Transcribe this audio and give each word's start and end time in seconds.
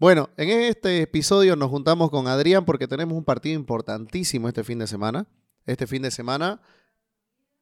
Bueno, 0.00 0.30
en 0.36 0.50
este 0.50 1.02
episodio 1.02 1.56
nos 1.56 1.70
juntamos 1.70 2.10
con 2.10 2.28
Adrián 2.28 2.64
porque 2.64 2.86
tenemos 2.86 3.18
un 3.18 3.24
partido 3.24 3.56
importantísimo 3.56 4.46
este 4.46 4.62
fin 4.62 4.78
de 4.78 4.86
semana. 4.86 5.26
Este 5.66 5.88
fin 5.88 6.02
de 6.02 6.12
semana 6.12 6.62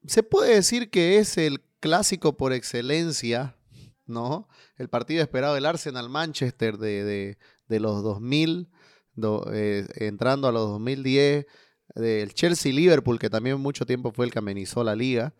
se 0.06 0.22
puede 0.22 0.54
decir 0.54 0.91
que 0.91 1.17
es 1.17 1.38
el 1.38 1.62
clásico 1.80 2.37
por 2.37 2.53
excelencia, 2.53 3.57
¿no? 4.04 4.51
El 4.77 4.91
partido 4.91 5.22
esperado 5.22 5.54
del 5.54 5.64
Arsenal-Manchester 5.64 6.77
de, 6.77 7.38
los 7.68 8.02
2000, 8.02 8.68
eh, 9.55 9.87
entrando 9.95 10.46
a 10.46 10.53
los 10.53 10.68
2010, 10.68 11.46
del 11.95 12.34
Chelsea-Liverpool, 12.34 13.18
que 13.18 13.30
también 13.30 13.59
mucho 13.61 13.87
tiempo 13.87 14.12
fue 14.12 14.27
el 14.27 14.30
que 14.30 14.41
amenizó 14.41 14.84
la 14.84 14.95
liga. 14.95 15.32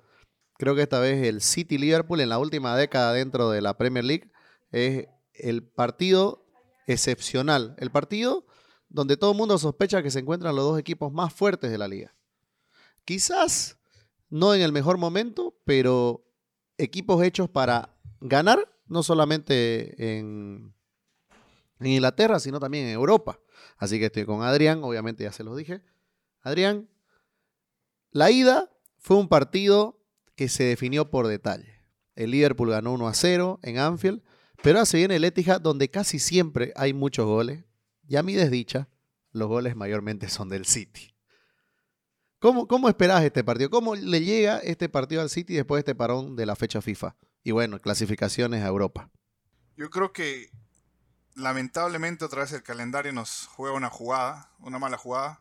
Creo 0.55 0.75
que 0.75 0.81
esta 0.81 0.99
vez 0.99 1.23
el 1.27 1.43
City-Liverpool 1.43 2.23
en 2.23 2.31
la 2.31 2.39
última 2.39 2.75
década 2.75 3.13
dentro 3.13 3.51
de 3.51 3.61
la 3.61 3.77
Premier 3.77 4.07
League 4.07 4.31
es 4.71 5.09
el 5.35 5.63
partido 5.63 6.46
excepcional. 6.87 7.74
El 7.79 7.91
partido 7.91 8.47
donde 8.88 9.16
todo 9.16 9.33
el 9.33 9.37
mundo 9.37 9.59
sospecha 9.59 10.02
que 10.02 10.11
se 10.11 10.20
encuentran 10.20 10.55
los 10.55 10.65
dos 10.65 10.79
equipos 10.79 11.12
más 11.12 11.33
fuertes 11.33 11.70
de 11.70 11.78
la 11.78 11.88
liga. 11.88 12.15
Quizás 13.05 13.78
no 14.30 14.55
en 14.55 14.62
el 14.62 14.73
mejor 14.73 14.98
momento, 14.98 15.56
pero 15.64 16.25
equipos 16.78 17.23
hechos 17.23 17.48
para 17.48 17.97
ganar, 18.20 18.73
no 18.87 19.02
solamente 19.02 20.19
en, 20.19 20.75
en 21.80 21.87
Inglaterra, 21.87 22.38
sino 22.41 22.61
también 22.61 22.87
en 22.87 22.92
Europa. 22.92 23.41
Así 23.78 23.98
que 23.98 24.06
estoy 24.06 24.25
con 24.25 24.42
Adrián, 24.42 24.83
obviamente 24.83 25.25
ya 25.25 25.33
se 25.33 25.45
los 25.45 25.56
dije. 25.56 25.83
Adrián, 26.42 26.89
la 28.11 28.30
ida 28.30 28.70
fue 28.98 29.16
un 29.16 29.28
partido 29.28 30.00
que 30.34 30.48
se 30.48 30.64
definió 30.64 31.11
por 31.11 31.27
detalle. 31.27 31.80
El 32.14 32.30
Liverpool 32.30 32.70
ganó 32.70 32.92
1 32.92 33.09
a 33.09 33.14
0 33.14 33.61
en 33.62 33.78
Anfield 33.78 34.23
pero 34.62 34.84
se 34.87 34.98
viene 34.98 35.16
el 35.16 35.24
Etihad 35.24 35.60
donde 35.60 35.91
casi 35.91 36.19
siempre 36.19 36.73
hay 36.77 36.92
muchos 36.92 37.27
goles. 37.27 37.64
Y 38.09 38.16
a 38.16 38.23
mi 38.23 38.34
desdicha, 38.34 38.88
los 39.33 39.48
goles 39.48 39.77
mayormente 39.77 40.28
son 40.28 40.48
del 40.48 40.64
City. 40.64 41.14
¿Cómo, 42.39 42.69
¿Cómo 42.69 42.89
esperás 42.89 43.25
este 43.25 43.42
partido? 43.42 43.70
¿Cómo 43.70 43.97
le 43.97 44.20
llega 44.20 44.58
este 44.58 44.89
partido 44.89 45.22
al 45.22 45.31
City 45.31 45.55
después 45.55 45.78
de 45.78 45.91
este 45.91 45.94
parón 45.94 46.36
de 46.36 46.47
la 46.47 46.55
fecha 46.55 46.81
FIFA? 46.81 47.16
Y 47.42 47.50
bueno, 47.50 47.81
clasificaciones 47.81 48.62
a 48.62 48.69
Europa. 48.69 49.11
Yo 49.77 49.91
creo 49.91 50.12
que 50.12 50.50
lamentablemente 51.34 52.25
otra 52.25 52.42
vez 52.42 52.53
el 52.53 52.62
calendario 52.62 53.12
nos 53.12 53.47
juega 53.47 53.77
una 53.77 53.91
jugada, 53.91 54.50
una 54.61 54.78
mala 54.78 54.97
jugada. 54.97 55.41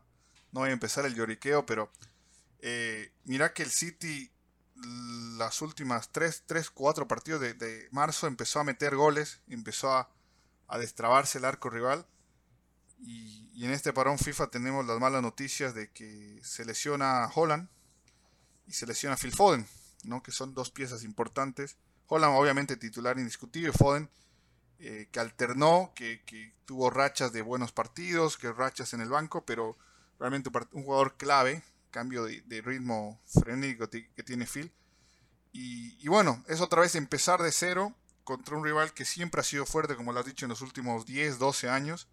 No 0.52 0.60
voy 0.60 0.70
a 0.70 0.72
empezar 0.72 1.04
el 1.06 1.14
lloriqueo, 1.14 1.66
pero 1.66 1.90
eh, 2.60 3.12
mira 3.24 3.52
que 3.52 3.62
el 3.62 3.70
City 3.70 4.30
las 4.84 5.62
últimas 5.62 6.10
3, 6.10 6.44
3 6.46 6.70
4 6.70 7.08
partidos 7.08 7.40
de, 7.40 7.88
marzo 7.90 8.26
empezó 8.26 8.60
a 8.60 8.64
meter 8.64 8.96
goles, 8.96 9.40
empezó 9.48 9.92
a, 9.92 10.10
destrabarse 10.78 11.38
el 11.38 11.44
arco 11.44 11.70
rival. 11.70 12.06
Y, 13.00 13.64
en 13.64 13.70
este 13.70 13.92
parón 13.92 14.18
FIFA 14.18 14.48
tenemos 14.48 14.86
las 14.86 15.00
malas 15.00 15.22
noticias 15.22 15.74
de 15.74 15.90
que 15.90 16.38
se 16.42 16.64
lesiona 16.64 17.30
Holland 17.34 17.68
y 18.66 18.72
se 18.72 18.86
lesiona 18.86 19.16
Phil 19.16 19.32
Foden, 19.32 19.66
¿no? 20.04 20.22
que 20.22 20.30
son 20.30 20.52
dos 20.54 20.70
piezas 20.70 21.04
importantes. 21.04 21.76
Holland 22.06 22.36
obviamente 22.36 22.76
titular 22.76 23.18
indiscutible, 23.18 23.72
Foden 23.72 24.10
eh, 24.78 25.08
que 25.10 25.20
alternó, 25.20 25.92
que, 25.94 26.52
tuvo 26.66 26.90
rachas 26.90 27.32
de 27.32 27.42
buenos 27.42 27.72
partidos, 27.72 28.36
que 28.36 28.52
rachas 28.52 28.92
en 28.92 29.00
el 29.00 29.08
banco, 29.08 29.46
pero 29.46 29.78
realmente 30.18 30.50
un 30.72 30.84
jugador 30.84 31.16
clave 31.16 31.62
cambio 31.96 32.24
de, 32.24 32.60
ritmo 32.60 33.18
frenético 33.24 33.88
que 33.88 34.22
tiene 34.22 34.44
Phil. 34.44 34.70
Y, 35.50 36.06
bueno, 36.08 36.44
es 36.46 36.60
otra 36.60 36.82
vez 36.82 36.94
empezar 36.94 37.40
de 37.40 37.50
cero 37.50 37.94
contra 38.22 38.54
un 38.54 38.62
rival 38.62 38.92
que 38.92 39.06
siempre 39.06 39.40
ha 39.40 39.44
sido 39.44 39.64
fuerte, 39.64 39.96
como 39.96 40.12
lo 40.12 40.20
has 40.20 40.26
dicho 40.26 40.44
en 40.44 40.50
los 40.50 40.60
últimos 40.60 41.06
10, 41.06 41.38
12 41.38 41.70
años, 41.70 42.06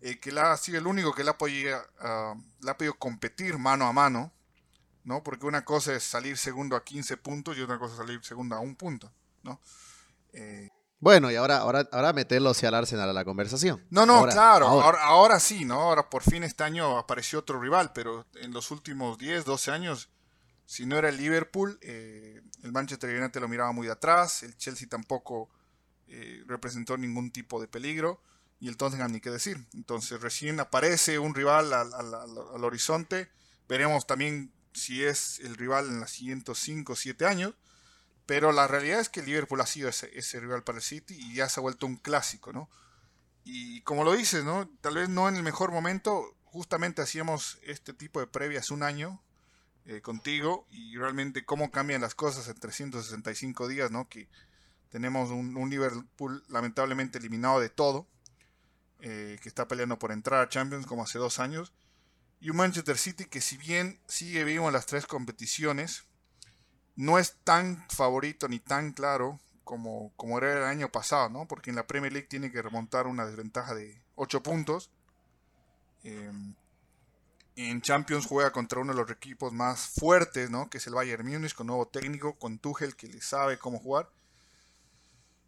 eh, 0.00 0.18
que 0.18 0.30
ha 0.30 0.56
sido 0.56 0.78
el 0.78 0.86
único 0.86 1.12
que 1.12 1.24
le 1.24 1.30
ha, 1.30 1.36
podido, 1.36 1.78
ha 2.00 2.34
podido 2.78 2.94
competir 2.94 3.58
mano 3.58 3.86
a 3.86 3.92
mano, 3.92 4.32
¿no? 5.04 5.22
Porque 5.22 5.44
una 5.44 5.62
cosa 5.62 5.94
es 5.94 6.04
salir 6.04 6.38
segundo 6.38 6.76
a 6.76 6.82
15 6.82 7.18
puntos 7.18 7.58
y 7.58 7.60
otra 7.60 7.78
cosa 7.78 7.92
es 7.92 7.98
salir 7.98 8.24
segundo 8.24 8.56
a 8.56 8.60
un 8.60 8.74
punto, 8.74 9.12
¿no? 9.42 9.60
Eh, 10.32 10.70
bueno, 11.00 11.30
y 11.30 11.36
ahora, 11.36 11.58
ahora, 11.58 11.88
ahora 11.92 12.12
meterlo 12.12 12.50
hacia 12.50 12.70
el 12.70 12.74
Arsenal 12.74 13.08
a 13.08 13.12
la 13.12 13.24
conversación. 13.24 13.84
No, 13.90 14.04
no, 14.04 14.26
claro, 14.26 14.66
ahora. 14.66 15.38
sí, 15.38 15.64
¿no? 15.64 15.80
Ahora 15.80 16.10
por 16.10 16.22
fin 16.22 16.42
este 16.42 16.64
año 16.64 16.98
apareció 16.98 17.38
otro 17.38 17.60
rival, 17.60 17.92
pero 17.92 18.26
en 18.34 18.52
los 18.52 18.70
últimos 18.72 19.16
10, 19.16 19.44
12 19.44 19.70
años, 19.70 20.08
si 20.66 20.86
no 20.86 20.96
era 20.98 21.08
el 21.08 21.16
Liverpool, 21.16 21.78
eh, 21.82 22.42
el 22.64 22.72
Manchester 22.72 23.16
United 23.16 23.40
lo 23.40 23.48
miraba 23.48 23.70
muy 23.70 23.86
de 23.86 23.92
atrás, 23.92 24.42
el 24.42 24.56
Chelsea 24.56 24.88
tampoco 24.88 25.48
eh, 26.08 26.42
representó 26.46 26.96
ningún 26.96 27.30
tipo 27.30 27.60
de 27.60 27.68
peligro, 27.68 28.20
y 28.58 28.68
el 28.68 28.76
Tottenham 28.76 29.12
ni 29.12 29.20
qué 29.20 29.30
decir. 29.30 29.64
Entonces 29.74 30.20
recién 30.20 30.58
aparece 30.58 31.20
un 31.20 31.32
rival 31.32 31.72
al, 31.72 31.94
al 31.94 32.64
horizonte, 32.64 33.30
veremos 33.68 34.04
también 34.04 34.52
si 34.72 35.04
es 35.04 35.38
el 35.40 35.56
rival 35.56 35.86
en 35.86 36.00
los 36.00 36.10
siguientes 36.10 36.58
5 36.58 36.92
o 36.92 36.96
7 36.96 37.24
años 37.24 37.54
pero 38.28 38.52
la 38.52 38.68
realidad 38.68 39.00
es 39.00 39.08
que 39.08 39.22
Liverpool 39.22 39.62
ha 39.62 39.66
sido 39.66 39.88
ese, 39.88 40.38
rival 40.38 40.62
para 40.62 40.76
el 40.76 40.84
City 40.84 41.14
y 41.18 41.32
ya 41.32 41.48
se 41.48 41.60
ha 41.60 41.62
vuelto 41.62 41.86
un 41.86 41.96
clásico, 41.96 42.52
¿no? 42.52 42.68
Y 43.42 43.80
como 43.80 44.04
lo 44.04 44.12
dices, 44.12 44.44
¿no? 44.44 44.68
Tal 44.82 44.96
vez 44.96 45.08
no 45.08 45.30
en 45.30 45.36
el 45.36 45.42
mejor 45.42 45.72
momento, 45.72 46.36
justamente 46.44 47.00
hacíamos 47.00 47.58
este 47.62 47.94
tipo 47.94 48.20
de 48.20 48.26
previas 48.26 48.70
un 48.70 48.82
año 48.82 49.22
eh, 49.86 50.02
contigo 50.02 50.66
y 50.68 50.98
realmente 50.98 51.46
cómo 51.46 51.70
cambian 51.70 52.02
las 52.02 52.14
cosas 52.14 52.48
en 52.48 52.60
365 52.60 53.66
días, 53.66 53.90
¿no? 53.90 54.10
Que 54.10 54.28
tenemos 54.90 55.30
un, 55.30 55.70
Liverpool 55.70 56.44
lamentablemente 56.48 57.16
eliminado 57.16 57.60
de 57.60 57.70
todo, 57.70 58.06
eh, 59.00 59.38
que 59.42 59.48
está 59.48 59.66
peleando 59.68 59.98
por 59.98 60.12
entrar 60.12 60.42
a 60.42 60.50
Champions 60.50 60.84
como 60.84 61.04
hace 61.04 61.18
dos 61.18 61.38
años, 61.38 61.72
y 62.42 62.50
un 62.50 62.58
Manchester 62.58 62.98
City 62.98 63.24
que 63.24 63.40
si 63.40 63.56
bien 63.56 63.98
sigue 64.06 64.44
vivo 64.44 64.66
en 64.66 64.74
las 64.74 64.84
tres 64.84 65.06
competiciones, 65.06 66.07
no 66.98 67.16
es 67.16 67.36
tan 67.44 67.86
favorito 67.88 68.48
ni 68.48 68.58
tan 68.58 68.92
claro 68.92 69.38
como, 69.62 70.12
como 70.16 70.36
era 70.38 70.58
el 70.58 70.64
año 70.64 70.90
pasado, 70.90 71.28
¿no? 71.28 71.46
Porque 71.46 71.70
en 71.70 71.76
la 71.76 71.86
Premier 71.86 72.12
League 72.12 72.26
tiene 72.26 72.50
que 72.50 72.60
remontar 72.60 73.06
una 73.06 73.24
desventaja 73.24 73.72
de 73.72 74.02
8 74.16 74.42
puntos. 74.42 74.90
Em, 76.02 76.54
en 77.54 77.80
Champions 77.82 78.26
juega 78.26 78.50
contra 78.50 78.80
uno 78.80 78.92
de 78.92 79.00
los 79.00 79.10
equipos 79.12 79.52
más 79.52 79.90
fuertes, 79.90 80.50
¿no? 80.50 80.68
Que 80.68 80.78
es 80.78 80.88
el 80.88 80.94
Bayern 80.94 81.24
Múnich, 81.24 81.54
con 81.54 81.68
nuevo 81.68 81.86
técnico, 81.86 82.36
con 82.36 82.58
Tuchel, 82.58 82.96
que 82.96 83.06
le 83.06 83.20
sabe 83.20 83.58
cómo 83.58 83.78
jugar. 83.78 84.10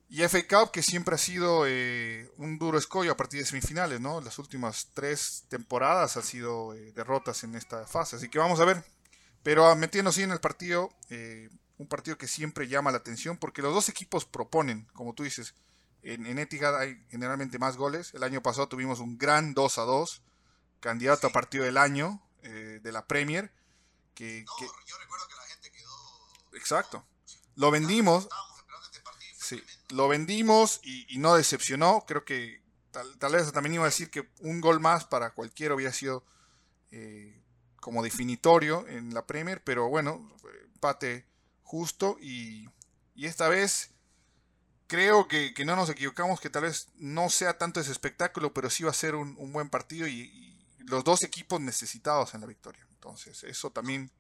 Y 0.09 0.23
FA 0.23 0.47
Cup, 0.47 0.71
que 0.71 0.83
siempre 0.83 1.17
ha 1.17 1.19
sido 1.19 1.65
eh, 1.67 2.31
un 2.37 2.61
duro 2.61 2.79
escollo 2.79 3.11
a 3.11 3.17
partir 3.17 3.41
de 3.41 3.47
semifinales, 3.47 4.01
¿no? 4.01 4.21
Las 4.21 4.39
últimas 4.39 4.91
tres 4.95 5.47
temporadas 5.49 6.17
ha 6.17 6.23
sido 6.23 6.75
eh, 6.75 6.93
derrotas 6.93 7.43
en 7.43 7.57
esta 7.57 7.89
fase. 7.89 8.15
Así 8.15 8.29
que 8.29 8.39
vamos 8.39 8.61
a 8.61 8.65
ver 8.65 8.85
pero 9.43 9.67
ah, 9.67 9.75
metiéndose 9.75 10.23
en 10.23 10.33
el 10.33 10.41
partido, 10.41 10.91
eh, 11.09 11.49
un 11.79 11.87
partido 11.87 12.19
que 12.19 12.29
siempre 12.29 12.69
llama 12.69 12.91
la 12.91 12.99
atención 12.99 13.39
porque 13.39 13.63
los 13.63 13.75
dos 13.75 13.89
equipos 13.89 14.25
proponen, 14.25 14.87
como 14.93 15.15
tú 15.15 15.23
dices, 15.23 15.55
en, 16.03 16.27
en 16.27 16.39
Etihad 16.39 16.79
hay 16.79 17.05
generalmente 17.11 17.59
más 17.59 17.77
goles. 17.77 18.15
El 18.15 18.23
año 18.23 18.43
pasado 18.43 18.69
tuvimos 18.69 19.01
un 19.01 19.19
gran 19.19 19.55
2 19.55 19.79
a 19.79 19.83
2, 19.83 20.23
candidato 20.81 21.27
a 21.27 21.31
partido 21.31 21.65
del 21.65 21.77
año 21.77 22.23
eh, 22.43 22.81
de 22.83 22.93
la 22.93 23.07
Premier. 23.07 23.53
Que, 24.15 24.45
yo 24.45 24.99
recuerdo 24.99 25.29
que 25.29 25.35
la 25.35 25.43
gente 25.43 25.71
quedó. 25.71 26.59
Exacto. 26.59 27.05
Lo 27.57 27.71
vendimos. 27.71 28.29
Este 29.33 29.57
sí, 29.57 29.65
lo 29.91 30.09
vendimos 30.09 30.81
y, 30.83 31.19
no 31.19 31.35
decepcionó. 31.35 32.05
Creo 32.07 32.25
que 32.25 32.63
tal, 32.91 33.33
vez 33.33 33.53
también 33.53 33.75
iba 33.75 33.85
a 33.85 33.87
decir 33.87 34.11
que 34.11 34.29
un 34.41 34.61
gol 34.61 34.81
más 34.81 35.05
para 35.05 35.31
cualquiera 35.31 35.75
hubiera 35.75 35.93
sido 35.93 36.25
eh, 36.91 37.40
como 37.81 38.03
definitorio 38.03 38.87
en 38.89 39.13
la 39.15 39.27
Premier, 39.27 39.63
pero 39.65 39.89
bueno, 39.89 40.31
empate 40.75 41.27
justo 41.63 42.17
y, 42.21 42.69
esta 43.17 43.51
vez 43.51 43.91
creo 44.87 45.29
que, 45.29 45.53
no 45.67 45.77
nos 45.77 45.91
equivocamos, 45.91 46.41
que 46.41 46.49
tal 46.49 46.63
vez 46.63 46.89
no 46.97 47.29
sea 47.29 47.59
tanto 47.59 47.81
ese 47.81 47.93
espectáculo, 47.93 48.55
pero 48.55 48.71
sí 48.71 48.83
va 48.83 48.91
a 48.91 48.95
ser 48.95 49.15
un, 49.15 49.53
buen 49.53 49.69
partido 49.69 50.09
y, 50.09 50.47
los 50.87 51.05
dos 51.05 51.23
equipos 51.23 51.61
necesitados 51.61 52.35
en 52.35 52.41
la 52.41 52.47
victoria. 52.47 52.85
Entonces, 52.91 53.45
eso 53.45 53.71
también... 53.71 54.11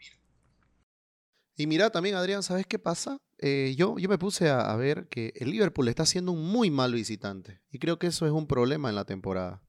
Y 1.57 1.67
mira 1.67 1.91
también, 1.91 2.15
Adrián, 2.15 2.43
¿sabes 2.43 2.67
qué 2.67 2.79
pasa? 2.79 3.19
Eh, 3.39 3.75
yo, 3.77 3.99
yo 3.99 4.09
me 4.09 4.19
puse 4.19 4.49
a, 4.51 4.71
a, 4.71 4.77
ver 4.77 5.09
que 5.09 5.33
el 5.37 5.51
Liverpool 5.51 5.89
está 5.89 6.07
siendo 6.07 6.31
un 6.33 6.47
muy 6.47 6.71
mal 6.71 6.93
visitante. 6.95 7.61
Y 7.71 7.79
creo 7.79 7.99
que 7.99 8.07
eso 8.07 8.27
es 8.27 8.33
un 8.33 8.47
problema 8.47 8.89
en 8.91 8.95
la 8.95 9.05
temporada. 9.05 9.63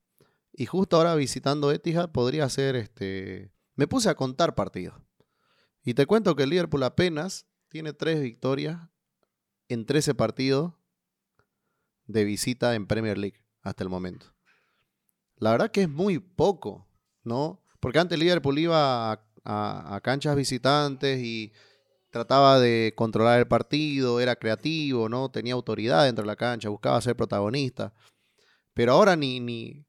Y 0.54 0.66
justo 0.66 0.98
ahora 0.98 1.16
visitando 1.16 1.72
Etihad 1.72 2.12
podría 2.12 2.48
ser 2.50 2.76
este, 2.76 3.52
me 3.82 3.88
puse 3.88 4.10
a 4.12 4.16
contar 4.16 4.54
partidos. 4.54 4.94
Y 5.84 5.96
te 5.96 6.06
cuento 6.06 6.36
que 6.36 6.44
el 6.44 6.52
Liverpool 6.52 6.84
apenas 6.84 7.48
tiene 7.68 7.94
tres 7.94 8.22
victorias 8.22 8.80
en 9.70 9.88
13 9.88 10.14
partidos 10.14 10.74
de 12.06 12.24
visita 12.24 12.76
en 12.76 12.86
Premier 12.86 13.18
League 13.18 13.44
hasta 13.64 13.84
el 13.84 13.90
momento. 13.90 14.28
La 15.38 15.50
verdad 15.50 15.72
que 15.72 15.82
es 15.82 15.90
muy 15.90 16.20
poco, 16.20 16.88
¿no? 17.24 17.64
Porque 17.80 17.98
antes 17.98 18.18
el 18.18 18.20
Liverpool 18.20 18.60
iba 18.60 19.14
a, 19.14 19.26
a, 19.96 20.00
canchas 20.02 20.36
visitantes 20.36 21.20
y 21.20 21.52
trataba 22.12 22.60
de 22.60 22.94
controlar 22.96 23.40
el 23.40 23.48
partido, 23.48 24.20
era 24.20 24.36
creativo, 24.36 25.10
¿no? 25.10 25.32
Tenía 25.32 25.56
autoridad 25.56 26.06
dentro 26.06 26.22
de 26.22 26.28
la 26.28 26.36
cancha, 26.36 26.70
buscaba 26.70 27.02
ser 27.02 27.16
protagonista. 27.16 27.96
Pero 28.76 28.94
ahora 28.94 29.16
ni, 29.16 29.40
ni, 29.40 29.88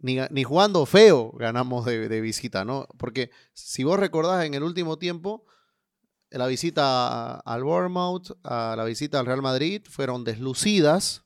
ni, 0.00 0.44
jugando 0.44 0.86
feo 0.86 1.32
ganamos 1.32 1.84
de, 1.84 2.08
de, 2.08 2.20
visita, 2.20 2.64
¿no? 2.64 2.86
Porque 2.98 3.30
si 3.52 3.84
vos 3.84 3.98
recordás 3.98 4.44
en 4.44 4.54
el 4.54 4.62
último 4.62 4.98
tiempo, 4.98 5.44
la 6.30 6.46
visita 6.46 7.36
al 7.40 7.64
Bournemouth, 7.64 8.36
a 8.44 8.74
la 8.76 8.84
visita 8.84 9.18
al 9.18 9.26
Real 9.26 9.42
Madrid, 9.42 9.82
fueron 9.88 10.24
deslucidas, 10.24 11.24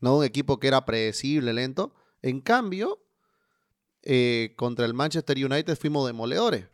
¿no? 0.00 0.18
Un 0.18 0.24
equipo 0.24 0.58
que 0.58 0.68
era 0.68 0.84
predecible, 0.84 1.52
lento. 1.52 1.94
En 2.22 2.40
cambio, 2.40 3.00
eh, 4.02 4.54
contra 4.56 4.86
el 4.86 4.94
Manchester 4.94 5.44
United 5.44 5.76
fuimos 5.76 6.06
demoledores. 6.06 6.66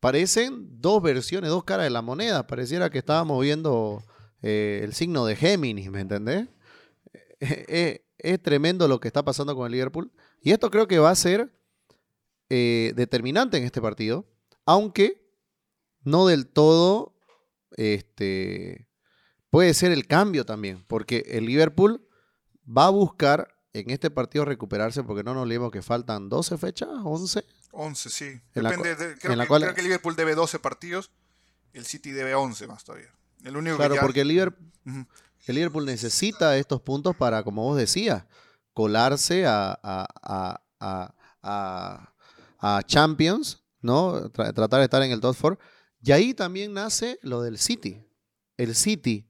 Parecen 0.00 0.80
dos 0.80 1.02
versiones, 1.02 1.50
dos 1.50 1.64
caras 1.64 1.84
de 1.84 1.90
la 1.90 2.02
moneda. 2.02 2.46
Pareciera 2.46 2.90
que 2.90 2.98
estábamos 2.98 3.42
viendo 3.42 4.04
eh, 4.42 4.80
el 4.84 4.92
signo 4.92 5.24
de 5.26 5.36
Géminis, 5.36 5.90
¿me 5.90 6.00
entendés? 6.00 6.48
Eh, 7.38 8.06
es 8.16 8.40
tremendo 8.40 8.88
lo 8.88 8.98
que 8.98 9.08
está 9.08 9.22
pasando 9.22 9.54
con 9.54 9.66
el 9.66 9.72
Liverpool. 9.72 10.10
Y 10.46 10.52
esto 10.52 10.70
creo 10.70 10.86
que 10.86 11.00
va 11.00 11.10
a 11.10 11.16
ser 11.16 11.52
determinante 12.48 13.56
en 13.56 13.64
este 13.64 13.82
partido. 13.82 14.24
Aunque 14.64 15.28
no 16.04 16.24
del 16.28 16.46
todo, 16.46 17.18
este, 17.72 18.86
puede 19.50 19.74
ser 19.74 19.90
el 19.90 20.06
cambio 20.06 20.46
también, 20.46 20.84
porque 20.86 21.24
el 21.26 21.46
Liverpool 21.46 22.06
va 22.64 22.86
a 22.86 22.90
buscar 22.90 23.56
en 23.72 23.90
este 23.90 24.08
partido 24.08 24.44
recuperarse, 24.44 25.02
porque 25.02 25.24
no 25.24 25.34
nos 25.34 25.42
olvidemos 25.42 25.72
que 25.72 25.82
faltan 25.82 26.28
12 26.28 26.58
fechas, 26.58 26.90
11. 27.02 27.44
11, 27.72 28.08
sí. 28.08 28.40
Depende, 28.54 28.94
creo, 29.18 29.74
que, 29.74 29.80
el 29.80 29.84
Liverpool 29.84 30.14
debe 30.14 30.36
12 30.36 30.60
partidos, 30.60 31.10
el 31.72 31.86
City 31.86 32.12
debe 32.12 32.36
11 32.36 32.68
más 32.68 32.84
todavía. 32.84 33.12
El 33.42 33.56
único 33.56 33.78
claro, 33.78 33.96
porque 34.00 34.20
el 34.20 34.28
Liverpool, 34.28 34.70
el 35.48 35.54
Liverpool 35.56 35.86
necesita 35.86 36.56
estos 36.56 36.80
puntos 36.82 37.16
para, 37.16 37.42
como 37.42 37.64
vos 37.64 37.76
decías, 37.76 38.26
colarse 38.76 39.46
a, 39.46 39.80
a, 39.82 40.60
a, 41.42 42.14
a 42.58 42.82
Champions, 42.82 43.64
¿no? 43.80 44.28
tratar 44.30 44.80
de 44.80 44.84
estar 44.84 45.02
en 45.02 45.12
el 45.12 45.20
top 45.22 45.34
4 45.40 45.58
y 46.02 46.12
ahí 46.12 46.34
también 46.34 46.74
nace 46.74 47.18
lo 47.22 47.40
del 47.40 47.56
City. 47.56 48.06
El 48.58 48.74
City, 48.74 49.26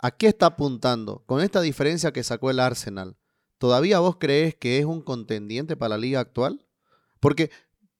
¿a 0.00 0.10
qué 0.10 0.26
está 0.26 0.46
apuntando? 0.46 1.22
Con 1.26 1.40
esta 1.40 1.60
diferencia 1.60 2.12
que 2.12 2.24
sacó 2.24 2.50
el 2.50 2.58
Arsenal, 2.58 3.16
¿todavía 3.58 4.00
vos 4.00 4.16
crees 4.18 4.56
que 4.56 4.80
es 4.80 4.86
un 4.86 5.02
contendiente 5.02 5.76
para 5.76 5.90
la 5.90 5.98
liga 5.98 6.18
actual? 6.18 6.66
Porque 7.20 7.52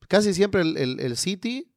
casi 0.09 0.35
siempre 0.35 0.63
el, 0.63 1.17
City 1.17 1.73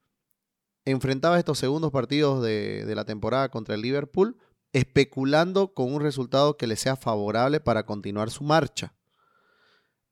enfrentaba 0.86 1.38
estos 1.38 1.60
segundos 1.60 1.92
partidos 1.92 2.42
de, 2.42 2.84
de 2.88 2.96
la 2.96 3.06
temporada 3.06 3.50
contra 3.50 3.76
el 3.76 3.82
Liverpool 3.82 4.40
especulando 4.74 5.74
con 5.74 5.94
un 5.94 6.02
resultado 6.02 6.58
que 6.58 6.68
le 6.68 6.76
sea 6.76 6.96
favorable 6.96 7.60
para 7.60 7.86
continuar 7.86 8.30
su 8.30 8.44
marcha. 8.44 8.94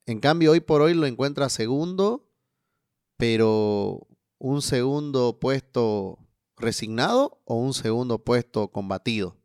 En 0.06 0.19
cambio, 0.19 0.51
hoy 0.51 0.62
por 0.62 0.81
hoy 0.81 0.94
lo 0.94 1.06
encuentra 1.06 1.50
segundo, 1.50 2.30
pero 3.18 4.07
un 4.39 4.62
segundo 4.62 5.39
puesto 5.39 6.19
resignado 6.57 7.42
o 7.45 7.56
un 7.56 7.74
segundo 7.74 8.24
puesto 8.24 8.69
combatido? 8.69 9.38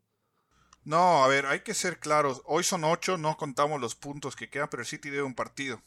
No, 0.84 1.22
a 1.22 1.28
ver, 1.28 1.46
hay 1.46 1.60
que 1.60 1.74
ser 1.74 2.00
claros. 2.00 2.42
Hoy 2.44 2.64
son 2.64 2.84
ocho, 2.84 3.16
no 3.16 3.36
contamos 3.36 3.80
los 3.80 3.94
puntos 3.94 4.34
que 4.34 4.50
quedan, 4.50 4.68
pero 4.68 4.82
el 4.82 4.88
City 4.88 5.10
debe 5.10 5.22
un 5.22 5.34
partido. 5.34 5.80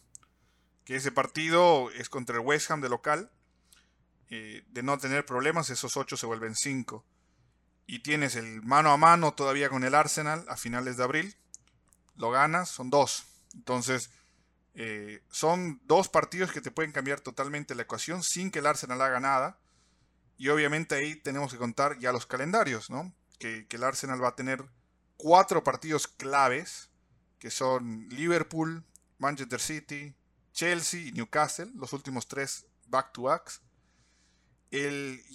Que 0.85 0.95
ese 0.95 1.11
partido 1.11 1.89
es 1.91 2.09
contra 2.09 2.37
el 2.37 2.45
West 2.45 2.71
Ham 2.71 2.81
de 2.81 2.89
local. 2.89 3.31
Eh, 4.29 4.63
de 4.69 4.83
no 4.83 4.97
tener 4.97 5.25
problemas, 5.25 5.69
esos 5.69 5.97
ocho 5.97 6.15
se 6.15 6.25
vuelven 6.25 6.55
cinco. 6.55 7.03
Y 7.87 7.99
tienes 7.99 8.35
el 8.35 8.61
mano 8.63 8.91
a 8.91 8.97
mano 8.97 9.33
todavía 9.33 9.69
con 9.69 9.83
el 9.83 9.95
Arsenal 9.95 10.45
a 10.47 10.57
finales 10.57 10.97
de 10.97 11.03
abril. 11.03 11.35
Lo 12.15 12.31
ganas, 12.31 12.69
son 12.69 12.89
dos. 12.89 13.25
Entonces, 13.53 14.09
eh, 14.73 15.23
son 15.29 15.79
dos 15.85 16.09
partidos 16.09 16.51
que 16.51 16.61
te 16.61 16.71
pueden 16.71 16.91
cambiar 16.91 17.21
totalmente 17.21 17.75
la 17.75 17.83
ecuación 17.83 18.23
sin 18.23 18.51
que 18.51 18.59
el 18.59 18.67
Arsenal 18.67 19.01
haga 19.01 19.19
nada. 19.19 19.59
Y 20.37 20.49
obviamente 20.49 20.95
ahí 20.95 21.15
tenemos 21.15 21.51
que 21.51 21.57
contar 21.57 21.97
ya 21.97 22.11
los 22.11 22.25
calendarios, 22.25 22.89
¿no? 22.89 23.13
Que, 23.39 23.65
el 23.69 23.83
Arsenal 23.83 24.21
va 24.21 24.29
a 24.29 24.35
tener 24.35 24.65
cuatro 25.15 25.63
partidos 25.63 26.07
claves, 26.07 26.89
que 27.39 27.49
son 27.51 28.09
Liverpool, 28.09 28.83
Manchester 29.17 29.61
City, 29.61 30.13
Chelsea 30.51 31.07
y 31.07 31.11
Newcastle, 31.13 31.71
los 31.75 31.93
últimos 31.93 32.27
tres 32.27 32.65
back-to-backs. 32.87 33.61
Y 34.71 34.77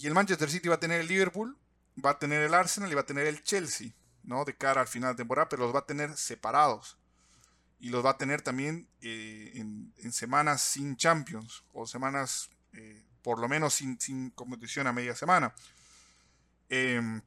el 0.05 0.13
Manchester 0.13 0.51
City 0.51 0.67
va 0.67 0.75
a 0.75 0.79
tener 0.79 1.01
el 1.01 1.07
Liverpool, 1.07 1.57
va 2.03 2.11
a 2.11 2.19
tener 2.19 2.41
el 2.41 2.53
Arsenal 2.53 2.91
y 2.91 2.95
va 2.95 3.01
a 3.01 3.05
tener 3.05 3.27
el 3.27 3.43
Chelsea, 3.43 3.91
¿no? 4.23 4.45
De 4.45 4.55
cara 4.55 4.81
al 4.81 4.87
final 4.87 5.13
de 5.13 5.17
temporada, 5.17 5.49
pero 5.49 5.63
los 5.63 5.75
va 5.75 5.79
a 5.79 5.85
tener 5.85 6.15
separados 6.17 6.97
y 7.79 7.89
los 7.89 8.05
va 8.05 8.11
a 8.11 8.17
tener 8.17 8.41
también 8.41 8.87
eh, 9.01 9.51
en, 9.55 10.13
semanas 10.13 10.61
sin 10.61 10.95
Champions 10.97 11.63
o 11.73 11.87
semanas 11.87 12.49
eh, 12.73 13.03
por 13.23 13.39
lo 13.39 13.49
menos 13.49 13.73
sin, 13.73 13.99
sin, 13.99 14.29
competición 14.29 14.87
a 14.87 14.93
media 14.93 15.15
semana. 15.15 15.53
Em, 16.69 17.21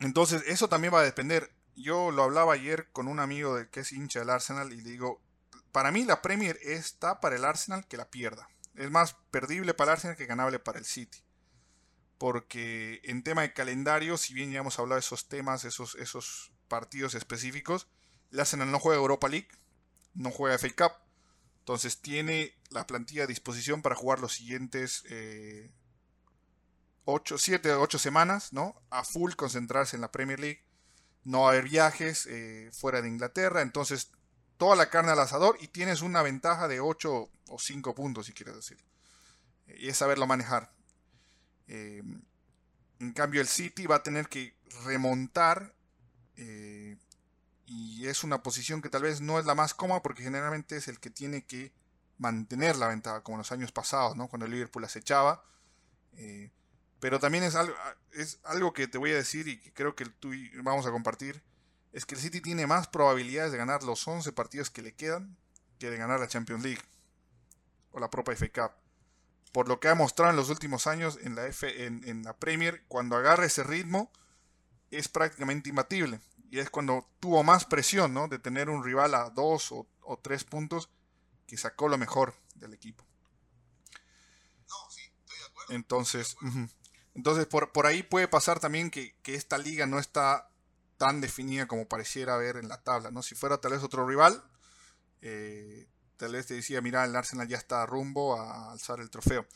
entonces 0.00 0.42
eso 0.46 0.68
también 0.68 0.92
va 0.92 1.00
a 1.00 1.04
depender. 1.04 1.52
Yo 1.76 2.10
lo 2.10 2.24
hablaba 2.24 2.54
ayer 2.54 2.88
con 2.92 3.06
un 3.06 3.20
amigo 3.20 3.56
de, 3.56 3.68
que 3.68 3.80
es 3.80 3.92
hincha 3.92 4.20
del 4.20 4.30
Arsenal 4.30 4.72
y 4.72 4.80
le 4.80 4.90
digo, 4.90 5.20
para 5.72 5.92
mí 5.92 6.04
la 6.04 6.20
Premier 6.20 6.58
está 6.62 7.20
para 7.20 7.36
el 7.36 7.44
Arsenal 7.44 7.86
que 7.86 7.96
la 7.96 8.10
pierda. 8.10 8.48
Es 8.74 8.90
más 8.90 9.14
perdible 9.30 9.72
para 9.72 9.92
el 9.92 9.96
Arsenal 9.96 10.16
que 10.16 10.26
ganable 10.26 10.58
para 10.58 10.78
el 10.78 10.84
City. 10.84 11.18
Porque 12.18 13.00
en 13.04 13.22
tema 13.22 13.42
de 13.42 13.52
calendario, 13.52 14.16
si 14.16 14.32
bien 14.32 14.50
ya 14.50 14.60
hemos 14.60 14.78
hablado 14.78 14.96
de 14.96 15.00
esos 15.00 15.28
temas, 15.28 15.64
esos, 15.64 15.94
esos 15.96 16.52
partidos 16.68 17.14
específicos, 17.14 17.88
el 18.32 18.40
Arsenal 18.40 18.70
no 18.70 18.78
juega 18.78 19.00
Europa 19.00 19.28
League, 19.28 19.48
no 20.14 20.30
juega 20.30 20.58
FA 20.58 20.68
Cup. 20.70 20.92
Entonces 21.60 22.00
tiene 22.00 22.54
la 22.70 22.86
plantilla 22.86 23.24
a 23.24 23.26
disposición 23.26 23.82
para 23.82 23.96
jugar 23.96 24.20
los 24.20 24.34
siguientes 24.34 25.04
8, 27.06 27.38
7 27.38 27.72
8 27.72 27.98
semanas, 27.98 28.52
¿no? 28.52 28.80
A 28.90 29.04
full 29.04 29.32
concentrarse 29.34 29.96
en 29.96 30.02
la 30.02 30.12
Premier 30.12 30.40
League. 30.40 30.64
No 31.24 31.42
va 31.42 31.50
haber 31.50 31.64
viajes 31.64 32.26
eh, 32.26 32.70
fuera 32.72 33.00
de 33.00 33.08
Inglaterra. 33.08 33.62
Entonces, 33.62 34.12
toda 34.58 34.76
la 34.76 34.90
carne 34.90 35.12
al 35.12 35.20
asador 35.20 35.56
y 35.60 35.68
tienes 35.68 36.02
una 36.02 36.22
ventaja 36.22 36.68
de 36.68 36.80
8 36.80 37.30
o 37.48 37.58
5 37.58 37.94
puntos, 37.94 38.26
si 38.26 38.32
quieres 38.32 38.56
decir. 38.56 38.78
Y 39.66 39.88
es 39.88 39.96
saberlo 39.96 40.26
manejar. 40.26 40.72
Eh, 41.68 42.02
en 43.00 43.12
cambio, 43.12 43.40
el 43.40 43.48
City 43.48 43.86
va 43.86 43.96
a 43.96 44.02
tener 44.02 44.28
que 44.28 44.54
remontar 44.84 45.74
eh, 46.36 46.96
y 47.66 48.06
es 48.06 48.24
una 48.24 48.42
posición 48.42 48.80
que 48.80 48.88
tal 48.88 49.02
vez 49.02 49.20
no 49.20 49.38
es 49.38 49.46
la 49.46 49.54
más 49.54 49.74
cómoda 49.74 50.02
porque 50.02 50.22
generalmente 50.22 50.76
es 50.76 50.88
el 50.88 51.00
que 51.00 51.10
tiene 51.10 51.44
que 51.44 51.72
mantener 52.18 52.76
la 52.76 52.88
ventaja, 52.88 53.22
como 53.22 53.36
en 53.36 53.40
los 53.40 53.52
años 53.52 53.72
pasados, 53.72 54.16
¿no? 54.16 54.28
cuando 54.28 54.46
el 54.46 54.52
Liverpool 54.52 54.84
acechaba. 54.84 55.44
Eh, 56.14 56.50
pero 57.00 57.20
también 57.20 57.44
es 57.44 57.54
algo, 57.54 58.72
que 58.72 58.88
te 58.88 58.98
voy 58.98 59.12
a 59.12 59.16
decir 59.16 59.48
y 59.48 59.60
que 59.60 59.72
creo 59.72 59.94
que 59.94 60.06
tú 60.06 60.32
y 60.32 60.50
vamos 60.62 60.86
a 60.86 60.90
compartir, 60.90 61.42
es 61.92 62.06
que 62.06 62.14
el 62.14 62.20
City 62.20 62.40
tiene 62.40 62.66
más 62.66 62.88
probabilidades 62.88 63.52
de 63.52 63.58
ganar 63.58 63.82
los 63.82 64.06
11 64.06 64.32
partidos 64.32 64.70
que 64.70 64.82
le 64.82 64.92
quedan 64.94 65.36
que 65.78 65.90
de 65.90 65.98
ganar 65.98 66.20
la 66.20 66.28
Champions 66.28 66.62
League 66.62 66.82
o 67.92 68.00
la 68.00 68.10
propia 68.10 68.34
FA 68.34 68.48
Cup. 68.48 68.85
Por 69.56 69.68
lo 69.68 69.80
que 69.80 69.88
ha 69.88 69.94
mostrado 69.94 70.32
en 70.32 70.36
los 70.36 70.50
últimos 70.50 70.86
años 70.86 71.18
en 71.22 71.34
la, 71.34 71.46
F, 71.46 71.86
en, 71.86 72.06
en 72.06 72.24
la 72.24 72.36
Premier, 72.36 72.84
cuando 72.88 73.16
agarra 73.16 73.46
ese 73.46 73.64
ritmo, 73.64 74.12
es 74.90 75.08
prácticamente 75.08 75.70
imbatible 75.70 76.20
y 76.50 76.58
es 76.58 76.68
cuando 76.68 77.08
tuvo 77.20 77.42
más 77.42 77.64
presión, 77.64 78.12
¿no? 78.12 78.28
De 78.28 78.38
tener 78.38 78.68
un 78.68 78.84
rival 78.84 79.14
a 79.14 79.30
dos 79.30 79.72
o, 79.72 79.86
tres 80.20 80.44
puntos 80.44 80.90
que 81.46 81.56
sacó 81.56 81.88
lo 81.88 81.96
mejor 81.96 82.34
del 82.56 82.74
equipo. 82.74 83.02
Entonces, 85.70 86.36
entonces 87.14 87.46
por, 87.46 87.72
por, 87.72 87.86
ahí 87.86 88.02
puede 88.02 88.28
pasar 88.28 88.60
también 88.60 88.90
que, 88.90 89.16
esta 89.24 89.56
liga 89.56 89.86
no 89.86 89.98
está 89.98 90.50
tan 90.98 91.22
definida 91.22 91.66
como 91.66 91.88
pareciera 91.88 92.36
ver 92.36 92.58
en 92.58 92.68
la 92.68 92.82
tabla, 92.82 93.10
¿no? 93.10 93.22
Si 93.22 93.34
fuera 93.34 93.56
tal 93.56 93.72
vez 93.72 93.82
otro 93.82 94.06
rival, 94.06 94.44
eh, 95.22 95.88
tal 96.16 96.32
vez 96.32 96.46
te 96.46 96.54
decía, 96.54 96.80
mira, 96.80 97.04
el 97.04 97.14
Arsenal 97.14 97.48
ya 97.48 97.56
está 97.56 97.84
rumbo 97.86 98.40
a 98.40 98.72
alzar 98.72 99.00
el 99.00 99.10
trofeo. 99.10 99.46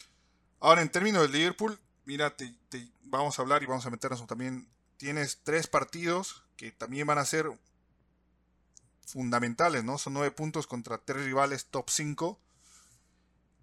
Ahora, 0.60 0.82
en 0.82 0.90
términos 0.90 1.22
del 1.22 1.32
Liverpool, 1.32 1.78
mira, 2.04 2.36
te, 2.36 2.54
vamos 3.04 3.38
a 3.38 3.42
hablar 3.42 3.62
y 3.62 3.66
vamos 3.66 3.86
a 3.86 3.90
meternos 3.90 4.26
también. 4.26 4.68
Tienes 4.96 5.40
tres 5.42 5.66
partidos 5.66 6.44
que 6.56 6.70
también 6.70 7.06
van 7.06 7.18
a 7.18 7.24
ser 7.24 7.50
fundamentales, 9.06 9.84
¿no? 9.84 9.96
Son 9.96 10.12
nueve 10.12 10.30
puntos 10.30 10.66
contra 10.66 10.98
tres 10.98 11.24
rivales 11.24 11.66
top 11.66 11.88
5. 11.88 12.38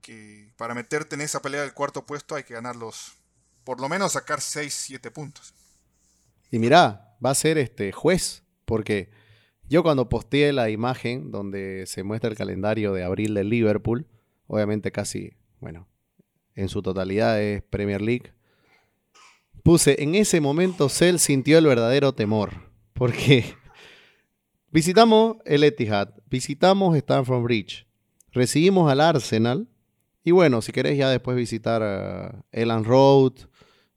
Que 0.01 0.51
para 0.57 0.73
meterte 0.73 1.15
en 1.15 1.21
esa 1.21 1.41
pelea 1.41 1.61
del 1.61 1.73
cuarto 1.73 2.05
puesto 2.05 2.35
hay 2.35 2.43
que 2.43 2.55
ganarlos. 2.55 3.13
Por 3.63 3.79
lo 3.79 3.89
menos 3.89 4.13
sacar 4.13 4.41
6, 4.41 4.73
7 4.73 5.11
puntos. 5.11 5.53
Y 6.49 6.59
mirá, 6.59 7.17
va 7.23 7.31
a 7.31 7.35
ser 7.35 7.57
este 7.57 7.91
juez. 7.91 8.43
Porque 8.65 9.11
yo 9.69 9.83
cuando 9.83 10.09
posteé 10.09 10.53
la 10.53 10.69
imagen 10.69 11.31
donde 11.31 11.85
se 11.87 12.03
muestra 12.03 12.29
el 12.29 12.37
calendario 12.37 12.93
de 12.93 13.03
abril 13.03 13.33
del 13.33 13.49
Liverpool, 13.49 14.07
obviamente 14.47 14.91
casi, 14.91 15.33
bueno, 15.59 15.87
en 16.55 16.69
su 16.69 16.81
totalidad 16.81 17.41
es 17.41 17.61
Premier 17.63 18.01
League. 18.01 18.33
Puse, 19.63 20.01
en 20.01 20.15
ese 20.15 20.39
momento 20.39 20.89
Cell 20.89 21.17
sintió 21.17 21.57
el 21.57 21.65
verdadero 21.65 22.13
temor 22.13 22.71
porque, 22.93 23.43
Visitamos 24.69 25.37
el 25.45 25.63
Etihad, 25.63 26.09
visitamos 26.29 26.95
Stamford 26.97 27.41
Bridge, 27.41 27.87
recibimos 28.31 28.91
al 28.91 28.99
Arsenal 28.99 29.69
y 30.25 30.31
bueno, 30.31 30.61
si 30.61 30.73
querés 30.73 30.97
ya 30.97 31.09
después 31.09 31.37
visitar 31.37 31.81
uh, 31.81 32.43
Elan 32.51 32.83
Road, 32.83 33.33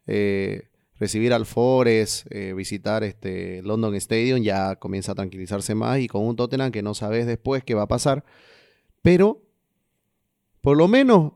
eh, 0.07 0.70
recibir 1.01 1.33
al 1.33 1.47
Forest, 1.47 2.27
eh, 2.31 2.53
visitar 2.53 3.03
este 3.03 3.63
London 3.63 3.95
Stadium, 3.95 4.43
ya 4.43 4.77
comienza 4.77 5.13
a 5.13 5.15
tranquilizarse 5.15 5.75
más 5.75 5.99
y 5.99 6.07
con 6.07 6.27
un 6.27 6.37
Tottenham 6.37 6.71
que 6.71 6.83
no 6.83 6.93
sabes 6.93 7.27
después 7.27 7.65
qué 7.65 7.75
va 7.75 7.83
a 7.83 7.89
pasar. 7.89 8.23
Pero 9.01 9.43
por 10.61 10.77
lo 10.77 10.89
menos 10.89 11.33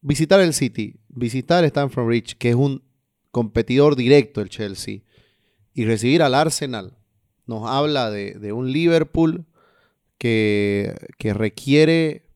visitar 0.00 0.40
el 0.40 0.52
City, 0.52 0.96
visitar 1.08 1.64
Stamford 1.64 2.06
Bridge, 2.06 2.36
que 2.36 2.50
es 2.50 2.56
un 2.56 2.82
competidor 3.30 3.94
directo 3.94 4.40
el 4.40 4.48
Chelsea, 4.48 5.02
y 5.72 5.84
recibir 5.84 6.22
al 6.22 6.34
Arsenal, 6.34 6.98
nos 7.46 7.68
habla 7.68 8.10
de, 8.10 8.52
un 8.52 8.72
Liverpool 8.72 9.46
que, 10.18 10.92
que 11.18 11.34
requiere 11.34 12.26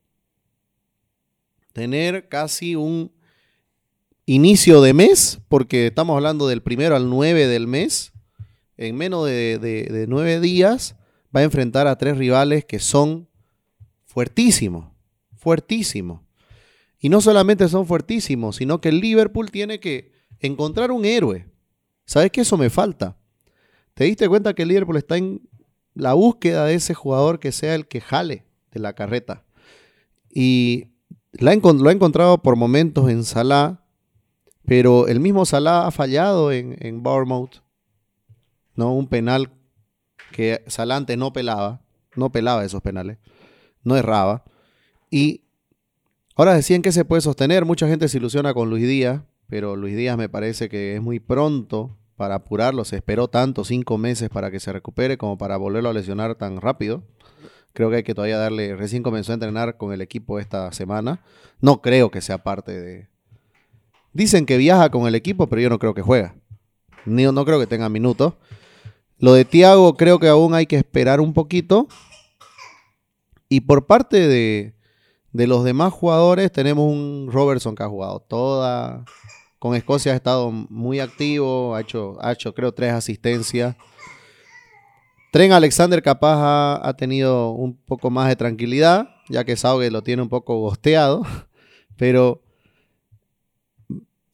tener 1.72 2.28
casi 2.28 2.76
un 2.76 3.10
inicio 4.26 4.80
de 4.80 4.94
mes, 4.94 5.40
porque 5.48 5.88
estamos 5.88 6.16
hablando 6.16 6.46
del 6.48 6.62
primero 6.62 6.96
al 6.96 7.08
9 7.08 7.46
del 7.46 7.66
mes, 7.66 8.12
en 8.76 8.96
menos 8.96 9.26
de, 9.26 9.58
de, 9.58 10.06
nueve 10.08 10.40
días 10.40 10.96
va 11.34 11.40
a 11.40 11.44
enfrentar 11.44 11.86
a 11.86 11.96
tres 11.96 12.16
rivales 12.16 12.64
que 12.64 12.78
son 12.78 13.28
fuertísimos, 14.04 14.92
fuertísimos. 15.36 16.20
Y 16.98 17.08
no 17.08 17.20
solamente 17.20 17.68
son 17.68 17.86
fuertísimos, 17.86 18.56
sino 18.56 18.80
que 18.80 18.88
el 18.88 19.00
Liverpool 19.00 19.50
tiene 19.50 19.80
que 19.80 20.12
encontrar 20.40 20.90
un 20.90 21.04
héroe. 21.04 21.46
¿Sabes 22.04 22.30
que 22.30 22.42
eso 22.42 22.56
me 22.56 22.70
falta? 22.70 23.16
¿Te 23.94 24.04
diste 24.04 24.28
cuenta 24.28 24.54
que 24.54 24.62
el 24.62 24.68
Liverpool 24.68 24.96
está 24.96 25.16
en 25.16 25.48
la 25.94 26.14
búsqueda 26.14 26.66
de 26.66 26.74
ese 26.74 26.94
jugador 26.94 27.38
que 27.38 27.52
sea 27.52 27.74
el 27.74 27.86
que 27.86 28.00
jale 28.00 28.46
de 28.70 28.80
la 28.80 28.94
carreta? 28.94 29.44
Y 30.32 30.88
lo 31.32 31.50
ha 31.50 31.92
encontrado 31.92 32.42
por 32.42 32.56
momentos 32.56 33.10
en 33.10 33.24
Salah, 33.24 33.81
pero 34.66 35.08
el 35.08 35.20
mismo 35.20 35.44
Salah 35.44 35.86
ha 35.86 35.90
fallado 35.90 36.52
en, 36.52 36.76
en 36.80 37.02
Bournemouth. 37.02 37.62
¿no? 38.74 38.94
Un 38.94 39.08
penal 39.08 39.50
que 40.32 40.62
Salah 40.66 40.96
antes 40.96 41.18
no 41.18 41.32
pelaba, 41.32 41.82
no 42.16 42.32
pelaba 42.32 42.64
esos 42.64 42.82
penales, 42.82 43.18
no 43.82 43.96
erraba. 43.96 44.44
Y 45.10 45.44
ahora 46.36 46.54
decían 46.54 46.82
que 46.82 46.92
se 46.92 47.04
puede 47.04 47.22
sostener, 47.22 47.64
mucha 47.64 47.88
gente 47.88 48.08
se 48.08 48.18
ilusiona 48.18 48.54
con 48.54 48.70
Luis 48.70 48.86
Díaz, 48.86 49.22
pero 49.48 49.76
Luis 49.76 49.96
Díaz 49.96 50.16
me 50.16 50.28
parece 50.28 50.68
que 50.68 50.96
es 50.96 51.02
muy 51.02 51.20
pronto 51.20 51.98
para 52.16 52.36
apurarlo. 52.36 52.84
Se 52.84 52.96
esperó 52.96 53.28
tanto, 53.28 53.64
cinco 53.64 53.98
meses 53.98 54.30
para 54.30 54.50
que 54.50 54.60
se 54.60 54.72
recupere 54.72 55.18
como 55.18 55.36
para 55.36 55.56
volverlo 55.56 55.90
a 55.90 55.92
lesionar 55.92 56.34
tan 56.36 56.60
rápido. 56.60 57.02
Creo 57.74 57.90
que 57.90 57.96
hay 57.96 58.02
que 58.02 58.14
todavía 58.14 58.38
darle, 58.38 58.76
recién 58.76 59.02
comenzó 59.02 59.32
a 59.32 59.34
entrenar 59.34 59.76
con 59.76 59.92
el 59.92 60.02
equipo 60.02 60.38
esta 60.38 60.72
semana. 60.72 61.22
No 61.60 61.80
creo 61.80 62.10
que 62.10 62.20
sea 62.20 62.42
parte 62.42 62.80
de... 62.80 63.11
Dicen 64.12 64.46
que 64.46 64.56
viaja 64.56 64.90
con 64.90 65.06
el 65.06 65.14
equipo, 65.14 65.48
pero 65.48 65.62
yo 65.62 65.70
no 65.70 65.78
creo 65.78 65.94
que 65.94 66.02
juega. 66.02 66.34
Ni, 67.04 67.24
no 67.24 67.44
creo 67.44 67.58
que 67.58 67.66
tenga 67.66 67.88
minutos. 67.88 68.34
Lo 69.18 69.32
de 69.34 69.44
Tiago 69.44 69.94
creo 69.94 70.18
que 70.18 70.28
aún 70.28 70.54
hay 70.54 70.66
que 70.66 70.76
esperar 70.76 71.20
un 71.20 71.32
poquito. 71.32 71.88
Y 73.48 73.60
por 73.60 73.86
parte 73.86 74.26
de, 74.28 74.74
de 75.32 75.46
los 75.46 75.64
demás 75.64 75.92
jugadores 75.92 76.52
tenemos 76.52 76.90
un 76.90 77.28
Robertson 77.30 77.74
que 77.74 77.82
ha 77.82 77.88
jugado 77.88 78.20
toda, 78.20 79.04
con 79.58 79.74
Escocia 79.74 80.12
ha 80.12 80.16
estado 80.16 80.50
muy 80.50 81.00
activo, 81.00 81.74
ha 81.74 81.80
hecho, 81.80 82.18
ha 82.20 82.32
hecho 82.32 82.52
creo 82.52 82.72
tres 82.72 82.92
asistencias. 82.92 83.76
Tren 85.30 85.52
Alexander 85.52 86.02
capaz 86.02 86.80
ha, 86.82 86.94
tenido 86.94 87.52
un 87.52 87.74
poco 87.76 88.10
más 88.10 88.28
de 88.28 88.36
tranquilidad, 88.36 89.08
ya 89.30 89.44
que 89.44 89.56
Sauge 89.56 89.90
lo 89.90 90.02
tiene 90.02 90.20
un 90.20 90.28
poco 90.28 90.58
gosteado, 90.58 91.22
pero 91.96 92.42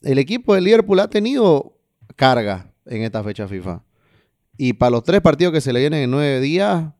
el 0.02 0.19
equipo 0.19 0.55
de 0.55 0.61
Liverpool 0.61 1.00
ha 1.00 1.09
tenido 1.09 1.78
carga 2.17 2.73
en 2.87 3.02
esta 3.02 3.23
fecha 3.23 3.49
FIFA. 3.49 3.85
Y 4.57 4.73
para 4.73 4.90
los 4.90 5.05
tres 5.05 5.21
partidos 5.21 5.52
que 5.52 5.61
se 5.61 5.73
le 5.73 5.81
vienen 5.81 6.02
en 6.05 6.11
nueve 6.11 6.40
días, 6.40 6.93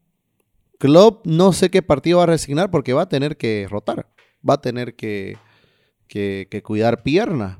Klopp 0.79 1.27
no 1.27 1.53
sé 1.53 1.71
qué 1.71 1.83
partido 1.83 2.19
va 2.19 2.25
a 2.25 2.27
resignar 2.27 2.71
porque 2.71 2.93
va 2.93 3.03
a 3.03 3.09
tener 3.09 3.37
que 3.37 3.67
rotar, 3.69 4.09
va 4.49 4.55
a 4.55 4.61
tener 4.61 4.95
que, 4.95 5.37
que 6.07 6.63
cuidar 6.65 7.03
piernas. 7.03 7.59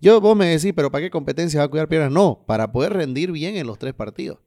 Yo, 0.00 0.20
vos 0.20 0.36
me 0.36 0.46
decís, 0.46 0.72
pero 0.74 0.90
¿para 0.90 1.04
qué 1.04 1.10
competencia 1.10 1.60
va 1.60 1.64
a 1.66 1.68
cuidar 1.68 1.88
piernas? 1.88 2.12
No, 2.12 2.44
para 2.46 2.70
poder 2.70 2.92
rendir 2.92 3.32
bien 3.32 3.56
en 3.56 3.66
los 3.66 3.78
tres 3.78 3.94
partidos. 3.94 4.38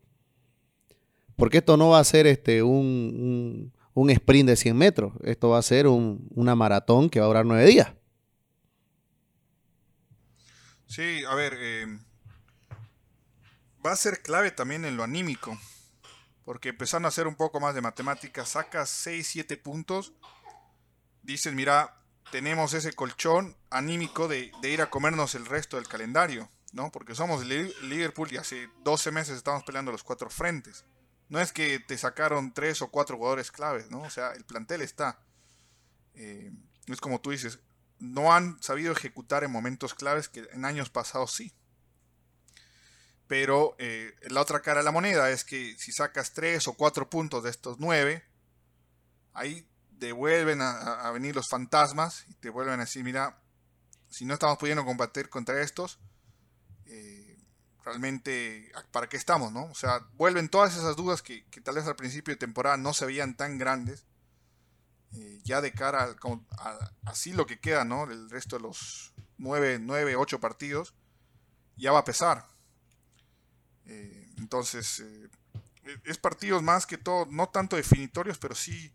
Porque 1.35 1.59
esto 1.59 1.77
no 1.77 1.89
va 1.89 1.99
a 1.99 2.03
ser 2.03 2.27
este, 2.27 2.61
un, 2.61 3.71
sprint 3.95 4.49
de 4.49 4.55
100 4.55 4.77
metros. 4.77 5.13
Esto 5.23 5.49
va 5.49 5.57
a 5.57 5.63
ser 5.63 5.87
una 5.87 6.55
maratón 6.55 7.09
que 7.09 7.19
va 7.19 7.25
a 7.25 7.29
durar 7.29 7.45
nueve 7.45 7.65
días. 7.65 7.93
Sí, 10.89 11.23
a 11.23 11.35
ver, 11.35 11.55
eh, 11.59 11.99
va 13.85 13.91
a 13.91 13.95
ser 13.95 14.23
clave 14.23 14.49
también 14.49 14.85
en 14.85 14.97
lo 14.97 15.03
anímico. 15.03 15.55
Porque 16.43 16.69
empezando 16.69 17.07
a 17.07 17.09
hacer 17.09 17.27
un 17.27 17.35
poco 17.35 17.59
más 17.59 17.75
de 17.75 17.81
matemáticas, 17.81 18.49
sacas 18.49 18.89
6, 18.89 19.27
7 19.27 19.55
puntos. 19.57 20.13
Dices, 21.21 21.53
mira, 21.53 21.95
tenemos 22.31 22.73
ese 22.73 22.93
colchón 22.93 23.55
anímico 23.69 24.27
de, 24.27 24.51
ir 24.63 24.81
a 24.81 24.89
comernos 24.89 25.35
el 25.35 25.45
resto 25.45 25.77
del 25.77 25.87
calendario, 25.87 26.49
¿no? 26.73 26.91
Porque 26.91 27.13
somos 27.13 27.45
Liverpool 27.45 28.29
y 28.31 28.37
hace 28.37 28.67
12 28.83 29.11
meses 29.11 29.37
estamos 29.37 29.63
peleando 29.63 29.91
los 29.91 30.03
cuatro 30.03 30.31
frentes. 30.31 30.85
No 31.27 31.39
es 31.39 31.51
que 31.51 31.79
te 31.79 31.99
sacaron 31.99 32.51
tres 32.51 32.81
o 32.81 32.89
cuatro 32.89 33.17
jugadores 33.17 33.51
claves, 33.51 33.91
¿no? 33.91 34.01
O 34.01 34.09
sea, 34.09 34.31
el 34.31 34.43
plantel 34.43 34.81
está. 34.81 35.19
Eh, 36.15 36.51
es 36.87 36.99
como 36.99 37.21
tú 37.21 37.29
dices, 37.29 37.59
no 37.99 38.33
han 38.33 38.61
sabido 38.61 38.91
ejecutar 38.91 39.43
en 39.43 39.51
momentos 39.51 39.93
claves 39.93 40.29
que 40.29 40.47
en 40.51 40.65
años 40.65 40.89
pasados 40.89 41.33
sí. 41.33 41.53
Pero 43.27 43.75
eh, 43.77 44.15
la 44.29 44.41
otra 44.41 44.61
cara 44.61 44.79
de 44.79 44.85
la 44.85 44.91
moneda 44.91 45.29
es 45.29 45.43
que 45.43 45.75
si 45.77 45.91
sacas 45.91 46.33
tres 46.33 46.67
o 46.67 46.73
cuatro 46.73 47.09
puntos 47.09 47.43
de 47.43 47.51
estos 47.51 47.77
nueve, 47.79 48.23
ahí 49.33 49.69
te 49.99 50.11
vuelven 50.13 50.61
a, 50.61 51.11
venir 51.11 51.35
los 51.35 51.49
fantasmas 51.49 52.25
y 52.29 52.33
te 52.35 52.49
vuelven 52.49 52.79
a 52.79 52.85
decir, 52.85 53.03
mira, 53.03 53.37
si 54.09 54.25
no 54.25 54.33
estamos 54.33 54.57
pudiendo 54.57 54.85
combatir 54.85 55.29
contra 55.29 55.61
estos, 55.61 55.99
eh, 56.85 57.37
realmente, 57.83 58.71
¿para 58.91 59.07
qué 59.07 59.17
estamos? 59.17 59.51
No? 59.51 59.65
O 59.65 59.75
sea, 59.75 60.07
vuelven 60.13 60.49
todas 60.49 60.75
esas 60.75 60.95
dudas 60.95 61.21
que, 61.21 61.45
tal 61.63 61.75
vez 61.75 61.85
al 61.85 61.95
principio 61.95 62.33
de 62.33 62.39
temporada 62.39 62.77
no 62.77 62.93
se 62.93 63.05
veían 63.05 63.35
tan 63.35 63.57
grandes, 63.57 64.05
eh, 65.13 65.39
ya 65.43 65.61
de 65.61 65.71
cara 65.71 66.15
a, 66.57 66.91
así 67.05 67.33
lo 67.33 67.45
que 67.45 67.59
queda, 67.59 67.85
¿no? 67.85 68.03
El 68.03 68.29
resto 68.29 68.57
de 68.57 68.63
los 68.63 69.13
9, 69.37 69.79
9 69.79 70.15
8 70.15 70.39
partidos, 70.39 70.93
ya 71.77 71.91
va 71.91 71.99
a 71.99 72.05
pesar. 72.05 72.47
Eh, 73.85 74.31
entonces, 74.37 75.03
es 76.03 76.17
partidos 76.17 76.61
más 76.61 76.85
que 76.85 76.97
todo, 76.97 77.25
no 77.29 77.49
tanto 77.49 77.75
definitorios, 77.75 78.37
pero 78.37 78.55
sí 78.55 78.93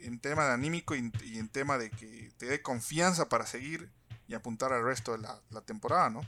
en 0.00 0.18
tema 0.18 0.46
de 0.46 0.52
anímico 0.52 0.94
y, 0.94 1.10
en 1.38 1.48
tema 1.48 1.78
de 1.78 1.90
que 1.90 2.32
te 2.38 2.46
dé 2.46 2.62
confianza 2.62 3.28
para 3.28 3.46
seguir 3.46 3.90
y 4.26 4.34
apuntar 4.34 4.72
al 4.72 4.84
resto 4.84 5.12
de 5.12 5.18
la, 5.18 5.60
temporada, 5.62 6.10
¿no? 6.10 6.22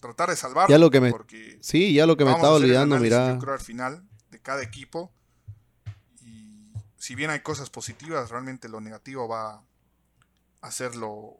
Tratar 0.00 0.30
de 0.30 0.36
salvarlo. 0.36 0.72
Ya 0.72 0.78
lo 0.78 0.90
que 0.90 1.00
me, 1.00 1.12
sí, 1.60 1.94
ya 1.94 2.06
lo 2.06 2.16
que 2.16 2.24
me 2.24 2.32
estaba 2.32 2.54
olvidando, 2.54 2.98
mira. 2.98 3.34
Yo 3.34 3.38
creo 3.38 3.54
al 3.54 3.60
final 3.60 4.06
de 4.30 4.40
cada 4.40 4.62
equipo. 4.62 5.12
Si 7.06 7.14
bien 7.14 7.30
hay 7.30 7.38
cosas 7.38 7.70
positivas, 7.70 8.30
realmente 8.30 8.68
lo 8.68 8.80
negativo 8.80 9.28
va 9.28 9.62
a 10.60 10.70
ser 10.72 10.96
lo, 10.96 11.38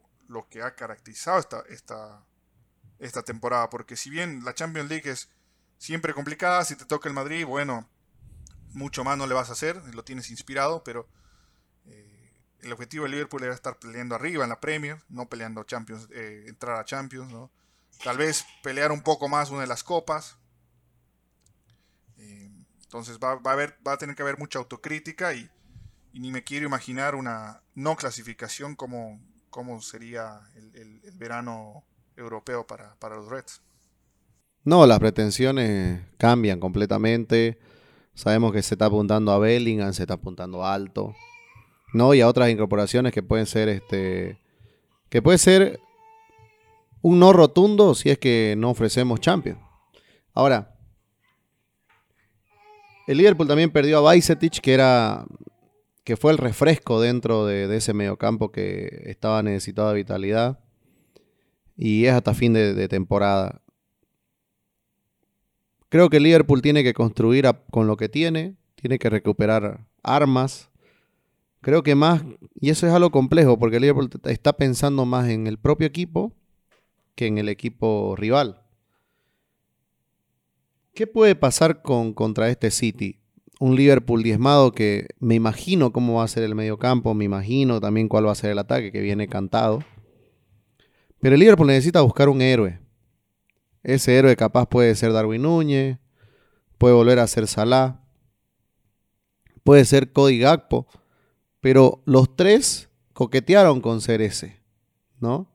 que 0.49 0.61
ha 0.61 0.73
caracterizado 0.75 1.39
esta, 1.39 1.61
esta, 1.67 2.23
esta 2.99 3.21
temporada. 3.21 3.69
Porque 3.69 3.97
si 3.97 4.09
bien 4.09 4.45
la 4.45 4.53
Champions 4.53 4.87
League 4.89 5.11
es 5.11 5.29
siempre 5.77 6.13
complicada, 6.13 6.63
si 6.63 6.77
te 6.77 6.85
toca 6.85 7.09
el 7.09 7.15
Madrid, 7.15 7.45
bueno, 7.45 7.85
mucho 8.69 9.03
más 9.03 9.17
no 9.17 9.27
le 9.27 9.33
vas 9.33 9.49
a 9.49 9.51
hacer, 9.51 9.75
lo 9.93 10.05
tienes 10.05 10.29
inspirado, 10.29 10.85
pero 10.85 11.09
el 12.61 12.71
objetivo 12.71 13.03
de 13.03 13.09
Liverpool 13.09 13.43
era 13.43 13.53
estar 13.53 13.77
peleando 13.77 14.15
arriba 14.15 14.45
en 14.45 14.49
la 14.49 14.61
Premier, 14.61 15.03
no 15.09 15.27
peleando 15.27 15.65
Champions, 15.65 16.07
eh, 16.13 16.45
entrar 16.47 16.77
a 16.77 16.85
Champions, 16.85 17.29
¿no? 17.29 17.51
Tal 18.05 18.15
vez 18.17 18.45
pelear 18.63 18.93
un 18.93 19.01
poco 19.01 19.27
más 19.27 19.49
una 19.49 19.63
de 19.63 19.67
las 19.67 19.83
copas. 19.83 20.37
Eh, 22.19 22.49
entonces 22.83 23.19
va, 23.19 23.31
a 23.33 23.51
haber, 23.51 23.77
va 23.85 23.91
a 23.91 23.97
tener 23.97 24.15
que 24.15 24.21
haber 24.21 24.37
mucha 24.37 24.59
autocrítica 24.59 25.33
y, 25.33 25.51
ni 26.13 26.31
me 26.31 26.43
quiero 26.43 26.65
imaginar 26.65 27.15
una 27.15 27.61
no 27.75 27.95
clasificación 27.95 28.75
como, 28.75 29.19
como 29.49 29.81
sería 29.81 30.41
el, 30.55 31.01
verano 31.15 31.83
europeo 32.15 32.65
para, 32.65 32.95
para 32.95 33.15
los 33.15 33.29
Reds. 33.29 33.61
No, 34.63 34.85
las 34.85 34.99
pretensiones 34.99 36.01
cambian 36.17 36.59
completamente. 36.59 37.59
Sabemos 38.13 38.51
que 38.51 38.61
se 38.63 38.75
está 38.75 38.85
apuntando 38.85 39.31
a 39.31 39.39
Bellingham, 39.39 39.93
se 39.93 40.03
está 40.03 40.15
apuntando 40.15 40.65
alto. 40.65 41.15
¿no? 41.93 42.13
Y 42.13 42.21
a 42.21 42.27
otras 42.27 42.49
incorporaciones 42.49 43.13
que 43.13 43.23
pueden 43.23 43.45
ser, 43.45 43.69
este, 43.69 44.39
que 45.09 45.21
puede 45.21 45.37
ser 45.37 45.79
un 47.01 47.19
no 47.19 47.33
rotundo 47.33 47.95
si 47.95 48.09
es 48.09 48.17
que 48.17 48.55
no 48.57 48.69
ofrecemos 48.69 49.19
Champions. 49.19 49.59
Ahora, 50.33 50.75
El 53.07 53.17
Liverpool 53.17 53.47
también 53.47 53.71
perdió 53.71 53.99
a 53.99 54.01
Bajcetic, 54.01 54.59
que 54.59 54.73
era 54.73 55.25
que 56.07 56.15
fue 56.15 56.31
el 56.31 56.37
refresco 56.37 57.01
dentro 57.01 57.45
de, 57.45 57.75
ese 57.75 57.93
mediocampo 57.93 58.49
que 58.49 59.01
estaba 59.07 59.43
necesitado 59.43 59.89
de 59.89 59.95
vitalidad. 59.95 60.57
Y 61.75 62.05
es 62.05 62.13
hasta 62.13 62.33
fin 62.33 62.53
de, 62.53 62.87
temporada. 62.87 63.61
Creo 65.89 66.09
que 66.09 66.21
Liverpool 66.21 66.61
tiene 66.61 66.81
que 66.81 66.93
construir 66.93 67.45
con 67.71 67.87
lo 67.87 67.97
que 67.97 68.07
tiene, 68.07 68.55
tiene 68.75 68.99
que 68.99 69.09
recuperar 69.09 69.85
armas. 70.01 70.69
Creo 71.59 71.83
que 71.83 71.93
más, 71.93 72.23
y 72.55 72.69
eso 72.69 72.87
es 72.87 72.93
algo 72.93 73.11
complejo, 73.11 73.59
porque 73.59 73.81
Liverpool 73.81 74.09
está 74.27 74.53
pensando 74.53 75.05
más 75.05 75.27
en 75.27 75.45
el 75.45 75.57
propio 75.57 75.87
equipo 75.87 76.31
que 77.15 77.27
en 77.27 77.37
el 77.37 77.49
equipo 77.49 78.15
rival. 78.15 78.61
¿Qué 80.93 81.05
puede 81.05 81.35
pasar 81.35 81.81
con, 81.81 82.13
contra 82.13 82.47
este 82.47 82.71
City? 82.71 83.19
Un 83.59 83.75
Liverpool 83.75 84.21
diezmado 84.21 84.71
que 84.71 85.07
me 85.19 85.35
imagino 85.35 85.91
cómo 85.91 86.15
va 86.15 86.23
a 86.23 86.27
ser 86.27 86.43
el 86.43 86.53
mediocampo, 86.53 87.13
me 87.13 87.25
imagino 87.25 87.81
también 87.81 88.07
cuál 88.07 88.27
va 88.27 88.31
a 88.31 88.35
ser 88.35 88.51
el 88.51 88.59
ataque 88.59 88.91
que 88.91 89.01
viene 89.01 89.27
cantado. 89.27 89.83
Pero 91.19 91.33
el 91.33 91.39
Liverpool 91.39 91.67
necesita 91.67 92.01
buscar 92.01 92.29
un 92.29 92.41
héroe. 92.41 92.79
Ese 93.83 94.15
héroe 94.15 94.35
capaz 94.35 94.67
puede 94.67 94.93
ser 94.95 95.13
Darwin 95.13 95.41
Núñez, 95.41 95.97
puede 96.77 96.93
volver 96.93 97.19
a 97.19 97.27
ser 97.27 97.47
Salah, 97.47 98.03
puede 99.63 99.85
ser 99.85 100.11
Cody 100.11 100.39
Gakpo, 100.39 100.87
pero 101.59 102.03
los 102.05 102.35
tres 102.35 102.89
coquetearon 103.13 103.81
con 103.81 104.01
ser 104.01 104.21
ese, 104.21 104.61
¿no? 105.19 105.51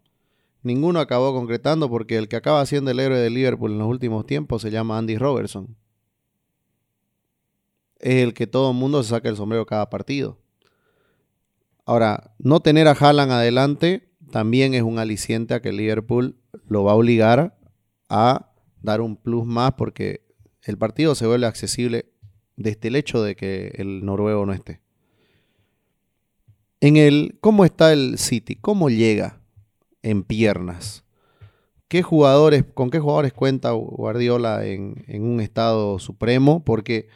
Ninguno 0.62 1.00
acabó 1.00 1.32
concretando 1.32 1.88
porque 1.88 2.16
el 2.16 2.28
que 2.28 2.36
acaba 2.36 2.64
siendo 2.66 2.90
el 2.90 3.00
héroe 3.00 3.18
de 3.18 3.30
Liverpool 3.30 3.72
en 3.72 3.78
los 3.78 3.88
últimos 3.88 4.26
tiempos 4.26 4.62
se 4.62 4.70
llama 4.70 4.98
Andy 4.98 5.16
Robertson. 5.16 5.76
Es 8.02 8.22
el 8.22 8.34
que 8.34 8.46
todo 8.46 8.72
el 8.72 8.76
mundo 8.76 9.02
se 9.02 9.10
saca 9.10 9.30
el 9.30 9.36
sombrero 9.36 9.64
cada 9.64 9.88
partido. 9.88 10.38
Ahora, 11.86 12.34
no 12.38 12.60
tener 12.60 12.86
a 12.86 12.92
Haaland 12.92 13.32
adelante 13.32 14.10
también 14.30 14.74
es 14.74 14.82
un 14.82 14.98
aliciente 14.98 15.54
a 15.54 15.62
que 15.62 15.72
Liverpool 15.72 16.36
lo 16.66 16.84
va 16.84 16.92
a 16.92 16.96
obligar 16.96 17.58
a 18.10 18.52
dar 18.82 19.00
un 19.00 19.16
plus 19.16 19.46
más 19.46 19.72
porque 19.72 20.26
el 20.64 20.76
partido 20.76 21.14
se 21.14 21.26
vuelve 21.26 21.46
accesible 21.46 22.12
desde 22.56 22.88
el 22.88 22.96
hecho 22.96 23.22
de 23.22 23.36
que 23.36 23.72
el 23.76 24.04
noruego 24.04 24.44
no 24.44 24.52
esté. 24.52 24.82
En 26.80 26.98
el, 26.98 27.38
¿cómo 27.40 27.64
está 27.64 27.92
el 27.94 28.18
City? 28.18 28.56
¿Cómo 28.56 28.90
llega? 28.90 29.42
en 30.02 30.24
piernas. 30.24 31.04
¿Qué 31.88 32.02
jugadores, 32.02 32.64
¿Con 32.74 32.90
qué 32.90 32.98
jugadores 32.98 33.32
cuenta 33.32 33.72
Guardiola 33.72 34.64
en, 34.66 35.04
un 35.08 35.40
estado 35.40 35.98
supremo? 35.98 36.64
Porque, 36.64 37.08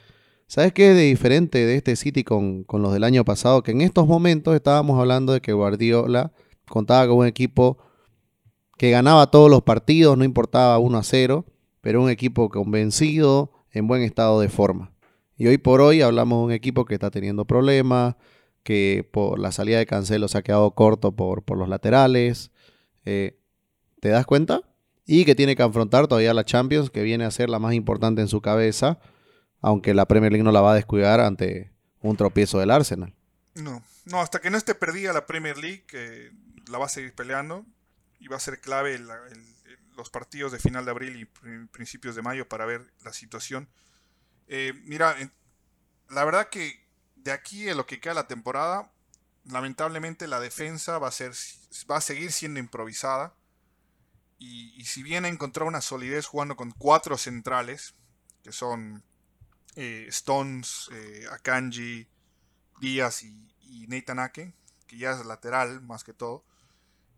¿sabes 0.47 0.73
qué 0.73 0.91
es 0.91 0.97
de 0.97 1.03
diferente 1.03 1.65
de 1.65 1.77
este 1.77 1.97
City 1.97 2.25
con, 2.25 2.65
con, 2.65 2.83
los 2.83 2.93
del 2.93 3.05
año 3.05 3.25
pasado? 3.25 3.63
Que 3.63 3.73
en 3.73 3.81
estos 3.81 4.07
momentos 4.07 4.55
estábamos 4.55 4.99
hablando 5.01 5.33
de 5.33 5.41
que 5.41 5.53
Guardiola 5.53 6.33
contaba 6.69 7.07
con 7.07 7.19
un 7.19 7.27
equipo 7.27 7.79
que 8.77 8.91
ganaba 8.91 9.31
todos 9.31 9.51
los 9.51 9.63
partidos, 9.63 10.19
no 10.19 10.25
importaba 10.25 10.79
1 10.79 10.99
a 10.99 11.03
0, 11.03 11.45
pero 11.81 12.03
un 12.03 12.11
equipo 12.11 12.49
convencido, 12.51 13.53
en 13.73 13.87
buen 13.87 14.03
estado 14.03 14.41
de 14.41 14.49
forma. 14.49 14.93
Y 15.37 15.47
hoy 15.47 15.59
por 15.59 15.81
hoy 15.81 16.01
hablamos 16.01 16.39
de 16.39 16.45
un 16.47 16.53
equipo 16.53 16.85
que 16.85 16.95
está 16.95 17.11
teniendo 17.11 17.45
problemas, 17.45 18.17
que 18.63 19.09
por 19.13 19.39
la 19.39 19.53
salida 19.53 19.79
de 19.79 19.87
Cancelo 19.87 20.29
se 20.29 20.39
ha 20.39 20.43
quedado 20.43 20.71
corto 20.73 21.13
por, 21.13 21.43
por 21.43 21.59
los 21.59 21.69
laterales, 21.69 22.51
eh, 23.05 23.39
¿Te 24.01 24.09
das 24.11 24.27
cuenta? 24.27 24.61
Y 25.07 25.25
que 25.25 25.35
tiene 25.35 25.57
que 25.57 25.63
afrontar 25.63 26.09
todavía 26.09 26.35
la 26.35 26.45
Champions, 26.45 26.91
que 26.91 27.03
viene 27.03 27.25
a 27.25 27.31
ser 27.31 27.49
la 27.49 27.59
más 27.59 27.75
importante 27.75 28.21
en 28.21 28.29
su 28.29 28.41
cabeza, 28.41 28.99
aunque 29.67 29.95
la 29.95 30.07
Premier 30.07 30.31
League 30.31 30.45
no 30.45 30.53
la 30.53 30.61
va 30.61 30.71
a 30.71 30.75
descuidar 30.77 31.19
ante 31.19 31.73
un 32.01 32.17
tropiezo 32.17 32.61
del 32.61 32.71
Arsenal. 32.71 33.13
No, 33.57 33.83
no, 34.05 34.21
hasta 34.21 34.41
que 34.41 34.49
no 34.49 34.57
esté 34.57 34.77
perdida 34.77 35.13
la 35.13 35.27
Premier 35.27 35.59
League, 35.59 35.83
la 36.69 36.79
va 36.79 36.87
a 36.87 36.89
seguir 36.89 37.13
peleando 37.17 37.67
y 38.21 38.29
va 38.29 38.37
a 38.37 38.41
ser 38.41 38.61
clave 38.61 38.97
los 39.97 40.09
partidos 40.09 40.53
de 40.53 40.61
final 40.61 40.85
de 40.85 40.93
abril 40.93 41.21
y 41.21 41.67
principios 41.67 42.15
de 42.15 42.23
mayo 42.23 42.49
para 42.49 42.65
ver 42.65 42.93
la 43.03 43.13
situación. 43.13 43.69
Eh, 44.47 44.73
mira, 44.85 45.17
la 46.11 46.25
verdad 46.25 46.49
que 46.49 46.81
de 47.17 47.33
aquí 47.33 47.69
a 47.69 47.75
lo 47.75 47.87
que 47.87 47.99
queda 47.99 48.15
la 48.15 48.29
temporada, 48.29 48.93
lamentablemente 49.47 50.29
la 50.29 50.39
defensa 50.39 51.01
va 51.01 51.09
a, 51.09 51.11
ser, 51.11 51.33
va 51.91 51.97
a 51.97 52.01
seguir 52.01 52.31
siendo 52.31 52.61
improvisada. 52.61 53.35
Y, 54.39 54.85
si 54.85 55.03
bien 55.03 55.25
ha 55.25 55.29
encontrado 55.29 55.67
una 55.67 55.81
solidez 55.81 56.27
jugando 56.27 56.55
con 56.55 56.71
cuatro 56.71 57.19
centrales, 57.19 57.95
que 58.45 58.53
son 58.53 59.03
eh, 59.77 60.07
Stones, 60.09 60.89
eh, 60.93 61.27
Akanji, 61.31 62.09
Díaz 62.81 63.23
y, 63.23 63.55
y 63.61 63.87
Nathan 63.87 64.19
Ake, 64.19 64.55
que 64.87 64.99
ya 64.99 65.13
es 65.13 65.25
lateral 65.25 65.81
más 65.83 66.05
que 66.05 66.13
todo, 66.13 66.45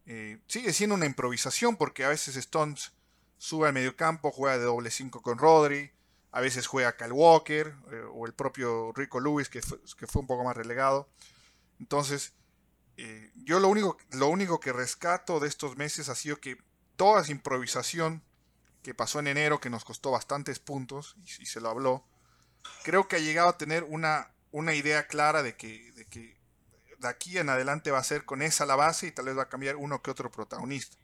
eh, 0.07 0.41
sigue 0.47 0.73
siendo 0.73 0.95
una 0.95 1.07
improvisación 1.07 1.77
porque 1.77 2.05
a 2.05 2.09
veces 2.09 2.37
Stones 2.37 2.93
sube 3.39 3.69
al 3.69 3.75
mediocampo, 3.75 4.31
juega 4.31 4.59
de 4.59 4.65
doble 4.65 4.91
5 4.91 5.23
con 5.23 5.39
Rodri, 5.39 5.91
a 6.33 6.41
veces 6.41 6.67
juega 6.67 6.97
Kyle 6.97 7.13
Walker 7.13 7.75
o 8.13 8.27
el 8.27 8.35
propio 8.35 8.93
Rico 8.93 9.19
Lewis 9.19 9.49
que 9.49 9.63
fue 9.63 10.21
un 10.21 10.27
poco 10.27 10.45
más 10.45 10.57
relegado. 10.57 11.09
Entonces, 11.81 12.35
eh, 12.97 13.31
yo 13.45 13.61
lo 13.61 13.69
único, 13.69 13.97
lo 14.11 14.29
único 14.29 14.59
que 14.59 14.73
rescato 14.73 15.39
de 15.39 15.47
estos 15.47 15.77
meses 15.77 16.09
ha 16.09 16.17
sido 16.17 16.41
que 16.41 16.59
toda 16.97 17.23
esa 17.23 17.31
improvisación 17.31 18.25
que 18.83 18.93
pasó 18.93 19.21
en 19.21 19.29
enero, 19.29 19.61
que 19.61 19.71
nos 19.71 19.85
costó 19.85 20.11
bastantes 20.11 20.59
puntos, 20.59 21.17
y, 21.25 21.47
se 21.47 21.61
lo 21.61 21.69
habló, 21.71 22.05
creo 22.85 23.09
que 23.09 23.17
ha 23.17 23.21
llegado 23.21 23.49
a 23.49 23.59
tener 23.59 23.85
una, 23.85 24.31
una 24.51 24.75
idea 24.75 25.07
clara 25.07 25.43
de 25.43 25.57
que, 25.57 25.93
de 25.93 26.05
que 26.07 26.39
de 26.99 27.09
aquí 27.09 27.39
en 27.39 27.49
adelante 27.49 27.91
va 27.91 27.99
a 27.99 28.05
ser 28.05 28.25
con 28.25 28.43
esa 28.43 28.67
la 28.67 28.77
base 28.77 29.07
y 29.07 29.13
tal 29.13 29.27
vez 29.27 29.39
va 29.39 29.43
a 29.43 29.49
cambiar 29.49 29.77
uno 29.77 30.03
que 30.03 30.11
otro 30.11 30.31
protagonista. 30.31 30.97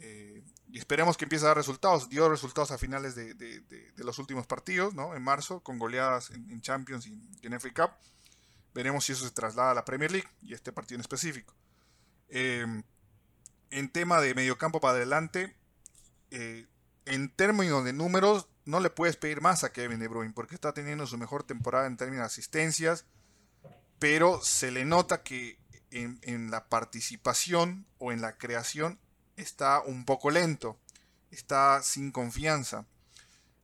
Eh, 0.00 0.42
y 0.70 0.78
esperemos 0.78 1.16
que 1.16 1.24
empiece 1.24 1.44
a 1.44 1.48
dar 1.48 1.56
resultados. 1.56 2.08
Dio 2.08 2.28
resultados 2.28 2.70
a 2.72 2.78
finales 2.78 3.14
de, 3.14 3.92
los 3.96 4.18
últimos 4.18 4.46
partidos, 4.46 4.94
¿no? 4.94 5.14
En 5.14 5.22
marzo, 5.22 5.60
con 5.60 5.78
goleadas 5.78 6.30
en, 6.30 6.60
Champions 6.62 7.06
y 7.06 7.38
en 7.42 7.60
FA 7.60 7.72
Cup. 7.72 7.90
Veremos 8.74 9.04
si 9.04 9.12
eso 9.12 9.24
se 9.24 9.30
traslada 9.30 9.70
a 9.70 9.74
la 9.74 9.84
Premier 9.84 10.10
League 10.10 10.28
y 10.42 10.52
este 10.52 10.72
partido 10.72 10.96
en 10.96 11.02
específico. 11.02 11.54
Em, 12.28 12.82
en 13.70 13.88
tema 13.88 14.20
de 14.20 14.34
mediocampo 14.34 14.80
para 14.80 14.96
adelante, 14.96 15.54
eh, 16.32 16.66
en 17.04 17.28
términos 17.30 17.84
de 17.84 17.92
números, 17.92 18.48
no 18.64 18.80
le 18.80 18.90
puedes 18.90 19.16
pedir 19.16 19.40
más 19.40 19.64
a 19.64 19.72
Kevin 19.72 19.98
De 19.98 20.08
Bruyne 20.08 20.32
porque 20.34 20.54
está 20.54 20.72
teniendo 20.72 21.06
su 21.06 21.18
mejor 21.18 21.44
temporada 21.44 21.86
en 21.86 21.96
términos 21.96 22.22
de 22.22 22.26
asistencias, 22.26 23.04
pero 23.98 24.42
se 24.42 24.70
le 24.70 24.84
nota 24.84 25.22
que 25.22 25.58
en, 25.90 26.50
la 26.50 26.68
participación 26.68 27.86
o 27.98 28.10
en 28.10 28.20
la 28.20 28.36
creación 28.36 28.98
está 29.36 29.80
un 29.80 30.04
poco 30.04 30.30
lento, 30.30 30.78
está 31.30 31.82
sin 31.82 32.10
confianza, 32.10 32.86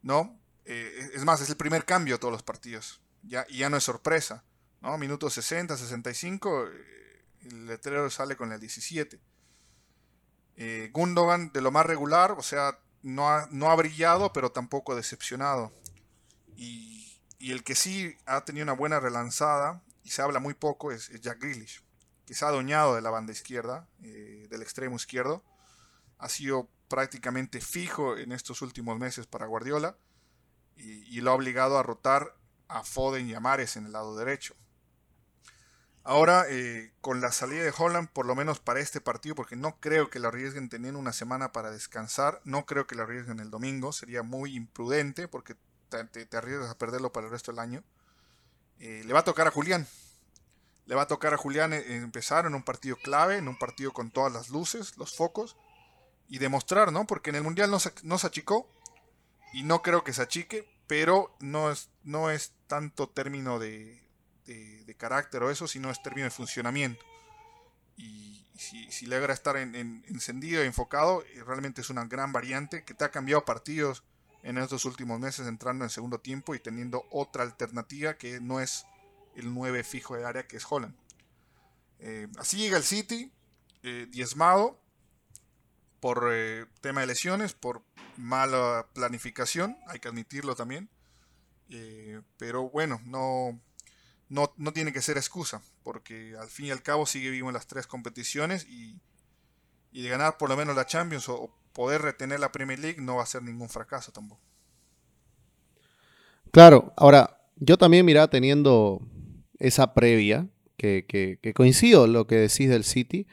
¿no? 0.03 0.39
Eh, 0.65 1.11
es 1.15 1.25
más, 1.25 1.41
es 1.41 1.49
el 1.49 1.57
primer 1.57 1.85
cambio 1.85 2.15
de 2.15 2.19
todos 2.19 2.33
los 2.33 2.43
partidos, 2.43 3.01
ya, 3.23 3.47
y 3.49 3.59
ya 3.59 3.71
no 3.71 3.77
es 3.77 3.85
sorpresa. 3.85 4.45
¿no? 4.81 4.97
Minutos 4.99 5.35
60, 5.35 5.77
65, 5.77 6.67
eh, 6.69 7.25
el 7.43 7.67
letrero 7.67 8.09
sale 8.11 8.37
con 8.37 8.53
el 8.53 8.61
17. 8.61 9.21
Eh, 10.57 10.91
Gundogan 10.93 11.53
de 11.53 11.61
lo 11.61 11.71
más 11.71 11.87
regular, 11.87 12.33
o 12.33 12.43
sea, 12.43 12.79
no 13.03 13.29
ha, 13.29 13.49
no 13.51 13.71
ha 13.71 13.77
brillado, 13.77 14.33
pero 14.33 14.53
tampoco 14.53 14.95
decepcionado. 14.95 15.73
Y, 16.57 16.99
el 17.41 17.65
que 17.65 17.75
sí 17.75 18.17
ha 18.27 18.45
tenido 18.45 18.65
una 18.65 18.75
buena 18.75 19.01
relanzada, 19.01 19.83
y 20.05 20.11
se 20.11 20.23
habla 20.23 20.41
muy 20.41 20.55
poco, 20.55 20.93
es, 20.93 21.09
Jack 21.21 21.41
Grealish, 21.41 21.83
que 22.27 22.35
se 22.35 22.45
ha 22.45 22.49
adueñado 22.49 22.95
de 22.95 23.01
la 23.01 23.11
banda 23.11 23.33
izquierda, 23.33 23.89
eh, 24.03 24.47
del 24.51 24.63
extremo 24.63 24.97
izquierdo. 24.97 25.43
Ha 26.19 26.29
sido 26.29 26.69
prácticamente 26.89 27.61
fijo 27.61 28.17
en 28.19 28.33
estos 28.33 28.61
últimos 28.63 28.99
meses 28.99 29.27
para 29.27 29.47
Guardiola 29.47 29.97
y, 30.77 31.17
y 31.17 31.21
lo 31.23 31.31
ha 31.31 31.35
obligado 31.35 31.79
a 31.79 31.83
rotar 31.83 32.37
a 32.69 32.85
Foden 32.85 33.29
y 33.29 33.35
a 33.35 33.41
Mares 33.41 33.77
en 33.77 33.87
el 33.87 33.93
lado 33.93 34.17
derecho. 34.17 34.55
Ahora, 36.11 36.47
eh, 36.49 36.91
con 37.01 37.21
la 37.21 37.31
salida 37.31 37.63
de 37.63 37.73
Holland, 37.79 38.09
por 38.09 38.27
lo 38.27 38.35
menos 38.35 38.59
para 38.59 38.81
este 38.81 39.01
partido, 39.01 39.37
porque 39.37 39.55
no 39.55 39.79
creo 39.79 40.11
que 40.11 40.19
lo 40.19 40.27
arriesguen 40.27 40.69
teniendo 40.69 40.99
una 40.99 41.13
semana 41.13 41.53
para 41.53 41.71
descansar, 41.71 42.41
no 42.43 42.67
creo 42.67 42.89
que 42.89 42.97
lo 42.97 43.05
arriesguen 43.05 43.39
el 43.39 43.49
domingo, 43.49 43.93
sería 43.93 44.25
muy 44.25 44.57
imprudente 44.57 45.29
porque 45.29 45.55
te, 45.89 46.37
arriesgas 46.37 46.69
a 46.69 46.77
perderlo 46.77 47.13
para 47.13 47.29
el 47.29 47.31
resto 47.31 47.53
del 47.53 47.61
año. 47.61 47.85
Eh, 48.81 49.05
le 49.07 49.13
va 49.13 49.21
a 49.21 49.25
tocar 49.25 49.47
a 49.47 49.53
Julián. 49.53 49.87
Le 50.87 50.97
va 50.97 51.03
a 51.03 51.07
tocar 51.07 51.33
a 51.33 51.37
Julián 51.37 51.73
eh, 51.73 51.85
empezar 51.95 52.45
en 52.45 52.57
un 52.57 52.65
partido 52.65 52.97
clave, 52.97 53.37
en 53.37 53.47
un 53.47 53.57
partido 53.57 53.93
con 53.93 54.11
todas 54.11 54.33
las 54.33 54.51
luces, 54.51 54.99
los 54.99 55.15
focos, 55.15 55.57
y 56.27 56.39
demostrar, 56.39 56.91
¿no? 56.91 57.07
Porque 57.07 57.31
en 57.31 57.37
el 57.37 57.45
Mundial 57.45 57.71
no 57.71 57.79
se, 57.79 57.93
no 58.03 58.19
se 58.19 58.27
achicó, 58.27 58.69
y 59.53 59.63
no 59.63 59.81
creo 59.83 60.03
que 60.03 60.13
se 60.13 60.23
achique, 60.23 60.69
pero 60.89 61.37
no 61.39 61.71
es, 61.71 61.89
no 62.03 62.33
es 62.33 62.53
tanto 62.67 63.09
término 63.09 63.61
de, 63.61 64.00
de, 64.55 64.95
carácter 64.97 65.43
o 65.43 65.51
eso, 65.51 65.67
sino 65.67 65.91
es 65.91 66.03
término 66.03 66.25
de 66.25 66.31
funcionamiento. 66.31 67.05
Y, 67.97 68.47
si, 68.57 69.07
logra 69.07 69.33
estar 69.33 69.57
en, 69.57 69.75
encendido 70.07 70.63
y 70.63 70.67
enfocado, 70.67 71.23
eh, 71.23 71.43
realmente 71.47 71.81
es 71.81 71.89
una 71.89 72.05
gran 72.05 72.33
variante 72.33 72.85
que 72.85 72.93
te 72.93 73.05
ha 73.05 73.11
cambiado 73.11 73.45
partidos 73.45 74.05
en 74.43 74.59
estos 74.59 74.85
últimos 74.85 75.19
meses 75.19 75.47
entrando 75.47 75.85
en 75.85 75.91
segundo 75.91 76.19
tiempo 76.19 76.55
y 76.55 76.59
teniendo 76.59 77.07
otra 77.11 77.43
alternativa 77.43 78.15
que 78.15 78.41
no 78.41 78.61
es 78.61 78.85
el 79.35 79.55
9 79.55 79.83
fijo 79.83 80.17
de 80.17 80.27
área 80.27 80.47
que 80.47 80.59
es 80.59 80.67
Holland. 80.69 80.95
Eh, 82.01 82.29
así 82.39 82.59
llega 82.59 82.77
el 82.77 82.85
City, 82.85 83.33
eh, 83.83 84.07
diezmado 84.11 84.79
por 86.01 86.31
tema 86.81 87.03
de 87.03 87.07
lesiones, 87.07 87.53
por 87.55 87.83
mala 88.17 88.87
planificación, 88.95 89.77
hay 89.87 90.01
que 90.01 90.09
admitirlo 90.09 90.55
también. 90.55 90.89
pero 92.39 92.69
bueno, 92.71 93.01
no, 93.05 93.61
no, 94.31 94.53
no, 94.57 94.73
tiene 94.73 94.93
que 94.93 95.03
ser 95.03 95.19
excusa, 95.19 95.63
porque 95.83 96.35
al 96.41 96.49
fin 96.49 96.67
y 96.67 96.71
al 96.71 96.83
cabo 96.83 97.05
sigue 97.05 97.31
vivo 97.31 97.49
en 97.49 97.55
las 97.55 97.67
tres 97.67 97.87
competiciones 97.87 98.65
y, 98.67 98.99
y 99.93 100.03
de 100.03 100.09
ganar 100.09 100.39
por 100.39 100.49
lo 100.49 100.57
menos 100.57 100.75
la 100.75 100.87
Champions 100.87 101.29
o, 101.29 101.55
poder 101.73 102.03
retener 102.03 102.41
la 102.41 102.51
Premier 102.51 102.79
League 102.79 103.01
no 103.01 103.17
va 103.17 103.23
a 103.23 103.27
ser 103.27 103.43
ningún 103.43 103.69
fracaso 103.69 104.11
tampoco. 104.11 104.41
Claro, 106.51 106.93
ahora 106.97 107.41
yo 107.57 107.79
también, 107.79 108.05
mira, 108.05 108.29
teniendo 108.29 109.01
esa 109.59 109.95
previa, 109.95 110.49
que, 110.77 111.05
que, 111.07 111.55
coincido 111.55 112.07
lo 112.07 112.27
que 112.27 112.37
decís 112.37 112.69
del 112.69 112.85
City, 112.85 113.27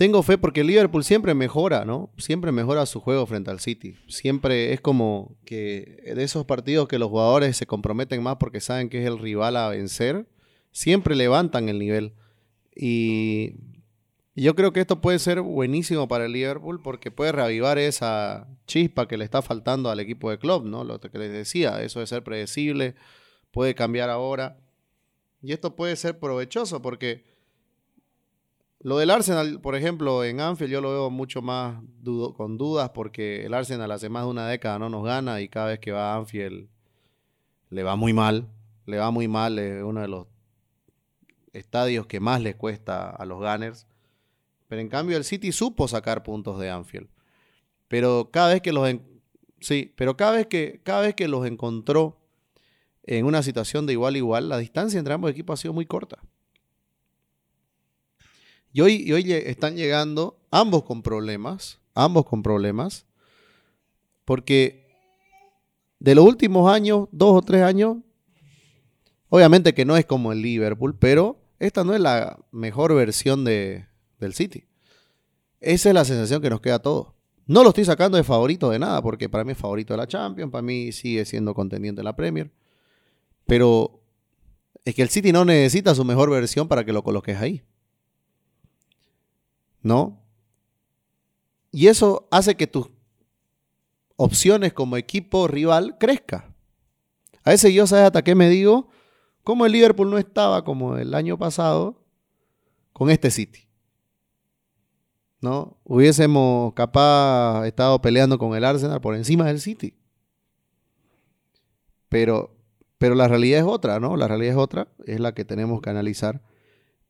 tengo 0.00 0.22
fe 0.22 0.38
porque 0.38 0.64
Liverpool 0.64 1.04
siempre 1.04 1.34
mejora, 1.34 1.84
¿no? 1.84 2.10
Siempre 2.16 2.52
mejora 2.52 2.86
su 2.86 3.00
juego 3.00 3.26
frente 3.26 3.50
al 3.50 3.60
City. 3.60 3.96
Siempre 4.08 4.72
es 4.72 4.80
como 4.80 5.36
que 5.44 6.00
de 6.16 6.24
esos 6.24 6.46
partidos 6.46 6.88
que 6.88 6.98
los 6.98 7.10
jugadores 7.10 7.58
se 7.58 7.66
comprometen 7.66 8.22
más 8.22 8.36
porque 8.36 8.62
saben 8.62 8.88
que 8.88 9.02
es 9.02 9.06
el 9.06 9.18
rival 9.18 9.58
a 9.58 9.68
vencer, 9.68 10.26
siempre 10.72 11.14
levantan 11.14 11.68
el 11.68 11.78
nivel. 11.78 12.14
Y 12.74 13.56
yo 14.34 14.54
creo 14.54 14.72
que 14.72 14.80
esto 14.80 15.02
puede 15.02 15.18
ser 15.18 15.42
buenísimo 15.42 16.08
para 16.08 16.24
el 16.24 16.32
Liverpool 16.32 16.80
porque 16.82 17.10
puede 17.10 17.32
reavivar 17.32 17.76
esa 17.76 18.48
chispa 18.66 19.06
que 19.06 19.18
le 19.18 19.26
está 19.26 19.42
faltando 19.42 19.90
al 19.90 20.00
equipo 20.00 20.30
de 20.30 20.38
club, 20.38 20.64
¿no? 20.64 20.82
Lo 20.82 20.98
que 20.98 21.18
les 21.18 21.30
decía, 21.30 21.82
eso 21.82 22.00
de 22.00 22.06
ser 22.06 22.24
predecible, 22.24 22.94
puede 23.50 23.74
cambiar 23.74 24.08
ahora. 24.08 24.56
Y 25.42 25.52
esto 25.52 25.76
puede 25.76 25.94
ser 25.96 26.18
provechoso 26.18 26.80
porque 26.80 27.29
lo 28.82 28.96
del 28.96 29.10
Arsenal, 29.10 29.60
por 29.60 29.76
ejemplo, 29.76 30.24
en 30.24 30.40
Anfield 30.40 30.72
yo 30.72 30.80
lo 30.80 30.90
veo 30.90 31.10
mucho 31.10 31.42
más 31.42 31.82
con 32.36 32.56
dudas 32.56 32.90
porque 32.90 33.44
el 33.44 33.52
Arsenal 33.52 33.90
hace 33.92 34.08
más 34.08 34.24
de 34.24 34.30
una 34.30 34.48
década 34.48 34.78
no 34.78 34.88
nos 34.88 35.04
gana 35.04 35.42
y 35.42 35.48
cada 35.48 35.66
vez 35.66 35.80
que 35.80 35.92
va 35.92 36.14
a 36.14 36.16
Anfield 36.16 36.68
le 37.68 37.82
va 37.82 37.96
muy 37.96 38.14
mal. 38.14 38.48
Le 38.86 38.98
va 38.98 39.10
muy 39.10 39.28
mal, 39.28 39.58
es 39.58 39.82
uno 39.82 40.00
de 40.00 40.08
los 40.08 40.26
estadios 41.52 42.06
que 42.06 42.20
más 42.20 42.40
le 42.40 42.56
cuesta 42.56 43.10
a 43.10 43.24
los 43.26 43.38
Gunners. 43.38 43.86
Pero 44.66 44.80
en 44.80 44.88
cambio 44.88 45.18
el 45.18 45.24
City 45.24 45.52
supo 45.52 45.86
sacar 45.86 46.22
puntos 46.22 46.58
de 46.58 46.70
Anfield. 46.70 47.08
Pero 47.86 48.30
cada 48.32 48.48
vez 48.48 48.62
que 48.62 48.72
los 48.72 48.88
sí, 49.60 49.92
pero 49.94 50.16
cada 50.16 50.32
vez 50.32 50.46
que 50.46 50.80
cada 50.82 51.02
vez 51.02 51.14
que 51.14 51.28
los 51.28 51.46
encontró 51.46 52.18
en 53.02 53.26
una 53.26 53.42
situación 53.42 53.86
de 53.86 53.92
igual 53.92 54.14
a 54.14 54.18
igual, 54.18 54.48
la 54.48 54.58
distancia 54.58 54.98
entre 54.98 55.12
ambos 55.12 55.30
equipos 55.30 55.58
ha 55.58 55.62
sido 55.62 55.74
muy 55.74 55.84
corta. 55.84 56.18
Y 58.72 58.82
hoy, 58.82 59.32
están 59.32 59.76
llegando 59.76 60.38
ambos 60.50 60.84
con 60.84 61.02
problemas, 61.02 61.80
ambos 61.94 62.24
con 62.24 62.42
problemas, 62.42 63.06
porque 64.24 64.86
de 65.98 66.14
los 66.14 66.24
últimos 66.24 66.72
años, 66.72 67.08
dos 67.10 67.36
o 67.36 67.42
tres 67.42 67.62
años, 67.62 67.96
obviamente 69.28 69.74
que 69.74 69.84
no 69.84 69.96
es 69.96 70.06
como 70.06 70.32
el 70.32 70.40
Liverpool, 70.40 70.96
pero 70.96 71.40
esta 71.58 71.82
no 71.82 71.94
es 71.94 72.00
la 72.00 72.38
mejor 72.52 72.94
versión 72.94 73.44
de, 73.44 73.86
del 74.18 74.34
City. 74.34 74.66
Esa 75.60 75.88
es 75.88 75.94
la 75.94 76.04
sensación 76.04 76.40
que 76.40 76.48
nos 76.50 76.60
queda 76.60 76.76
a 76.76 76.82
todos. 76.82 77.08
No 77.46 77.64
lo 77.64 77.70
estoy 77.70 77.84
sacando 77.84 78.16
de 78.16 78.22
favorito 78.22 78.70
de 78.70 78.78
nada, 78.78 79.02
porque 79.02 79.28
para 79.28 79.42
mí 79.42 79.52
es 79.52 79.58
favorito 79.58 79.92
de 79.92 79.98
la 79.98 80.06
Champions, 80.06 80.52
para 80.52 80.62
mí 80.62 80.92
sigue 80.92 81.24
siendo 81.24 81.52
contendiente 81.54 81.98
de 81.98 82.04
la 82.04 82.14
Premier. 82.14 82.52
Pero 83.46 84.00
es 84.84 84.94
que 84.94 85.02
el 85.02 85.08
City 85.08 85.32
no 85.32 85.44
necesita 85.44 85.94
su 85.96 86.04
mejor 86.04 86.30
versión 86.30 86.68
para 86.68 86.84
que 86.84 86.92
lo 86.92 87.02
coloques 87.02 87.36
ahí. 87.36 87.64
¿No? 89.82 90.22
Y 91.72 91.86
eso 91.86 92.28
hace 92.30 92.56
que 92.56 92.66
tus 92.66 92.90
opciones 94.16 94.72
como 94.72 94.96
equipo 94.96 95.48
rival 95.48 95.96
crezca. 95.98 96.52
A 97.44 97.50
veces 97.50 97.72
yo, 97.72 97.86
¿sabes 97.86 98.06
hasta 98.06 98.22
qué 98.22 98.34
me 98.34 98.48
digo? 98.48 98.88
Como 99.42 99.64
el 99.64 99.72
Liverpool 99.72 100.10
no 100.10 100.18
estaba 100.18 100.64
como 100.64 100.96
el 100.96 101.14
año 101.14 101.38
pasado 101.38 102.04
con 102.92 103.10
este 103.10 103.30
City. 103.30 103.70
¿no? 105.40 105.78
Hubiésemos 105.84 106.74
capaz 106.74 107.66
estado 107.66 108.00
peleando 108.00 108.38
con 108.38 108.54
el 108.56 108.64
Arsenal 108.64 109.00
por 109.00 109.14
encima 109.14 109.46
del 109.46 109.60
City. 109.60 109.94
Pero, 112.08 112.56
pero 112.98 113.14
la 113.14 113.28
realidad 113.28 113.60
es 113.60 113.66
otra, 113.66 114.00
¿no? 114.00 114.16
La 114.16 114.28
realidad 114.28 114.52
es 114.52 114.58
otra, 114.58 114.88
es 115.06 115.20
la 115.20 115.32
que 115.32 115.44
tenemos 115.44 115.80
que 115.80 115.90
analizar. 115.90 116.42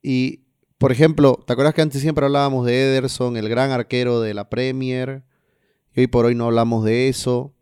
Y, 0.02 0.44
por 0.80 0.92
ejemplo, 0.92 1.38
¿te 1.46 1.52
acuerdas 1.52 1.74
que 1.74 1.82
antes 1.82 2.00
siempre 2.00 2.24
hablábamos 2.24 2.64
de 2.64 2.72
Ederson, 2.72 3.36
el 3.36 3.50
gran 3.50 3.70
arquero 3.70 4.22
de 4.22 4.32
la 4.32 4.48
Premier? 4.48 5.24
Y 5.94 6.00
hoy 6.00 6.06
por 6.06 6.24
hoy 6.24 6.34
no 6.34 6.46
hablamos 6.46 6.86
de 6.86 7.10
eso. 7.10 7.52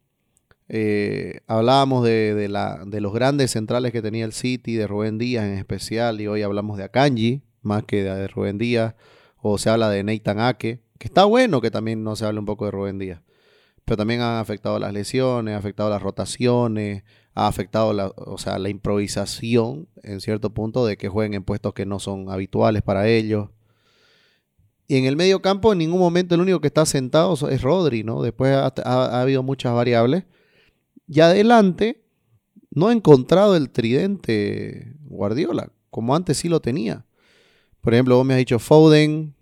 Eh, 0.68 1.40
hablábamos 1.48 2.04
de, 2.04 2.46
los 2.48 3.12
grandes 3.12 3.50
centrales 3.50 3.90
que 3.90 4.02
tenía 4.02 4.24
el 4.24 4.32
City, 4.32 4.76
de 4.76 4.86
Rubén 4.86 5.18
Díaz 5.18 5.46
en 5.46 5.54
especial, 5.54 6.20
y 6.20 6.28
hoy 6.28 6.42
hablamos 6.42 6.78
de 6.78 6.84
Akanji, 6.84 7.42
más 7.60 7.82
que 7.82 8.04
de 8.04 8.28
Rubén 8.28 8.56
Díaz 8.56 8.94
o 9.42 9.58
se 9.58 9.68
habla 9.68 9.90
de 9.90 10.04
Nathan 10.04 10.38
Ake, 10.38 10.80
que 10.96 11.06
está 11.08 11.24
bueno 11.24 11.60
que 11.60 11.72
también 11.72 12.04
no 12.04 12.14
se 12.14 12.24
hable 12.24 12.38
un 12.38 12.46
poco 12.46 12.66
de 12.66 12.70
Rubén 12.70 13.00
Díaz. 13.00 13.22
Pero 13.84 13.96
también 13.96 14.20
han 14.20 14.36
afectado 14.36 14.78
las 14.78 14.92
lesiones, 14.92 15.56
ha 15.56 15.58
afectado 15.58 15.90
las 15.90 16.02
rotaciones, 16.02 17.02
ha 17.38 17.46
afectado 17.46 17.92
la, 17.92 18.08
o 18.08 18.38
sea, 18.38 18.58
la 18.58 18.68
improvisación 18.68 19.88
en 20.02 20.20
cierto 20.20 20.52
punto 20.52 20.84
de 20.84 20.96
que 20.96 21.08
jueguen 21.08 21.34
en 21.34 21.44
puestos 21.44 21.72
que 21.72 21.86
no 21.86 21.98
son 21.98 22.30
habituales 22.30 22.82
para 22.82 23.08
ellos. 23.08 23.50
Y 24.86 24.96
en 24.96 25.04
el 25.04 25.16
medio 25.16 25.40
campo, 25.42 25.72
en 25.72 25.78
ningún 25.78 26.00
momento 26.00 26.34
el 26.34 26.40
único 26.40 26.60
que 26.60 26.66
está 26.66 26.86
sentado 26.86 27.34
es 27.48 27.62
Rodri, 27.62 28.04
¿no? 28.04 28.22
Después 28.22 28.54
ha, 28.54 28.72
ha 28.84 29.20
habido 29.20 29.42
muchas 29.42 29.74
variables. 29.74 30.24
Y 31.06 31.20
adelante, 31.20 32.04
no 32.70 32.88
ha 32.88 32.92
encontrado 32.92 33.54
el 33.56 33.70
tridente 33.70 34.94
Guardiola, 35.00 35.72
como 35.90 36.14
antes 36.16 36.38
sí 36.38 36.48
lo 36.48 36.60
tenía. 36.60 37.04
Por 37.80 37.94
ejemplo, 37.94 38.16
vos 38.16 38.26
me 38.26 38.34
has 38.34 38.38
dicho 38.38 38.58
Foden. 38.58 39.34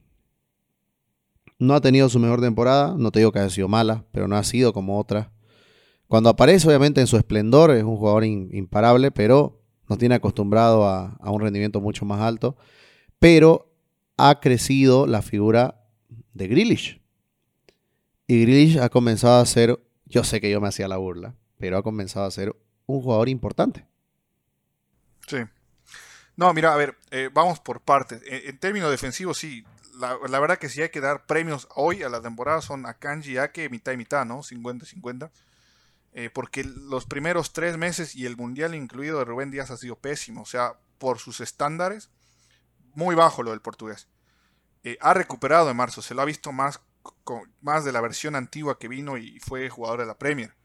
No 1.59 1.75
ha 1.75 1.81
tenido 1.81 2.09
su 2.09 2.19
mejor 2.19 2.41
temporada. 2.41 2.95
No 2.99 3.11
te 3.11 3.21
digo 3.21 3.33
que 3.33 3.39
haya 3.39 3.51
sido 3.51 3.69
mala, 3.69 4.05
pero 4.13 4.29
no 4.29 4.37
ha 4.37 4.45
sido 4.45 4.73
como 4.73 4.99
otra. 4.99 5.33
Cuando 6.09 6.31
aparece, 6.31 6.69
obviamente, 6.69 7.01
en 7.01 7.07
su 7.07 7.16
esplendor, 7.16 7.71
es 7.73 7.83
un 7.83 7.97
jugador 7.97 8.25
imparable, 8.25 9.11
pero 9.11 9.61
nos 9.88 9.99
tiene 9.99 10.14
acostumbrado 10.14 10.87
a, 10.87 11.16
un 11.21 11.40
rendimiento 11.40 11.81
mucho 11.81 12.05
más 12.05 12.21
alto. 12.21 12.57
Pero 13.19 13.73
ha 14.16 14.40
crecido 14.40 15.07
la 15.07 15.23
figura 15.23 15.85
de 16.35 16.49
Grealish. 16.49 17.01
Y 18.27 18.42
Grealish 18.42 18.79
ha 18.79 18.88
comenzado 18.88 19.40
a 19.40 19.47
ser, 19.47 19.81
yo 20.05 20.25
sé 20.25 20.40
que 20.40 20.51
yo 20.51 20.61
me 20.61 20.69
hacía 20.69 20.88
la 20.88 20.97
burla, 20.97 21.35
pero 21.59 21.79
ha 21.79 21.83
comenzado 21.83 22.27
a 22.27 22.31
ser 22.31 22.55
un 22.87 23.03
jugador 23.03 23.29
importante. 23.29 23.87
Sí. 25.27 25.38
No, 26.37 26.53
mira, 26.53 26.73
a 26.73 26.77
ver, 26.77 26.97
eh, 27.11 27.31
vamos 27.33 27.61
por 27.61 27.81
partes. 27.81 28.23
En, 28.27 28.59
términos 28.59 28.90
defensivos, 28.90 29.38
sí. 29.38 29.64
La, 29.99 30.38
verdad 30.38 30.59
que 30.59 30.69
si 30.69 30.83
hay 30.83 30.90
que 30.90 31.01
dar 31.01 31.25
premios 31.25 31.66
hoy 31.75 32.03
a 32.03 32.11
la 32.11 32.21
temporada 32.21 32.61
son 32.61 32.85
a 32.85 32.95
Kanji 32.95 33.33
y 33.33 33.38
Ake 33.38 33.71
mitad 33.71 33.92
y 33.92 33.97
mitad, 33.97 34.27
¿no? 34.27 34.42
50-50. 34.42 35.31
Eh, 36.19 36.31
porque 36.31 36.65
los 36.65 37.05
primeros 37.05 37.53
tres 37.53 37.77
meses 37.77 38.17
y 38.17 38.27
el 38.27 38.37
mundial 38.37 38.75
incluido 38.75 39.19
de 39.19 39.25
Rubén 39.25 39.53
Díaz 39.53 39.71
ha 39.71 39.77
sido 39.77 39.97
pésimo. 39.97 40.43
O 40.43 40.47
sea, 40.47 40.79
por 40.99 41.19
sus 41.19 41.41
estándares, 41.41 42.11
muy 42.95 43.15
bajo 43.15 43.45
lo 43.45 43.51
del 43.53 43.61
portugués. 43.61 44.09
Eh, 44.83 44.99
ha 45.01 45.15
recuperado 45.15 45.71
en 45.71 45.77
marzo, 45.77 46.03
se 46.03 46.15
lo 46.15 46.23
ha 46.23 46.25
visto 46.25 46.51
más, 46.51 46.81
más 47.61 47.85
de 47.85 47.93
la 47.93 48.01
versión 48.01 48.35
antigua 48.35 48.79
que 48.79 48.89
vino 48.89 49.17
y 49.17 49.39
fue 49.39 49.69
jugador 49.69 50.01
de 50.01 50.07
la 50.07 50.19
Premier. 50.19 50.57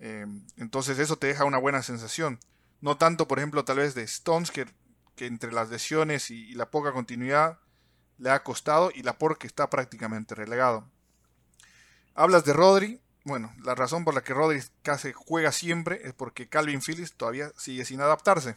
entonces 0.00 0.98
eso 0.98 1.16
te 1.16 1.28
deja 1.28 1.44
una 1.44 1.58
buena 1.58 1.82
sensación. 1.82 2.40
No 2.80 2.98
tanto, 2.98 3.28
por 3.28 3.38
ejemplo, 3.38 3.64
tal 3.64 3.76
vez 3.76 3.94
de 3.94 4.02
Stones, 4.02 4.50
que 4.50 4.66
que 5.16 5.26
entre 5.26 5.52
las 5.52 5.70
lesiones 5.70 6.30
y, 6.30 6.54
la 6.54 6.70
poca 6.70 6.92
continuidad 6.92 7.58
le 8.18 8.30
ha 8.30 8.42
costado 8.42 8.90
y 8.94 9.02
la 9.02 9.18
por 9.18 9.38
que 9.38 9.46
está 9.46 9.68
prácticamente 9.68 10.34
relegado. 10.34 10.88
Hablas 12.14 12.44
de 12.44 12.52
Rodri. 12.52 13.01
Bueno, 13.24 13.52
la 13.62 13.74
razón 13.74 14.04
por 14.04 14.14
la 14.14 14.22
que 14.22 14.34
Rodri 14.34 14.60
casi 14.82 15.12
juega 15.12 15.52
siempre 15.52 16.00
es 16.04 16.12
porque 16.12 16.48
Calvin 16.48 16.80
Phillips 16.80 17.14
todavía 17.14 17.52
sigue 17.56 17.84
sin 17.84 18.00
adaptarse. 18.00 18.56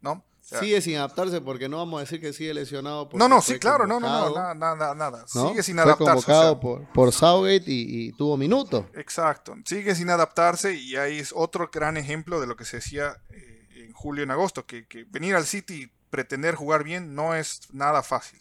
¿No? 0.00 0.24
sigue 0.56 0.80
sin 0.80 0.96
adaptarse 0.96 1.40
porque 1.40 1.68
no 1.68 1.78
vamos 1.78 1.98
a 1.98 2.00
decir 2.00 2.20
que 2.20 2.32
sigue 2.32 2.54
lesionado. 2.54 3.08
No, 3.12 3.28
no, 3.28 3.40
sí, 3.40 3.58
claro, 3.58 3.86
no, 3.86 4.00
no, 4.00 4.08
no, 4.08 4.34
nada, 4.34 4.54
nada, 4.54 4.94
nada. 4.94 5.26
Sigue 5.26 5.62
sin 5.62 5.78
adaptarse. 5.78 6.04
Fue 6.04 6.34
convocado 6.34 6.60
por, 6.60 6.88
por 6.92 7.12
Southgate 7.12 7.64
y, 7.66 8.12
tuvo 8.12 8.36
minutos. 8.36 8.86
Exacto, 8.94 9.54
sigue 9.64 9.94
sin 9.94 10.10
adaptarse 10.10 10.74
y 10.74 10.96
ahí 10.96 11.18
es 11.18 11.32
otro 11.34 11.70
gran 11.72 11.96
ejemplo 11.96 12.40
de 12.40 12.46
lo 12.46 12.56
que 12.56 12.64
se 12.64 12.78
decía 12.78 13.16
eh, 13.30 13.90
julio 13.94 14.22
en 14.22 14.30
agosto, 14.30 14.64
que, 14.64 14.86
venir 15.10 15.34
al 15.34 15.44
City 15.44 15.82
y 15.82 15.92
pretender 16.10 16.54
jugar 16.54 16.84
bien 16.84 17.14
no 17.14 17.34
es 17.34 17.60
nada 17.72 18.02
fácil. 18.02 18.40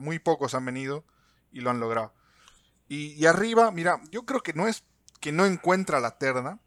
muy 0.00 0.18
pocos 0.18 0.54
han 0.54 0.64
venido 0.64 1.04
y 1.52 1.60
lo 1.60 1.70
han 1.70 1.80
logrado. 1.80 2.12
Y, 2.88 3.24
arriba, 3.26 3.70
mira, 3.70 4.00
yo 4.10 4.24
creo 4.24 4.42
que 4.42 4.52
no 4.52 4.68
es 4.68 4.84
que 5.20 5.32
no 5.32 5.46
encuentra 5.46 6.00
la 6.00 6.18
terna. 6.18 6.60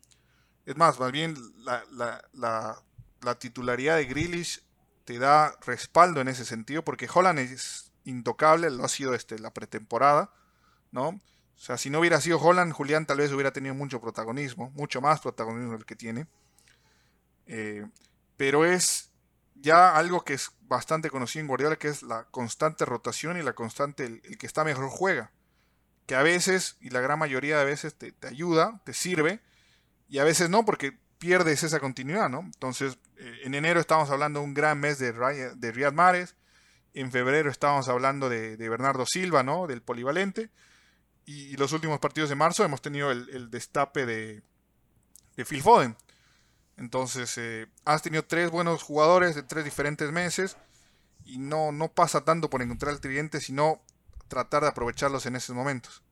Es 0.65 0.75
más, 0.75 0.99
más 0.99 1.11
bien 1.11 1.35
la, 1.63 2.81
la 3.21 3.39
titularidad 3.39 3.97
de 3.97 4.05
Grealish 4.05 4.63
te 5.05 5.19
da 5.19 5.55
respaldo 5.65 6.21
en 6.21 6.27
ese 6.27 6.43
sentido, 6.43 6.83
porque 6.83 7.07
Holland 7.13 7.39
es 7.39 7.91
intocable, 8.03 8.69
lo 8.69 8.83
ha 8.83 8.89
sido 8.89 9.13
este, 9.13 9.39
la 9.39 9.53
pretemporada, 9.53 10.31
¿no? 10.91 11.09
O 11.09 11.59
sea, 11.59 11.77
si 11.77 11.89
no 11.89 11.99
hubiera 11.99 12.21
sido 12.21 12.39
Holland, 12.39 12.71
Julián 12.73 13.05
tal 13.05 13.17
vez 13.17 13.31
hubiera 13.31 13.51
tenido 13.51 13.73
mucho 13.73 13.99
protagonismo, 13.99 14.69
mucho 14.71 15.01
más 15.01 15.21
protagonismo 15.21 15.73
del 15.73 15.85
que 15.85 15.95
tiene. 15.95 16.27
Eh, 17.47 17.85
pero 18.35 18.65
es 18.65 19.11
ya 19.55 19.95
algo 19.95 20.23
que 20.23 20.33
es 20.33 20.51
bastante 20.61 21.09
conocido 21.09 21.41
en 21.41 21.47
Guardiola, 21.47 21.77
que 21.77 21.87
es 21.87 22.03
la 22.03 22.25
constante 22.25 22.85
rotación 22.85 23.37
y 23.37 23.41
la 23.41 23.53
constante, 23.53 24.05
el, 24.05 24.37
que 24.37 24.45
está 24.45 24.63
mejor 24.63 24.89
juega. 24.89 25.31
Que 26.07 26.15
a 26.15 26.23
veces, 26.23 26.77
y 26.81 26.89
la 26.89 27.01
gran 27.01 27.19
mayoría 27.19 27.59
de 27.59 27.65
veces, 27.65 27.93
te, 27.93 28.11
te 28.11 28.27
ayuda, 28.27 28.81
te 28.85 28.93
sirve, 28.93 29.41
y 30.09 30.17
a 30.17 30.23
veces 30.23 30.49
no, 30.49 30.65
porque 30.65 30.97
pierdes 31.17 31.63
esa 31.63 31.79
continuidad, 31.79 32.29
¿no? 32.29 32.39
Entonces, 32.39 32.97
eh, 33.17 33.39
en 33.43 33.55
enero 33.55 33.79
estábamos 33.79 34.09
hablando 34.09 34.39
de 34.39 34.45
un 34.45 34.53
gran 34.53 34.79
mes 34.79 34.99
de, 34.99 35.11
de 35.11 35.71
Riyad 35.71 35.93
Mahrez, 35.93 36.35
en 36.93 37.11
febrero 37.11 37.51
estábamos 37.51 37.89
hablando 37.89 38.29
de, 38.29 38.57
Bernardo 38.57 39.05
Silva, 39.05 39.43
¿no? 39.43 39.67
Del 39.67 39.81
polivalente, 39.81 40.49
y, 41.25 41.57
los 41.57 41.73
últimos 41.73 41.99
partidos 41.99 42.29
de 42.29 42.35
marzo 42.35 42.63
hemos 42.63 42.81
tenido 42.81 43.11
el, 43.11 43.49
destape 43.49 44.05
de, 44.05 44.41
de, 45.35 45.45
Phil 45.45 45.61
Foden. 45.61 45.95
Entonces, 46.77 47.37
eh, 47.37 47.67
has 47.85 48.01
tenido 48.01 48.23
tres 48.23 48.49
buenos 48.49 48.83
jugadores 48.83 49.35
de 49.35 49.43
tres 49.43 49.65
diferentes 49.65 50.11
meses, 50.11 50.57
y 51.25 51.39
no, 51.39 51.71
no 51.71 51.89
pasa 51.89 52.23
tanto 52.23 52.49
por 52.49 52.61
encontrar 52.61 52.93
el 52.93 53.01
cliente, 53.01 53.41
sino 53.41 53.81
tratar 54.27 54.63
de 54.63 54.69
aprovecharlos 54.69 55.25
en 55.25 55.35
esos 55.35 55.55
momentos. 55.55 56.03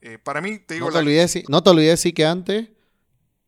Eh, 0.00 0.18
para 0.18 0.40
mí, 0.40 0.58
te 0.58 0.74
digo... 0.74 0.86
No 0.86 0.92
te, 0.92 0.98
olvides, 0.98 1.48
no 1.48 1.62
te 1.62 1.70
olvides, 1.70 2.00
sí, 2.00 2.12
que 2.12 2.26
antes 2.26 2.68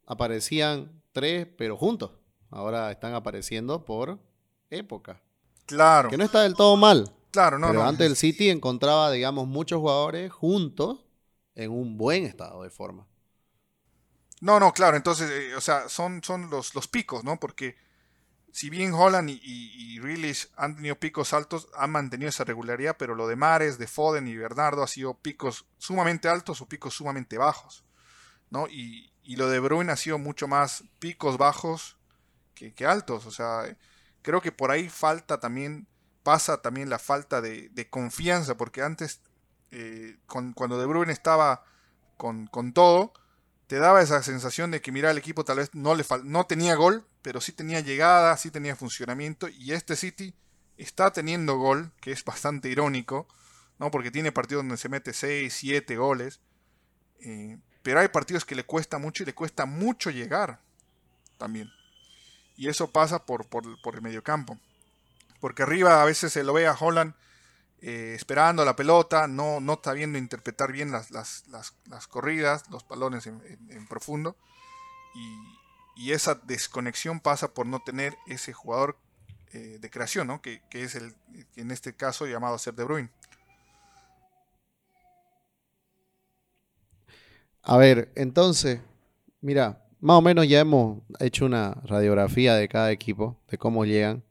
aparecían 0.07 1.03
tres, 1.13 1.47
pero 1.59 1.77
juntos. 1.77 2.13
Ahora 2.51 2.91
están 2.91 3.15
apareciendo 3.15 3.85
por 3.85 4.19
época. 4.71 5.21
Claro. 5.67 6.09
Que 6.09 6.17
no 6.17 6.25
está 6.25 6.43
del 6.43 6.55
todo 6.55 6.77
mal. 6.77 7.13
Claro, 7.31 7.59
no, 7.59 7.69
pero 7.69 7.85
antes 7.85 8.07
el 8.07 8.17
City 8.17 8.49
encontraba, 8.49 9.11
digamos, 9.11 9.47
muchos 9.47 9.81
jugadores 9.81 10.33
juntos 10.33 11.05
en 11.55 11.71
un 11.71 11.99
buen 11.99 12.25
estado 12.25 12.63
de 12.63 12.71
forma. 12.71 13.07
No, 14.41 14.61
no, 14.61 14.73
claro, 14.73 14.97
entonces, 14.97 15.31
eh, 15.31 15.55
o 15.55 15.61
sea, 15.61 15.89
son, 15.89 16.23
son 16.23 16.49
los, 16.49 16.75
los 16.75 16.89
picos, 16.89 17.25
¿no? 17.25 17.39
Porque 17.39 17.77
si 18.57 18.71
bien 18.71 18.95
Holland 18.95 19.29
y, 19.29 19.39
y, 19.45 20.01
han 20.57 20.77
tenido 20.77 20.99
picos 20.99 21.35
altos, 21.35 21.69
han 21.77 21.91
mantenido 21.91 22.31
esa 22.31 22.45
regularidad, 22.45 22.97
pero 22.99 23.15
lo 23.15 23.29
de 23.29 23.37
Mares, 23.37 23.77
de 23.77 23.87
Foden 23.87 24.27
y 24.27 24.35
Bernardo 24.35 24.83
ha 24.83 24.87
sido 24.87 25.13
picos 25.13 25.67
sumamente 25.77 26.27
altos 26.27 26.63
o 26.63 26.67
picos 26.67 26.95
sumamente 26.95 27.37
bajos, 27.37 27.85
¿no? 28.49 28.67
Y, 28.67 29.13
y 29.23 29.37
lo 29.37 29.51
de 29.51 29.61
Bruin 29.61 29.91
ha 29.91 29.97
sido 29.97 30.17
mucho 30.17 30.49
más 30.49 30.85
picos 30.99 31.37
bajos 31.37 31.99
que, 32.55 32.87
altos. 32.87 33.27
O 33.27 33.31
sea, 33.31 33.77
creo 34.23 34.41
que 34.41 34.53
por 34.53 34.71
ahí 34.71 34.89
falta 34.89 35.39
también, 35.39 35.87
pasa 36.23 36.63
también 36.63 36.89
la 36.89 36.99
falta 36.99 37.43
de, 37.43 37.89
confianza, 37.91 38.57
porque 38.57 38.81
antes, 38.81 39.21
eh, 39.71 40.17
cuando 40.27 40.79
De 40.79 40.87
Bruyne 40.87 41.13
estaba 41.13 41.63
con, 42.17 42.49
todo, 42.73 43.13
te 43.67 43.77
daba 43.77 44.03
esa 44.03 44.23
sensación 44.23 44.71
de 44.71 44.81
que, 44.81 44.93
mira, 44.93 45.11
el 45.11 45.19
equipo 45.19 45.45
tal 45.45 45.59
vez 45.59 45.75
no, 45.75 45.95
le 45.95 46.05
no 46.25 46.47
tenía 46.47 46.75
gol, 46.77 47.07
pero 47.23 47.41
sí 47.41 47.53
tenía 47.53 47.81
llegada, 47.81 48.37
sí 48.37 48.51
tenía 48.51 48.77
funcionamiento, 48.77 49.49
y 49.49 49.73
este 49.73 49.97
City 49.97 50.35
está 50.77 51.13
teniendo 51.13 51.57
gol, 51.57 51.93
que 52.01 52.13
es 52.13 52.25
bastante 52.25 52.69
irónico, 52.69 53.27
¿no? 53.79 53.91
porque 53.91 54.11
tiene 54.11 54.33
partidos 54.33 54.63
donde 54.63 54.77
se 54.77 54.89
mete 54.89 55.13
6, 55.13 55.53
7 55.53 55.97
goles. 55.97 56.41
Eh, 57.21 57.59
pero 57.83 58.01
hay 58.01 58.09
partidos 58.09 58.45
que 58.45 58.55
le 58.55 58.65
cuesta 58.65 58.99
mucho 58.99 59.23
y 59.23 59.27
le 59.27 59.35
cuesta 59.35 59.67
mucho 59.67 60.11
llegar 60.11 60.61
también. 61.39 61.71
Y 62.57 62.69
eso 62.69 62.91
pasa 62.91 63.25
por, 63.25 63.47
por, 63.47 63.95
el 63.95 64.03
mediocampo. 64.03 64.59
Porque 65.41 65.63
arriba 65.63 66.03
a 66.03 66.05
veces 66.05 66.33
se 66.33 66.43
lo 66.43 66.53
ve 66.53 66.67
a 66.67 66.73
Holland 66.73 67.15
eh, 67.89 68.15
esperando 68.17 68.65
la 68.65 68.75
pelota, 68.75 69.29
no, 69.29 69.61
no 69.61 69.75
está 69.75 69.93
viendo 69.93 70.19
interpretar 70.19 70.73
bien 70.73 70.91
las, 70.91 71.13
las, 71.13 72.09
corridas, 72.09 72.69
los 72.69 72.85
balones 72.89 73.29
en, 73.29 73.87
profundo. 73.87 74.37
Y, 75.95 76.11
esa 76.11 76.35
desconexión 76.35 77.21
pasa 77.21 77.55
por 77.55 77.65
no 77.67 77.79
tener 77.79 78.17
ese 78.27 78.53
jugador 78.53 78.99
eh, 79.53 79.79
de 79.81 79.89
creación, 79.89 80.27
¿no? 80.27 80.43
que, 80.43 80.63
que, 80.69 80.83
es 80.83 80.97
el, 80.97 81.15
en 81.55 81.71
este 81.71 81.95
caso 81.95 82.27
llamado 82.27 82.57
a 82.57 82.59
ser 82.59 82.75
De 82.75 82.83
Bruyne. 82.83 83.11
A 87.63 87.77
ver, 87.77 88.11
entonces, 88.17 88.81
mira, 89.41 89.87
más 90.01 90.17
o 90.17 90.23
menos 90.23 90.49
ya 90.49 90.59
hemos 90.59 91.03
hecho 91.21 91.47
una 91.47 91.75
radiografía 91.85 92.57
de 92.57 92.69
cada 92.69 92.91
equipo, 92.91 93.41
de 93.49 93.59
cómo 93.59 93.85
llegan. 93.85 94.25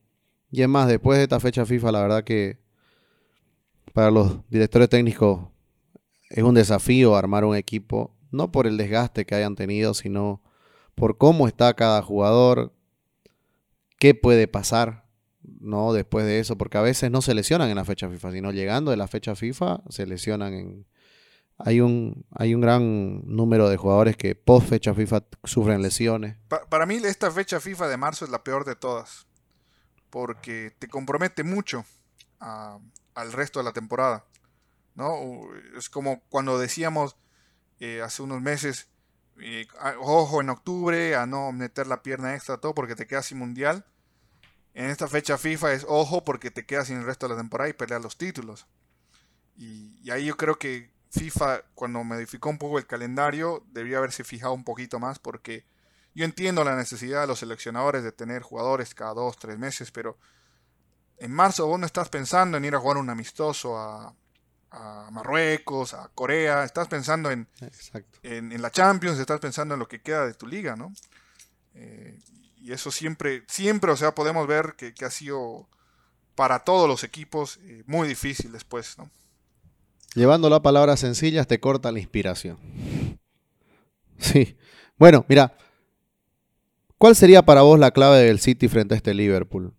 Y 0.51 0.61
es 0.61 0.67
más, 0.67 0.89
después 0.89 1.17
de 1.17 1.23
esta 1.23 1.39
fecha 1.39 1.65
FIFA, 1.65 1.93
la 1.93 2.01
verdad 2.01 2.23
que 2.25 2.64
para 3.95 4.11
los 4.11 4.47
directores 4.49 4.89
técnicos 4.89 5.47
es 6.29 6.43
un 6.43 6.53
desafío 6.53 7.15
armar 7.15 7.45
un 7.45 7.55
equipo, 7.55 8.13
no 8.29 8.51
por 8.51 8.67
el 8.67 8.75
desgaste 8.75 9.25
que 9.25 9.35
hayan 9.35 9.55
tenido, 9.55 9.93
sino 9.93 10.41
por 10.95 11.17
cómo 11.17 11.47
está 11.47 11.73
cada 11.75 12.01
jugador, 12.01 12.73
qué 13.97 14.13
puede 14.13 14.49
pasar, 14.49 15.05
¿no? 15.61 15.93
Después 15.93 16.25
de 16.25 16.39
eso, 16.39 16.57
porque 16.57 16.77
a 16.77 16.81
veces 16.81 17.09
no 17.09 17.21
se 17.21 17.33
lesionan 17.33 17.69
en 17.69 17.77
la 17.77 17.85
fecha 17.85 18.09
FIFA, 18.09 18.33
sino 18.33 18.51
llegando 18.51 18.91
de 18.91 18.97
la 18.97 19.07
fecha 19.07 19.33
FIFA 19.33 19.81
se 19.87 20.05
lesionan 20.05 20.53
en, 20.53 20.85
hay 21.57 21.79
un, 21.79 22.25
hay 22.31 22.53
un 22.53 22.59
gran 22.59 23.21
número 23.25 23.69
de 23.69 23.77
jugadores 23.77 24.17
que 24.17 24.35
post 24.35 24.67
fecha 24.67 24.93
FIFA 24.93 25.23
sufren 25.45 25.81
lesiones. 25.81 26.35
para 26.67 26.85
mí 26.85 26.95
esta 26.95 27.31
fecha 27.31 27.61
FIFA 27.61 27.87
de 27.87 27.95
marzo 27.95 28.25
es 28.25 28.31
la 28.31 28.43
peor 28.43 28.65
de 28.65 28.75
todas, 28.75 29.25
porque 30.09 30.73
te 30.79 30.89
compromete 30.89 31.45
mucho 31.45 31.85
al 33.15 33.31
resto 33.33 33.59
de 33.59 33.65
la 33.65 33.73
temporada. 33.73 34.25
¿no? 34.93 35.49
Es 35.77 35.89
como 35.89 36.21
cuando 36.29 36.59
decíamos 36.59 37.17
eh, 37.79 38.01
hace 38.01 38.21
unos 38.21 38.41
meses, 38.41 38.87
eh, 39.39 39.67
ojo 39.99 40.41
en 40.41 40.49
octubre 40.49 41.15
a 41.15 41.25
no 41.25 41.51
meter 41.51 41.87
la 41.87 42.03
pierna 42.03 42.35
extra, 42.35 42.57
todo 42.57 42.75
porque 42.75 42.95
te 42.95 43.07
quedas 43.07 43.25
sin 43.25 43.39
mundial. 43.39 43.85
En 44.73 44.89
esta 44.89 45.07
fecha 45.07 45.37
FIFA 45.37 45.73
es 45.73 45.85
ojo 45.87 46.23
porque 46.23 46.51
te 46.51 46.65
quedas 46.65 46.87
sin 46.87 46.97
el 46.97 47.05
resto 47.05 47.27
de 47.27 47.33
la 47.33 47.39
temporada 47.39 47.69
y 47.69 47.73
peleas 47.73 48.01
los 48.01 48.17
títulos. 48.17 48.67
y 49.57 50.09
ahí 50.11 50.25
yo 50.25 50.37
creo 50.37 50.59
que 50.59 50.93
FIFA, 51.11 51.63
cuando 51.75 52.03
modificó 52.03 52.49
un 52.49 52.57
poco 52.57 52.77
el 52.77 52.85
calendario, 52.85 53.63
debería 53.71 53.99
haberse 53.99 54.23
fijado 54.25 54.53
un 54.53 54.65
poquito 54.65 54.99
más 54.99 55.17
porque 55.17 55.65
yo 56.13 56.25
entiendo 56.25 56.63
la 56.63 56.75
necesidad 56.75 57.21
de 57.21 57.27
los 57.27 57.39
seleccionadores 57.39 58.03
de 58.03 58.11
tener 58.11 58.41
jugadores 58.41 58.93
cada 58.95 59.13
dos, 59.13 59.37
tres 59.37 59.57
meses, 59.57 59.91
pero 59.91 60.17
en 61.17 61.31
marzo 61.31 61.67
vos 61.67 61.79
no 61.79 61.85
estás 61.85 62.09
pensando 62.09 62.57
en 62.57 62.65
ir 62.65 62.75
a 62.75 62.79
jugar 62.79 62.97
un 62.97 63.09
amistoso 63.09 63.77
a, 63.77 64.13
Marruecos, 65.09 65.93
a 65.93 66.09
Corea, 66.13 66.65
estás 66.65 66.89
pensando 66.89 67.31
en, 67.31 67.47
en, 68.23 68.61
la 68.61 68.69
Champions, 68.69 69.17
estás 69.17 69.39
pensando 69.39 69.73
en 69.73 69.79
lo 69.79 69.87
que 69.87 70.01
queda 70.01 70.27
de 70.27 70.33
tu 70.33 70.47
liga, 70.47 70.75
¿no? 70.75 70.91
Eh, 71.75 72.19
y 72.57 72.73
eso 72.73 72.91
siempre, 72.91 73.45
siempre, 73.47 73.91
o 73.91 73.95
sea, 73.95 74.13
podemos 74.13 74.47
ver 74.47 74.75
que, 74.75 74.93
ha 75.05 75.09
sido 75.09 75.69
para 76.35 76.59
todos 76.59 76.89
los 76.89 77.05
equipos 77.05 77.57
eh, 77.63 77.83
muy 77.85 78.05
difícil 78.05 78.51
después, 78.51 78.97
¿no? 78.97 79.09
Llevando 80.13 80.53
a 80.53 80.61
palabras 80.61 80.99
sencillas 80.99 81.47
te 81.47 81.61
corta 81.61 81.91
la 81.93 81.99
inspiración. 81.99 82.57
Sí. 84.17 84.57
Bueno, 84.97 85.25
mira. 85.27 85.55
¿Cuál 86.97 87.15
sería 87.15 87.43
para 87.43 87.61
vos 87.61 87.77
la 87.77 87.91
clave 87.91 88.19
del 88.19 88.39
City 88.39 88.69
frente 88.69 88.93
a 88.93 88.97
este 88.97 89.13
Liverpool? 89.13 89.74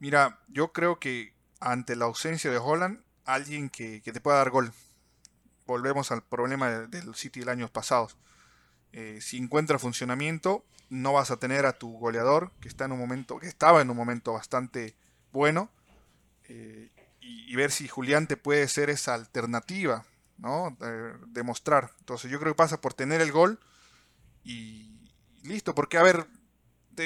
Mira, 0.00 0.40
yo 0.48 0.72
creo 0.72 0.98
que 0.98 1.34
ante 1.60 1.94
la 1.94 2.06
ausencia 2.06 2.50
de 2.50 2.56
Holland, 2.56 3.00
alguien 3.26 3.68
que, 3.68 4.00
te 4.00 4.20
pueda 4.20 4.38
dar 4.38 4.50
gol. 4.50 4.72
Volvemos 5.66 6.10
al 6.10 6.22
problema 6.22 6.70
del 6.70 7.14
City 7.14 7.40
del 7.40 7.50
año 7.50 7.68
pasado. 7.68 8.08
Eh, 8.92 9.18
si 9.20 9.36
encuentra 9.36 9.78
funcionamiento, 9.78 10.64
no 10.88 11.12
vas 11.12 11.30
a 11.30 11.36
tener 11.36 11.66
a 11.66 11.78
tu 11.78 11.92
goleador, 11.98 12.50
que 12.60 12.68
está 12.68 12.86
en 12.86 12.92
un 12.92 12.98
momento, 12.98 13.38
que 13.38 13.46
estaba 13.46 13.82
en 13.82 13.90
un 13.90 13.96
momento 13.96 14.32
bastante 14.32 14.96
bueno, 15.32 15.70
eh, 16.44 16.90
y, 17.20 17.54
ver 17.54 17.70
si 17.70 17.86
Julián 17.86 18.26
te 18.26 18.38
puede 18.38 18.66
ser 18.68 18.88
esa 18.88 19.14
alternativa, 19.14 20.06
¿no? 20.38 20.76
demostrar. 21.26 21.92
Entonces 22.00 22.30
yo 22.30 22.40
creo 22.40 22.54
que 22.54 22.56
pasa 22.56 22.80
por 22.80 22.94
tener 22.94 23.20
el 23.20 23.30
gol 23.30 23.60
y 24.42 24.98
listo, 25.42 25.74
porque 25.74 25.98
a 25.98 26.02
ver, 26.02 26.26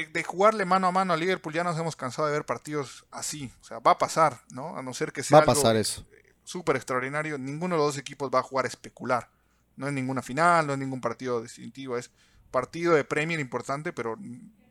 de, 0.02 0.24
jugarle 0.24 0.64
mano 0.64 0.86
a 0.86 0.92
mano 0.92 1.12
a 1.12 1.16
Liverpool 1.16 1.52
ya 1.52 1.64
nos 1.64 1.78
hemos 1.78 1.96
cansado 1.96 2.26
de 2.28 2.34
ver 2.34 2.44
partidos 2.44 3.04
así, 3.10 3.52
o 3.60 3.64
sea, 3.64 3.78
va 3.78 3.92
a 3.92 3.98
pasar, 3.98 4.40
¿no? 4.50 4.76
A 4.76 4.82
no 4.82 4.94
ser 4.94 5.12
que 5.12 5.22
sea 5.22 5.38
va 5.38 5.44
a 5.44 5.46
pasar 5.46 5.76
eso. 5.76 6.04
súper 6.44 6.76
extraordinario, 6.76 7.38
ninguno 7.38 7.74
de 7.74 7.78
los 7.78 7.94
dos 7.94 7.98
equipos 7.98 8.30
va 8.32 8.40
a 8.40 8.42
jugar 8.42 8.66
especular. 8.66 9.28
No 9.76 9.88
es 9.88 9.92
ninguna 9.92 10.22
final, 10.22 10.66
no 10.66 10.72
es 10.72 10.78
ningún 10.78 11.00
partido 11.00 11.42
distintivo, 11.42 11.96
es 11.98 12.10
partido 12.50 12.94
de 12.94 13.04
Premier 13.04 13.40
importante, 13.40 13.92
pero 13.92 14.16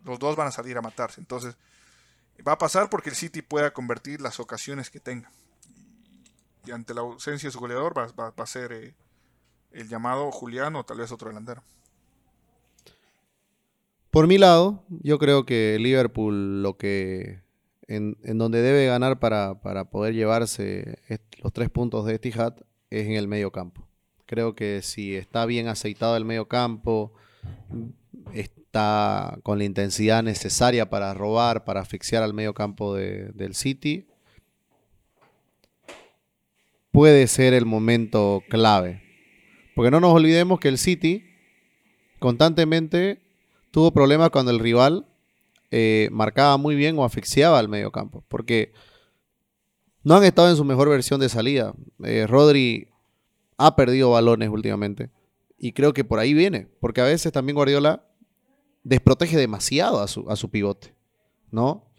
los 0.06 0.20
dos 0.20 0.36
van 0.36 0.48
a 0.48 0.52
salir 0.52 0.78
a 0.78 0.82
matarse. 0.82 1.20
Entonces, 1.20 1.58
Va 2.46 2.54
a 2.54 2.58
pasar 2.58 2.90
porque 2.90 3.10
el 3.10 3.16
City 3.16 3.42
pueda 3.42 3.72
convertir 3.74 4.20
las 4.20 4.40
ocasiones 4.40 4.90
que 4.90 5.00
tenga. 5.00 5.32
y 6.66 6.72
ante 6.72 6.94
la 6.94 7.02
ausencia 7.02 7.48
de 7.48 7.52
su 7.52 7.60
goleador 7.60 7.94
va, 7.98 8.34
a 8.36 8.46
ser 8.46 8.72
eh, 8.72 8.96
el 9.72 9.90
llamado 9.90 10.32
Julián 10.32 10.76
o 10.76 10.86
tal 10.86 10.98
vez 10.98 11.12
otro 11.12 11.30
delantero. 11.30 11.62
Por 14.14 14.28
mi 14.28 14.38
lado, 14.38 14.86
yo 15.02 15.18
creo 15.18 15.44
que 15.44 15.80
Liverpool 15.80 16.62
lo 16.62 16.78
que 16.78 17.40
en, 17.88 18.16
donde 18.38 18.62
debe 18.62 18.86
ganar 18.86 19.18
para, 19.18 19.60
poder 19.90 20.14
llevarse 20.14 21.00
los 21.42 21.52
tres 21.52 21.72
puntos 21.72 22.06
de 22.06 22.14
Etihad 22.14 22.54
es 22.92 23.08
en 23.08 23.14
el 23.14 23.28
medio 23.28 23.52
campo. 23.52 23.88
Creo 24.28 24.54
que 24.54 24.84
si 24.84 25.16
está 25.16 25.48
bien 25.48 25.68
aceitado 25.68 26.16
el 26.16 26.26
medio 26.26 26.48
campo, 26.48 27.12
está 28.36 29.40
con 29.42 29.58
la 29.58 29.64
intensidad 29.64 30.22
necesaria 30.22 30.92
para 30.92 31.16
robar, 31.16 31.66
para 31.66 31.82
asfixiar 31.82 32.22
al 32.22 32.36
medio 32.36 32.54
campo 32.54 32.94
del 32.94 33.56
City, 33.56 34.06
puede 36.92 37.26
ser 37.26 37.56
el 37.56 37.66
momento 37.66 38.44
clave. 38.48 39.02
Porque 39.74 39.90
no 39.90 40.00
nos 40.00 40.14
olvidemos 40.14 40.60
que 40.60 40.68
el 40.68 40.78
City 40.78 41.26
constantemente 42.20 43.23
tuvo 43.74 43.92
problemas 43.92 44.30
cuando 44.30 44.52
el 44.52 44.60
rival 44.60 45.08
eh, 45.72 46.08
marcaba 46.12 46.58
muy 46.58 46.76
bien 46.76 46.98
o 47.00 47.04
asfixiaba 47.04 47.58
al 47.58 47.68
medio 47.68 47.92
campo. 47.92 48.24
Porque 48.28 48.72
no 50.04 50.14
han 50.14 50.24
estado 50.24 50.48
en 50.52 50.56
su 50.56 50.64
mejor 50.64 50.90
versión 50.90 51.20
de 51.20 51.28
salida. 51.28 51.74
Eh, 52.04 52.28
Rodri 52.28 52.90
ha 53.58 53.76
perdido 53.76 54.12
balones 54.12 54.50
últimamente. 54.50 55.10
Y 55.58 55.72
creo 55.72 55.92
que 55.92 56.04
por 56.04 56.20
ahí 56.20 56.36
viene. 56.36 56.68
Porque 56.80 57.02
a 57.02 57.06
veces 57.06 57.32
también 57.32 57.56
Guardiola 57.56 58.06
desprotege 58.84 59.38
demasiado 59.38 60.02
a 60.02 60.08
su, 60.08 60.30
a 60.30 60.36
su 60.36 60.52
pivote. 60.52 60.94
¿No? 61.50 61.90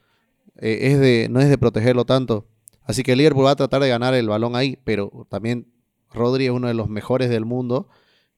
Eh, 0.58 0.92
es 0.92 1.00
de, 1.00 1.26
no 1.28 1.40
es 1.40 1.48
de 1.48 1.58
protegerlo 1.58 2.04
tanto. 2.04 2.46
Así 2.84 3.02
que 3.02 3.12
el 3.12 3.18
Liverpool 3.18 3.46
va 3.46 3.50
a 3.50 3.56
tratar 3.56 3.82
de 3.82 3.88
ganar 3.88 4.14
el 4.14 4.28
balón 4.28 4.54
ahí, 4.54 4.78
pero 4.84 5.26
también 5.28 5.66
Rodri 6.12 6.44
es 6.44 6.52
uno 6.52 6.68
de 6.68 6.74
los 6.74 6.88
mejores 6.88 7.30
del 7.30 7.44
mundo 7.44 7.88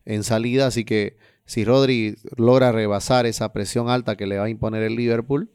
en 0.07 0.25
salida, 0.25 0.68
así 0.68 0.87
que 0.87 1.18
si 1.46 1.64
Rodri 1.64 2.16
logra 2.37 2.72
rebasar 2.72 3.24
esa 3.26 3.52
presión 3.52 3.88
alta 3.88 4.16
que 4.16 4.26
le 4.26 4.38
va 4.38 4.44
a 4.44 4.48
imponer 4.48 4.82
el 4.82 4.96
Liverpool, 4.96 5.50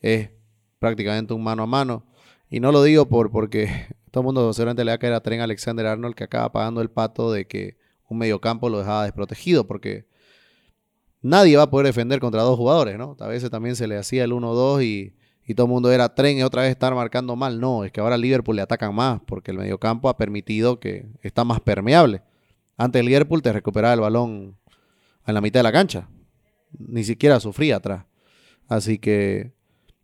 es 0.00 0.30
prácticamente 0.78 1.34
un 1.34 1.44
mano 1.44 1.64
a 1.64 1.66
mano. 1.66 2.06
Y 2.48 2.60
no 2.60 2.72
lo 2.72 2.82
digo 2.82 3.08
por 3.08 3.30
porque 3.30 3.68
todo 4.10 4.22
el 4.22 4.26
mundo 4.26 4.52
seguramente 4.52 4.84
le 4.84 4.92
va 4.92 4.94
a 4.94 4.98
caer 4.98 5.20
Tren 5.20 5.40
Alexander 5.40 5.86
Arnold 5.86 6.14
que 6.14 6.24
acaba 6.24 6.50
pagando 6.50 6.80
el 6.80 6.90
pato 6.90 7.30
de 7.32 7.46
que 7.46 7.76
un 8.08 8.18
mediocampo 8.18 8.68
lo 8.68 8.78
dejaba 8.78 9.04
desprotegido, 9.04 9.66
porque 9.66 10.06
nadie 11.20 11.56
va 11.56 11.64
a 11.64 11.70
poder 11.70 11.86
defender 11.86 12.20
contra 12.20 12.42
dos 12.42 12.56
jugadores, 12.56 12.98
¿no? 12.98 13.16
A 13.20 13.26
veces 13.26 13.50
también 13.50 13.76
se 13.76 13.86
le 13.86 13.96
hacía 13.96 14.24
el 14.24 14.32
1-2 14.32 14.84
y 14.84 15.14
y 15.44 15.54
todo 15.54 15.66
el 15.66 15.72
mundo 15.72 15.90
era 15.90 16.14
tren 16.14 16.38
y 16.38 16.42
otra 16.42 16.62
vez 16.62 16.70
estar 16.70 16.94
marcando 16.94 17.34
mal. 17.36 17.60
No, 17.60 17.84
es 17.84 17.92
que 17.92 18.00
ahora 18.00 18.16
Liverpool 18.16 18.56
le 18.56 18.62
atacan 18.62 18.94
más 18.94 19.20
porque 19.26 19.50
el 19.50 19.58
mediocampo 19.58 20.08
ha 20.08 20.16
permitido 20.16 20.78
que 20.78 21.06
está 21.22 21.44
más 21.44 21.60
permeable. 21.60 22.22
Antes 22.76 23.00
el 23.00 23.06
Liverpool 23.06 23.42
te 23.42 23.52
recuperaba 23.52 23.94
el 23.94 24.00
balón 24.00 24.56
en 25.26 25.34
la 25.34 25.40
mitad 25.40 25.60
de 25.60 25.64
la 25.64 25.72
cancha. 25.72 26.08
Ni 26.78 27.04
siquiera 27.04 27.40
sufría 27.40 27.76
atrás. 27.76 28.04
Así 28.68 28.98
que 28.98 29.52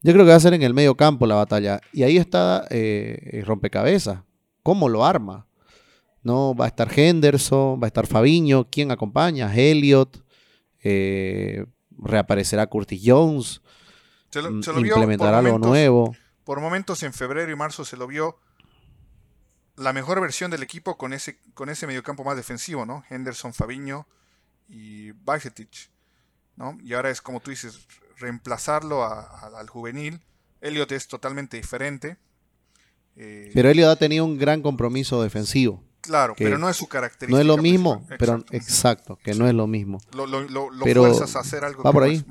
yo 0.02 0.12
creo 0.12 0.24
que 0.24 0.30
va 0.30 0.36
a 0.36 0.40
ser 0.40 0.54
en 0.54 0.62
el 0.62 0.74
medio 0.74 0.96
campo 0.96 1.26
la 1.26 1.34
batalla. 1.34 1.80
Y 1.92 2.02
ahí 2.02 2.16
está 2.16 2.66
eh, 2.70 3.30
el 3.32 3.46
rompecabezas. 3.46 4.20
¿Cómo 4.62 4.88
lo 4.88 5.04
arma? 5.04 5.46
¿No? 6.22 6.54
Va 6.54 6.66
a 6.66 6.68
estar 6.68 6.88
Henderson, 6.94 7.80
va 7.80 7.86
a 7.86 7.88
estar 7.88 8.06
Fabiño. 8.06 8.68
¿Quién 8.70 8.90
acompaña? 8.90 9.54
Elliot. 9.54 10.22
Eh, 10.82 11.66
reaparecerá 11.98 12.66
Curtis 12.66 13.00
Jones. 13.04 13.62
Se 14.30 14.42
lo, 14.42 14.50
implementará 14.50 15.42
lo 15.42 15.58
nuevo. 15.58 16.14
Por 16.44 16.60
momentos 16.60 17.02
en 17.02 17.12
febrero 17.12 17.50
y 17.50 17.56
marzo 17.56 17.84
se 17.84 17.96
lo 17.96 18.06
vio 18.06 18.38
la 19.76 19.92
mejor 19.92 20.20
versión 20.20 20.50
del 20.50 20.62
equipo 20.62 20.98
con 20.98 21.12
ese, 21.12 21.38
con 21.54 21.70
ese 21.70 21.86
mediocampo 21.86 22.24
más 22.24 22.36
defensivo, 22.36 22.84
¿no? 22.84 23.04
Henderson, 23.08 23.54
Fabiño 23.54 24.06
y 24.68 25.12
Bajcetic, 25.12 25.90
¿no? 26.56 26.78
Y 26.82 26.94
ahora 26.94 27.10
es 27.10 27.20
como 27.20 27.40
tú 27.40 27.50
dices, 27.50 27.86
reemplazarlo 28.18 29.04
al 29.04 29.68
juvenil. 29.68 30.20
Elliot 30.60 30.90
es 30.92 31.08
totalmente 31.08 31.56
diferente. 31.56 32.16
Eh, 33.16 33.50
pero 33.54 33.68
Elliot 33.70 33.90
ha 33.90 33.96
tenido 33.96 34.24
un 34.24 34.38
gran 34.38 34.62
compromiso 34.62 35.22
defensivo. 35.22 35.82
Claro, 36.00 36.34
pero 36.36 36.58
no 36.58 36.68
es 36.70 36.76
su 36.76 36.86
característica. 36.86 37.32
No 37.32 37.40
es 37.40 37.46
lo 37.46 37.58
mismo, 37.58 38.06
pero 38.18 38.44
exacto, 38.52 39.18
que 39.22 39.34
no 39.34 39.48
es 39.48 39.54
lo 39.54 39.66
mismo. 39.66 40.00
Lo, 40.12 40.26
lo, 40.26 40.70
fuerzas 40.80 41.36
a 41.36 41.40
hacer 41.40 41.64
algo. 41.64 41.82
Va 41.82 41.92
por 41.92 42.04
ahí. 42.04 42.24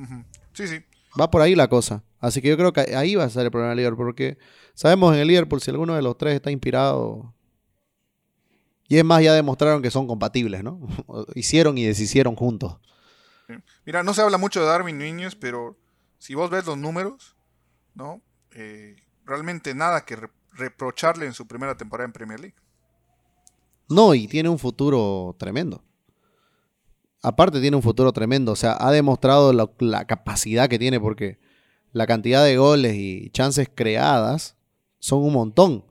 Sí, 0.54 0.68
sí. 0.68 0.84
Va 1.20 1.30
por 1.30 1.42
ahí 1.42 1.56
la 1.56 1.68
cosa. 1.68 2.04
Así 2.20 2.42
que 2.42 2.50
yo 2.50 2.58
creo 2.58 2.74
que 2.74 2.96
ahí 2.96 3.16
va 3.16 3.26
a 3.26 3.30
ser 3.30 3.46
el 3.46 3.52
problema 3.52 3.70
del 3.70 3.78
Liverpool. 3.78 4.08
Porque 4.08 4.38
sabemos 4.74 5.14
en 5.14 5.22
el 5.22 5.28
Liverpool 5.28 5.62
si 5.62 5.72
alguno 5.72 5.96
de 5.96 6.02
los 6.02 6.18
tres 6.18 6.36
está 6.36 6.52
inspirado. 6.52 7.34
Y 8.88 8.98
es 8.98 9.04
más, 9.04 9.22
ya 9.22 9.34
demostraron 9.34 9.82
que 9.82 9.92
son 9.92 10.08
compatibles, 10.08 10.64
¿no? 10.64 10.80
Hicieron 11.36 11.78
y 11.78 11.86
deshicieron 11.86 12.36
juntos. 12.36 12.78
Mira, 13.86 14.04
no 14.04 14.14
se 14.14 14.22
habla 14.22 14.38
mucho 14.38 14.62
de 14.62 14.68
Darwin 14.68 14.98
Núñez, 14.98 15.36
pero 15.36 15.78
si 16.18 16.36
vos 16.36 16.50
ves 16.50 16.66
los 16.66 16.78
números, 16.78 17.36
¿no? 17.96 18.22
Eh, 18.52 18.96
realmente 19.26 19.74
nada 19.74 20.06
que 20.06 20.18
reprocharle 20.52 21.26
en 21.26 21.34
su 21.34 21.48
primera 21.48 21.76
temporada 21.76 22.06
en 22.06 22.14
Premier 22.14 22.40
League. 22.40 22.56
No, 23.90 24.14
y 24.14 24.28
tiene 24.28 24.50
un 24.50 24.60
futuro 24.60 25.36
tremendo 25.40 25.84
aparte 27.22 27.60
tiene 27.60 27.76
un 27.76 27.84
futuro 27.84 28.12
tremendo. 28.14 28.52
O 28.52 28.56
sea, 28.56 28.78
ha 28.80 28.92
demostrado 28.92 29.54
la, 29.54 30.06
capacidad 30.06 30.70
que 30.70 30.80
tiene 30.80 31.00
porque 31.00 31.40
la 31.92 32.08
cantidad 32.08 32.44
de 32.44 32.58
goles 32.58 32.96
y 32.96 33.30
chances 33.32 33.70
creadas 33.74 34.56
son 35.00 35.24
un 35.24 35.34
montón. 35.34 35.86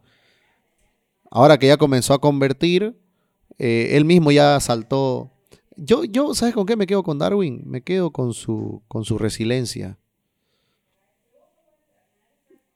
Ahora 1.37 1.59
que 1.59 1.67
ya 1.67 1.77
comenzó 1.77 2.15
a 2.15 2.21
convertir, 2.21 2.97
eh, 3.59 3.91
él 3.93 4.05
mismo 4.05 4.33
ya 4.33 4.59
saltó. 4.61 5.31
Yo, 5.77 6.05
yo, 6.05 6.35
¿sabes 6.35 6.55
con 6.55 6.65
qué 6.65 6.77
me 6.77 6.87
quedo 6.87 7.03
con 7.03 7.19
Darwin? 7.19 7.63
Me 7.67 7.83
quedo 7.83 8.11
con 8.11 8.33
su, 8.33 8.83
con 8.89 9.05
su 9.05 9.19
resiliencia. 9.19 9.99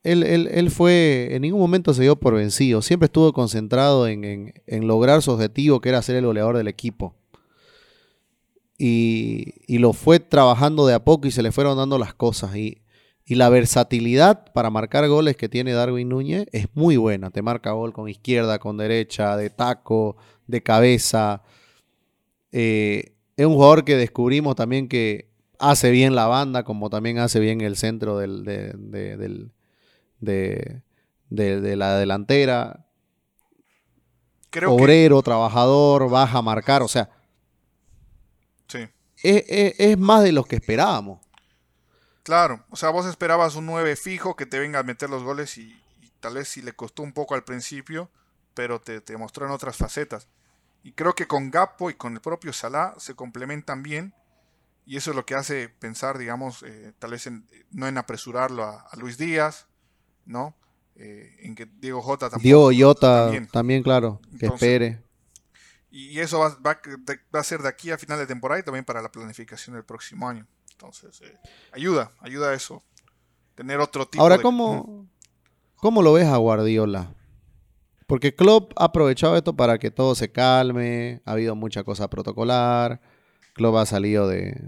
Él, 0.02 0.22
él, 0.22 0.70
fue, 0.70 1.28
en 1.32 1.42
ningún 1.42 1.60
momento 1.60 1.94
se 1.94 2.02
dio 2.02 2.16
por 2.16 2.34
vencido, 2.34 2.80
siempre 2.80 3.06
estuvo 3.06 3.32
concentrado 3.32 4.08
en, 4.08 4.54
en 4.66 4.86
lograr 4.86 5.20
su 5.20 5.30
objetivo, 5.30 5.80
que 5.80 5.90
era 5.90 6.00
ser 6.00 6.16
el 6.16 6.24
goleador 6.24 6.56
del 6.56 6.68
equipo 6.68 7.14
y, 8.82 9.78
lo 9.78 9.92
fue 9.92 10.20
trabajando 10.20 10.86
de 10.86 10.94
a 10.94 11.04
poco 11.04 11.28
y 11.28 11.30
se 11.30 11.42
le 11.42 11.52
fueron 11.52 11.76
dando 11.76 11.98
las 11.98 12.14
cosas. 12.14 12.56
Y, 12.56 12.78
la 13.36 13.48
versatilidad 13.48 14.52
para 14.52 14.70
marcar 14.70 15.06
goles 15.08 15.36
que 15.36 15.48
tiene 15.48 15.72
Darwin 15.72 16.08
Núñez 16.08 16.46
es 16.52 16.66
muy 16.74 16.96
buena. 16.96 17.30
Te 17.30 17.42
marca 17.42 17.72
gol 17.72 17.92
con 17.92 18.08
izquierda, 18.08 18.58
con 18.58 18.76
derecha, 18.76 19.36
de 19.36 19.50
taco, 19.50 20.16
de 20.46 20.62
cabeza. 20.62 21.42
Eh, 22.52 23.12
es 23.36 23.46
un 23.46 23.54
jugador 23.54 23.84
que 23.84 23.96
descubrimos 23.96 24.56
también 24.56 24.88
que 24.88 25.30
hace 25.58 25.90
bien 25.90 26.14
la 26.14 26.26
banda, 26.26 26.64
como 26.64 26.90
también 26.90 27.18
hace 27.18 27.38
bien 27.38 27.60
el 27.60 27.76
centro 27.76 28.18
del, 28.18 28.44
de, 28.44 28.74
de, 31.30 31.76
la 31.76 31.96
delantera. 31.98 32.86
Obrero, 34.66 35.22
trabajador, 35.22 36.10
baja 36.10 36.38
a 36.38 36.42
marcar. 36.42 36.82
O 36.82 36.88
sea, 36.88 37.10
es, 39.22 39.98
más 39.98 40.22
de 40.22 40.32
lo 40.32 40.44
que 40.44 40.56
esperábamos. 40.56 41.20
Claro, 42.30 42.64
o 42.70 42.76
sea, 42.76 42.90
vos 42.90 43.06
esperabas 43.06 43.56
un 43.56 43.66
9 43.66 43.96
fijo 43.96 44.36
que 44.36 44.46
te 44.46 44.60
venga 44.60 44.78
a 44.78 44.84
meter 44.84 45.10
los 45.10 45.24
goles 45.24 45.58
y, 45.58 45.76
tal 46.20 46.34
vez 46.34 46.46
si 46.46 46.62
le 46.62 46.72
costó 46.72 47.02
un 47.02 47.12
poco 47.12 47.34
al 47.34 47.42
principio, 47.42 48.08
pero 48.54 48.80
te, 48.80 49.00
te, 49.00 49.16
mostró 49.16 49.46
en 49.46 49.50
otras 49.50 49.76
facetas. 49.76 50.28
Y 50.84 50.92
creo 50.92 51.16
que 51.16 51.26
con 51.26 51.50
Gapo 51.50 51.90
y 51.90 51.94
con 51.94 52.12
el 52.12 52.20
propio 52.20 52.52
Salah 52.52 52.94
se 52.98 53.16
complementan 53.16 53.82
bien 53.82 54.14
y 54.86 54.96
eso 54.96 55.10
es 55.10 55.16
lo 55.16 55.26
que 55.26 55.34
hace 55.34 55.70
pensar, 55.70 56.18
digamos, 56.18 56.62
eh, 56.62 56.92
tal 57.00 57.10
vez 57.10 57.28
no 57.72 57.88
en 57.88 57.98
apresurarlo 57.98 58.62
a, 58.62 58.88
Luis 58.96 59.18
Díaz, 59.18 59.66
¿no? 60.24 60.54
Eh, 60.94 61.34
en 61.40 61.56
que 61.56 61.66
Diego 61.80 62.00
Jota 62.00 62.30
tampoco. 62.30 62.42
Diego 62.44 62.70
Jota 62.72 63.32
también, 63.50 63.82
claro, 63.82 64.20
que 64.38 64.46
espere. 64.46 65.02
Y 65.90 66.20
eso 66.20 66.38
va, 66.38 66.56
va, 66.64 67.40
a 67.40 67.42
ser 67.42 67.62
de 67.62 67.68
aquí 67.68 67.90
a 67.90 67.98
final 67.98 68.20
de 68.20 68.28
temporada 68.28 68.60
y 68.60 68.62
también 68.62 68.84
para 68.84 69.02
la 69.02 69.10
planificación 69.10 69.74
del 69.74 69.84
próximo 69.84 70.28
año. 70.28 70.46
Entonces, 70.80 71.20
eh, 71.20 71.36
ayuda, 71.72 72.12
ayuda 72.20 72.48
a 72.48 72.54
eso. 72.54 72.82
Tener 73.54 73.80
otro 73.80 74.06
tipo 74.08 74.22
Ahora, 74.22 74.38
¿cómo, 74.38 75.06
¿cómo 75.76 76.00
lo 76.00 76.14
ves 76.14 76.26
a 76.26 76.38
Guardiola? 76.38 77.14
Porque 78.06 78.34
Klopp 78.34 78.72
ha 78.76 78.84
aprovechado 78.84 79.36
esto 79.36 79.54
para 79.54 79.78
que 79.78 79.90
todo 79.90 80.14
se 80.14 80.32
calme, 80.32 81.20
ha 81.26 81.32
habido 81.32 81.54
mucha 81.54 81.84
cosa 81.84 82.08
protocolar, 82.08 83.02
Klopp 83.52 83.76
ha 83.76 83.84
salido 83.84 84.26
de, 84.26 84.58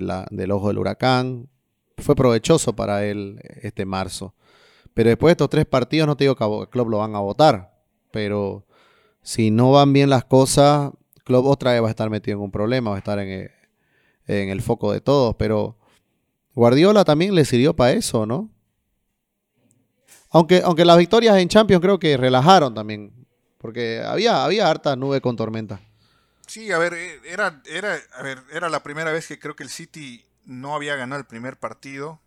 la, 0.00 0.26
del 0.32 0.50
ojo 0.50 0.66
del 0.66 0.78
huracán, 0.78 1.48
fue 1.96 2.16
provechoso 2.16 2.74
para 2.74 3.04
él 3.04 3.38
este 3.62 3.86
marzo. 3.86 4.34
Pero 4.94 5.10
después 5.10 5.28
de 5.28 5.32
estos 5.34 5.48
tres 5.48 5.64
partidos, 5.64 6.08
no 6.08 6.16
te 6.16 6.24
digo 6.24 6.34
que 6.34 6.70
Klopp 6.70 6.88
lo 6.88 6.98
van 6.98 7.14
a 7.14 7.20
votar, 7.20 7.72
pero 8.10 8.66
si 9.22 9.52
no 9.52 9.70
van 9.70 9.92
bien 9.92 10.10
las 10.10 10.24
cosas, 10.24 10.90
Klopp 11.22 11.46
otra 11.46 11.70
vez 11.70 11.82
va 11.84 11.86
a 11.86 11.90
estar 11.90 12.10
metido 12.10 12.38
en 12.38 12.42
un 12.42 12.50
problema, 12.50 12.90
va 12.90 12.96
a 12.96 12.98
estar 12.98 13.20
en 13.20 13.48
el, 14.26 14.62
foco 14.62 14.92
de 14.92 15.00
todos. 15.00 15.36
Pero 15.36 15.76
Guardiola 16.54 17.04
también 17.04 17.34
le 17.34 17.44
sirvió 17.44 17.74
para 17.74 17.92
eso, 17.92 18.26
¿no? 18.26 18.50
Aunque, 20.30 20.62
aunque 20.64 20.84
las 20.84 20.98
victorias 20.98 21.36
en 21.36 21.48
Champions 21.48 21.82
creo 21.82 21.98
que 21.98 22.16
relajaron 22.16 22.74
también 22.74 23.26
Porque 23.58 24.02
había, 24.02 24.44
había 24.44 24.70
harta 24.70 24.96
nube 24.96 25.20
con 25.20 25.36
tormenta. 25.36 25.80
Sí, 26.46 26.72
a 26.72 26.78
ver, 26.78 26.94
eh, 26.94 27.20
era, 27.24 27.62
era, 27.66 27.98
a 28.14 28.22
ver, 28.22 28.42
era 28.50 28.68
la 28.68 28.82
primera 28.82 29.12
vez 29.12 29.26
que 29.26 29.38
creo 29.38 29.56
que 29.56 29.62
el 29.62 29.70
City 29.70 30.24
no 30.44 30.74
había 30.74 30.96
ganado 30.96 31.20
el 31.20 31.26
primer 31.26 31.58
partido 31.58 32.20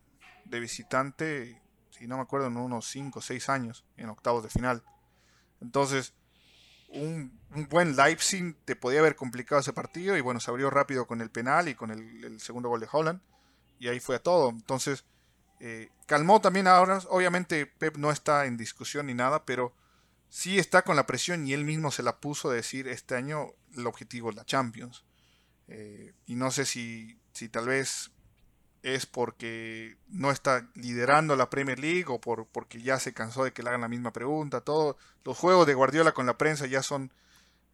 de 0.46 0.60
visitante, 0.60 1.62
si 1.92 2.08
no 2.08 2.18
me 2.18 2.24
acuerdo, 2.24 2.48
en 2.48 2.58
unos 2.58 2.88
5 2.88 3.20
o 3.20 3.22
6 3.22 3.50
años, 3.50 3.86
en 3.98 4.10
octavos 4.10 4.44
de 4.44 4.50
final. 4.50 4.84
Entonces, 5.62 6.14
un, 6.96 7.40
buen 7.70 7.96
Leipzig 7.96 8.56
te 8.66 8.76
podía 8.76 9.00
haber 9.00 9.16
complicado 9.16 9.62
ese 9.62 9.74
partido 9.74 10.18
y 10.18 10.22
bueno, 10.22 10.40
se 10.40 10.52
abrió 10.52 10.70
rápido 10.70 11.08
con 11.08 11.22
el 11.22 11.30
penal 11.30 11.70
y 11.70 11.76
con 11.76 11.92
el, 11.92 12.40
segundo 12.40 12.70
gol 12.70 12.80
de 12.80 12.88
Holland 12.92 13.22
y 13.80 13.88
ahí 13.88 14.00
fue 14.00 14.16
a 14.16 14.24
todo. 14.24 14.50
Entonces, 14.50 15.06
eh, 15.60 15.90
calmó 16.06 16.42
también 16.42 16.68
ahora, 16.68 17.00
obviamente 17.10 17.66
Pep 17.66 17.98
no 17.98 18.12
está 18.12 18.46
en 18.46 18.58
discusión 18.58 19.06
ni 19.06 19.14
nada, 19.14 19.46
pero 19.46 19.74
sí 20.30 20.60
está 20.60 20.82
con 20.82 20.96
la 20.96 21.06
presión 21.06 21.48
y 21.48 21.54
él 21.54 21.64
mismo 21.64 21.92
se 21.92 22.04
la 22.04 22.18
puso 22.18 22.50
de 22.50 22.58
decir 22.58 22.88
este 22.88 23.16
año 23.16 23.52
el 23.76 23.88
objetivo 23.88 24.30
es 24.30 24.36
la 24.36 24.46
Champions. 24.46 25.06
Eh, 25.68 26.14
y 26.28 26.36
no 26.36 26.52
sé 26.52 26.66
si, 26.66 27.20
si 27.34 27.50
tal 27.50 27.68
vez 27.68 28.12
es 28.86 29.08
porque 29.08 29.98
no 30.10 30.30
está 30.30 30.68
liderando 30.76 31.36
la 31.36 31.50
Premier 31.50 31.80
League 31.80 32.06
o 32.08 32.22
por, 32.22 32.46
porque 32.46 32.84
ya 32.84 33.00
se 33.00 33.16
cansó 33.16 33.44
de 33.44 33.52
que 33.52 33.64
le 33.64 33.70
hagan 33.70 33.82
la 33.82 33.88
misma 33.88 34.14
pregunta. 34.14 34.62
Todos 34.62 34.96
los 35.24 35.36
juegos 35.36 35.66
de 35.66 35.74
Guardiola 35.74 36.12
con 36.12 36.28
la 36.28 36.38
prensa 36.38 36.68
ya 36.68 36.84
son... 36.84 37.12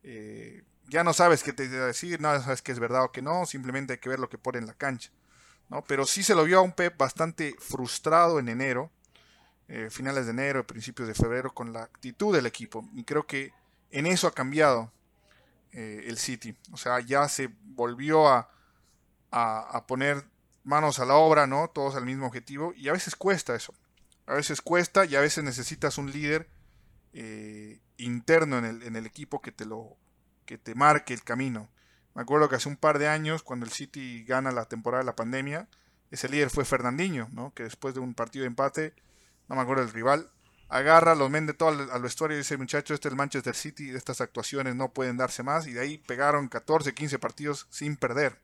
Eh, 0.03 0.63
ya 0.87 1.03
no 1.03 1.11
sabes 1.11 1.43
qué 1.43 1.51
te 1.51 1.67
decir, 1.67 2.21
no 2.21 2.41
sabes 2.41 2.61
que 2.61 2.71
es 2.71 2.79
verdad 2.79 3.03
o 3.03 3.11
que 3.11 3.21
no, 3.21 3.45
simplemente 3.45 3.93
hay 3.93 3.99
que 3.99 4.07
ver 4.07 4.19
lo 4.19 4.29
que 4.29 4.37
pone 4.37 4.59
en 4.59 4.67
la 4.67 4.73
cancha. 4.73 5.11
¿no? 5.67 5.83
Pero 5.83 6.05
sí 6.05 6.23
se 6.23 6.33
lo 6.33 6.45
vio 6.45 6.59
a 6.59 6.61
un 6.61 6.71
Pep 6.71 6.97
bastante 6.97 7.55
frustrado 7.59 8.39
en 8.39 8.47
enero, 8.47 8.89
eh, 9.67 9.89
finales 9.89 10.25
de 10.25 10.31
enero, 10.31 10.65
principios 10.65 11.09
de 11.09 11.13
febrero, 11.13 11.53
con 11.53 11.73
la 11.73 11.83
actitud 11.83 12.33
del 12.33 12.45
equipo. 12.45 12.87
Y 12.93 13.03
creo 13.03 13.27
que 13.27 13.53
en 13.89 14.05
eso 14.05 14.27
ha 14.27 14.33
cambiado 14.33 14.93
eh, 15.73 16.05
el 16.07 16.17
City. 16.17 16.55
O 16.71 16.77
sea, 16.77 17.01
ya 17.01 17.27
se 17.27 17.49
volvió 17.63 18.29
a, 18.29 18.49
a 19.29 19.85
poner 19.87 20.30
manos 20.63 20.99
a 20.99 21.05
la 21.05 21.15
obra, 21.15 21.47
¿no? 21.47 21.69
Todos 21.69 21.95
al 21.95 22.05
mismo 22.05 22.27
objetivo. 22.27 22.73
Y 22.75 22.89
a 22.89 22.93
veces 22.93 23.15
cuesta 23.15 23.55
eso. 23.55 23.73
A 24.25 24.33
veces 24.33 24.61
cuesta 24.61 25.05
y 25.05 25.15
a 25.15 25.21
veces 25.21 25.43
necesitas 25.43 25.97
un 25.97 26.11
líder 26.11 26.47
eh, 27.13 27.79
interno 27.97 28.57
en 28.59 28.95
el, 28.95 29.05
equipo 29.05 29.41
que 29.41 29.51
te 29.51 29.65
lo 29.65 29.97
que 30.45 30.57
te 30.57 30.75
marque 30.75 31.13
el 31.13 31.23
camino. 31.23 31.69
Me 32.15 32.21
acuerdo 32.21 32.49
que 32.49 32.55
hace 32.55 32.69
un 32.69 32.77
par 32.77 32.99
de 32.99 33.07
años, 33.07 33.43
cuando 33.43 33.65
el 33.65 33.71
City 33.71 34.23
gana 34.23 34.51
la 34.51 34.65
temporada 34.65 35.03
de 35.03 35.05
la 35.05 35.15
pandemia, 35.15 35.67
ese 36.09 36.29
líder 36.29 36.49
fue 36.49 36.65
Fernandinho, 36.65 37.29
¿no? 37.31 37.53
Que 37.53 37.63
después 37.63 37.93
de 37.93 38.01
un 38.01 38.13
partido 38.13 38.43
de 38.43 38.47
empate, 38.47 38.93
no 39.47 39.55
me 39.55 39.61
acuerdo 39.61 39.83
del 39.83 39.93
rival, 39.93 40.29
agarra, 40.67 41.15
los 41.15 41.29
mende 41.29 41.53
todo 41.53 41.69
al, 41.69 41.89
al 41.89 42.01
vestuario 42.01 42.35
y 42.35 42.39
dice, 42.39 42.57
muchachos, 42.57 42.95
este 42.95 43.07
es 43.07 43.11
el 43.11 43.17
Manchester 43.17 43.55
City, 43.55 43.91
estas 43.91 44.19
actuaciones 44.19 44.75
no 44.75 44.93
pueden 44.93 45.17
darse 45.17 45.43
más. 45.43 45.67
Y 45.67 45.73
de 45.73 45.81
ahí 45.81 45.97
pegaron 45.97 46.49
14, 46.49 46.93
15 46.93 47.19
partidos 47.19 47.67
sin 47.69 47.95
perder. 47.95 48.39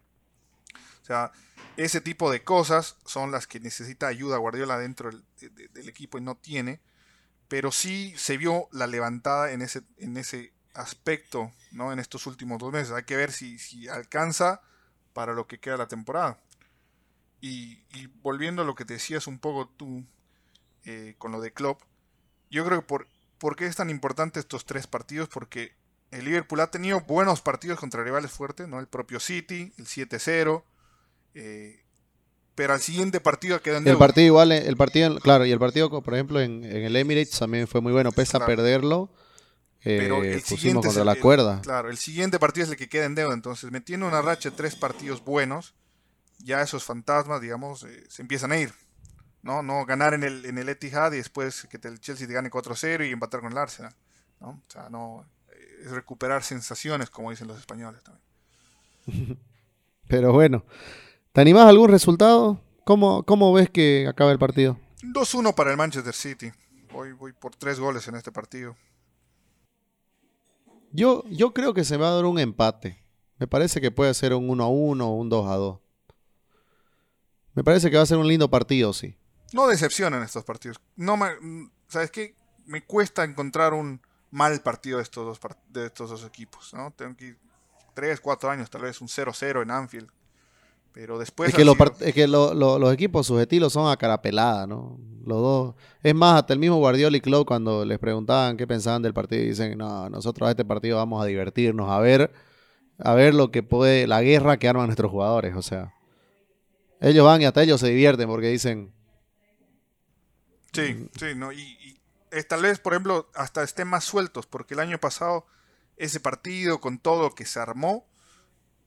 O 1.08 1.14
sea, 1.14 1.32
ese 1.78 2.02
tipo 2.02 2.30
de 2.30 2.44
cosas 2.44 2.98
son 3.06 3.32
las 3.32 3.48
que 3.48 3.62
necesita 3.62 4.08
ayuda 4.08 4.36
Guardiola 4.36 4.78
dentro 4.78 5.10
del, 5.40 5.88
equipo 5.88 6.18
y 6.18 6.22
no 6.22 6.36
tiene. 6.36 6.82
Pero 7.48 7.72
sí 7.72 8.14
se 8.18 8.36
vio 8.36 8.68
la 8.74 8.88
levantada 8.88 9.54
en 9.54 9.62
ese, 9.62 9.84
en 10.00 10.18
ese 10.18 10.52
aspecto 10.74 11.54
¿no? 11.72 11.94
en 11.94 12.00
estos 12.00 12.28
últimos 12.28 12.60
dos 12.60 12.74
meses. 12.74 12.92
Hay 12.92 13.04
que 13.04 13.16
ver 13.16 13.32
si, 13.32 13.58
si 13.58 13.88
alcanza 13.88 14.62
para 15.14 15.34
lo 15.34 15.48
que 15.48 15.62
queda 15.62 15.78
la 15.78 15.88
temporada. 15.88 16.42
Y, 17.40 17.80
volviendo 18.22 18.64
a 18.64 18.66
lo 18.66 18.76
que 18.76 18.84
te 18.84 18.96
decías 18.96 19.28
un 19.28 19.40
poco 19.40 19.70
tú 19.70 20.04
eh, 20.84 21.16
con 21.18 21.32
lo 21.32 21.40
de 21.40 21.54
Klopp, 21.54 21.82
yo 22.50 22.66
creo 22.66 22.82
que 22.82 22.86
por, 22.86 23.08
por 23.38 23.56
qué 23.56 23.66
es 23.66 23.78
tan 23.78 23.90
importante 23.90 24.42
estos 24.42 24.66
tres 24.66 24.88
partidos, 24.88 25.30
porque 25.30 25.74
el 26.12 26.26
Liverpool 26.26 26.60
ha 26.60 26.72
tenido 26.72 27.00
buenos 27.00 27.42
partidos 27.42 27.80
contra 27.80 28.04
rivales 28.04 28.32
fuertes, 28.32 28.68
¿no? 28.68 28.82
El 28.82 28.88
propio 28.88 29.22
City, 29.22 29.72
el 29.78 29.86
7-0, 29.86 30.64
eh, 31.38 31.84
pero 32.56 32.74
al 32.74 32.82
siguiente 32.82 33.20
partido 33.20 33.62
quedan 33.62 33.88
El 33.88 33.98
partido 33.98 34.26
igual, 34.26 34.52
el 34.52 34.76
partido, 34.76 35.20
claro, 35.20 35.46
y 35.46 35.52
el 35.52 35.60
partido, 35.60 35.90
por 36.02 36.14
ejemplo, 36.14 36.42
en, 36.42 36.64
el 36.64 36.96
Emirates 36.96 37.38
también 37.38 37.68
fue 37.68 37.82
muy 37.82 37.94
bueno, 37.94 38.12
pese 38.12 38.38
a 38.38 38.46
perderlo. 38.46 39.12
Eh, 39.84 40.00
pero 40.02 40.24
el 40.24 40.42
siguiente 40.42 40.88
contra 40.88 41.06
la 41.06 41.16
cuerda. 41.16 41.62
Claro, 41.62 41.90
el 41.90 41.98
siguiente 41.98 42.40
partido 42.40 42.66
es 42.66 42.72
el 42.72 42.78
que 42.78 42.90
queda 42.90 43.06
en 43.06 43.14
deuda. 43.14 43.36
Entonces, 43.36 43.72
metiendo 43.72 44.08
una 44.08 44.24
racha 44.24 44.50
de 44.50 44.56
tres 44.56 44.76
partidos 44.76 45.24
buenos, 45.24 45.76
ya 46.40 46.62
esos 46.62 46.84
fantasmas, 46.84 47.42
digamos, 47.42 47.84
eh, 47.84 48.04
se 48.10 48.24
empiezan 48.24 48.52
a 48.52 48.58
ir. 48.58 48.74
¿no? 49.44 49.62
No 49.62 49.86
ganar 49.86 50.16
en 50.16 50.24
el, 50.24 50.46
en 50.46 50.58
el 50.58 50.68
Etihad 50.68 51.14
y 51.14 51.18
después 51.18 51.68
que 51.70 51.80
el 51.88 52.00
Chelsea 52.00 52.28
te 52.28 52.34
gane 52.34 52.50
4-0 52.50 53.08
y 53.08 53.12
empatar 53.12 53.42
con 53.42 53.52
el 53.52 53.58
Arsenal. 53.60 53.96
¿no? 54.42 54.50
O 54.50 54.64
sea, 54.68 54.90
no, 54.90 55.26
es 55.84 55.92
recuperar 55.92 56.44
sensaciones, 56.44 57.12
como 57.12 57.30
dicen 57.30 57.48
los 57.48 57.60
españoles 57.60 58.02
también. 58.04 59.38
Pero 60.08 60.34
bueno, 60.34 60.66
¿Te 61.38 61.42
animás 61.42 61.66
a 61.66 61.70
algún 61.70 61.90
resultado? 61.90 62.60
¿Cómo, 62.84 63.22
¿Cómo 63.22 63.54
ves 63.54 63.70
que 63.70 64.08
acaba 64.10 64.32
el 64.32 64.40
partido? 64.40 64.80
2-1 65.04 65.54
para 65.54 65.70
el 65.70 65.78
Manchester 65.78 66.16
City. 66.16 66.52
Voy, 66.92 67.12
voy 67.12 67.32
por 67.32 67.56
tres 67.56 67.80
goles 67.80 68.08
en 68.08 68.16
este 68.16 68.32
partido. 68.32 68.76
Yo, 70.92 71.24
yo 71.30 71.54
creo 71.54 71.76
que 71.76 71.84
se 71.84 71.96
va 71.96 72.08
a 72.08 72.16
dar 72.16 72.26
un 72.26 72.40
empate. 72.40 73.06
Me 73.38 73.46
parece 73.46 73.80
que 73.80 73.92
puede 73.92 74.16
ser 74.16 74.34
un 74.34 74.50
1 74.50 74.68
1 74.68 75.08
o 75.08 75.14
un 75.14 75.30
2 75.30 75.46
2. 75.46 75.80
Me 77.54 77.64
parece 77.64 77.92
que 77.92 77.98
va 77.98 78.02
a 78.02 78.08
ser 78.08 78.18
un 78.18 78.28
lindo 78.28 78.50
partido, 78.50 78.92
sí. 78.92 79.16
No 79.54 79.68
decepcionan 79.68 80.24
estos 80.24 80.44
partidos. 80.44 80.82
No 80.96 81.18
me, 81.18 81.28
¿Sabes 81.88 82.10
qué? 82.10 82.36
Me 82.66 82.84
cuesta 82.84 83.24
encontrar 83.24 83.76
un 83.76 84.02
mal 84.32 84.60
partido 84.62 84.98
de 84.98 85.04
estos 85.04 85.40
dos, 85.40 85.52
de 85.70 85.86
estos 85.86 86.10
dos 86.10 86.26
equipos. 86.26 86.74
¿no? 86.74 86.90
Tengo 86.90 87.16
que 87.16 87.26
ir 87.26 87.38
3, 87.94 88.22
4 88.22 88.50
años, 88.50 88.72
tal 88.72 88.82
vez 88.82 89.00
un 89.02 89.08
0-0 89.08 89.62
en 89.62 89.70
Anfield. 89.70 90.17
Pero 90.98 91.20
después. 91.20 91.50
Es 91.50 91.56
que, 92.16 92.28
los 92.28 92.94
equipos, 92.94 93.28
sus 93.28 93.40
estilos 93.40 93.72
son 93.72 93.92
a 93.92 93.98
cara 93.98 94.20
pelada, 94.20 94.66
¿no? 94.66 94.98
Los 95.24 95.38
dos. 95.38 95.76
Es 96.02 96.16
más, 96.16 96.40
hasta 96.40 96.54
el 96.54 96.60
mismo 96.60 96.78
Guardiola 96.78 97.16
y 97.16 97.22
Klopp, 97.22 97.48
cuando 97.48 97.86
les 97.86 98.00
preguntaban 98.00 98.58
qué 98.58 98.66
pensaban 98.66 99.04
del 99.04 99.14
partido, 99.14 99.44
dicen: 99.44 99.78
No, 99.78 100.10
nosotros 100.10 100.48
a 100.48 100.52
este 100.52 100.66
partido 100.66 100.98
vamos 100.98 101.22
a 101.22 101.28
divertirnos, 101.28 101.92
a 101.92 102.00
ver, 102.00 102.32
a 102.98 103.14
ver 103.14 103.36
lo 103.36 103.52
que 103.52 103.62
puede. 103.62 104.08
La 104.08 104.24
guerra 104.24 104.58
que 104.58 104.68
arman 104.68 104.88
nuestros 104.88 105.12
jugadores, 105.12 105.56
o 105.56 105.62
sea. 105.62 105.94
Ellos 107.00 107.24
van 107.24 107.44
y 107.44 107.46
hasta 107.46 107.62
ellos 107.62 107.80
se 107.80 107.90
divierten 107.90 108.28
porque 108.28 108.48
dicen. 108.48 108.92
Sí, 110.74 111.08
sí, 111.16 111.26
¿no? 111.36 111.52
Y, 111.52 111.60
y 111.60 112.44
tal 112.50 112.64
vez, 112.64 112.80
por 112.80 112.94
ejemplo, 112.94 113.30
hasta 113.36 113.62
estén 113.62 113.88
más 113.88 114.04
sueltos, 114.04 114.48
porque 114.48 114.74
el 114.74 114.80
año 114.80 114.98
pasado, 114.98 115.46
ese 115.96 116.20
partido, 116.20 116.82
con 116.82 116.98
todo 116.98 117.36
que 117.36 117.46
se 117.46 117.60
armó 117.60 118.08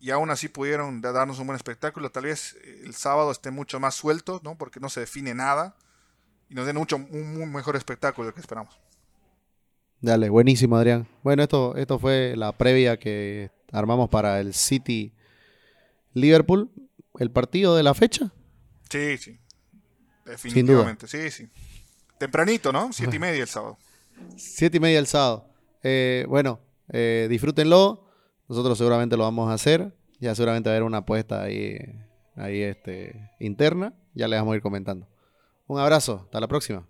y 0.00 0.10
aún 0.10 0.30
así 0.30 0.48
pudieron 0.48 1.02
darnos 1.02 1.38
un 1.38 1.46
buen 1.46 1.56
espectáculo. 1.56 2.10
Tal 2.10 2.24
vez 2.24 2.56
eh, 2.64 2.82
el 2.86 2.94
sábado 2.94 3.30
esté 3.30 3.50
mucho 3.50 3.78
más 3.78 3.94
suelto, 3.94 4.40
¿no? 4.42 4.56
Porque 4.56 4.80
no 4.80 4.88
se 4.88 5.00
define 5.00 5.34
nada 5.34 5.76
y 6.48 6.54
nos 6.54 6.66
den 6.66 6.76
mucho, 6.76 6.96
un, 6.96 7.52
mejor 7.52 7.76
espectáculo 7.76 8.26
del 8.26 8.34
que 8.34 8.40
esperamos. 8.40 8.80
Dale, 10.00 10.30
buenísimo 10.30 10.76
Adrián. 10.76 11.06
Bueno, 11.22 11.42
esto, 11.42 11.76
esto 11.76 11.98
fue 11.98 12.34
la 12.34 12.52
previa 12.56 12.98
que 12.98 13.50
armamos 13.70 14.08
para 14.08 14.40
el 14.40 14.54
City 14.54 15.12
Liverpool. 16.14 16.70
¿El 17.18 17.30
partido 17.30 17.76
de 17.76 17.82
la 17.82 17.92
fecha? 17.92 18.32
Sí, 18.88 19.18
sí. 19.18 19.38
Definitivamente, 20.24 21.06
sí, 21.06 21.30
sí. 21.30 21.48
Tempranito, 22.18 22.72
¿no? 22.72 22.92
Siete 22.92 23.16
y 23.16 23.18
media 23.18 23.42
el 23.42 23.48
sábado. 23.48 23.78
Siete 24.36 24.78
y 24.78 24.80
media 24.80 24.98
el 24.98 25.06
sábado. 25.06 25.50
Eh, 25.82 26.24
bueno, 26.28 26.60
eh, 26.88 27.26
disfrútenlo. 27.28 28.09
Nosotros 28.50 28.76
seguramente 28.78 29.16
lo 29.16 29.22
vamos 29.22 29.48
a 29.48 29.54
hacer. 29.54 29.94
Ya 30.18 30.34
seguramente 30.34 30.68
va 30.68 30.72
a 30.72 30.76
haber 30.76 30.82
una 30.82 30.98
apuesta 30.98 31.40
ahí, 31.40 31.78
ahí 32.34 32.62
este, 32.62 33.30
interna. 33.38 33.94
Ya 34.12 34.26
les 34.26 34.40
vamos 34.40 34.54
a 34.54 34.56
ir 34.56 34.62
comentando. 34.62 35.06
Un 35.68 35.78
abrazo. 35.78 36.22
Hasta 36.24 36.40
la 36.40 36.48
próxima. 36.48 36.84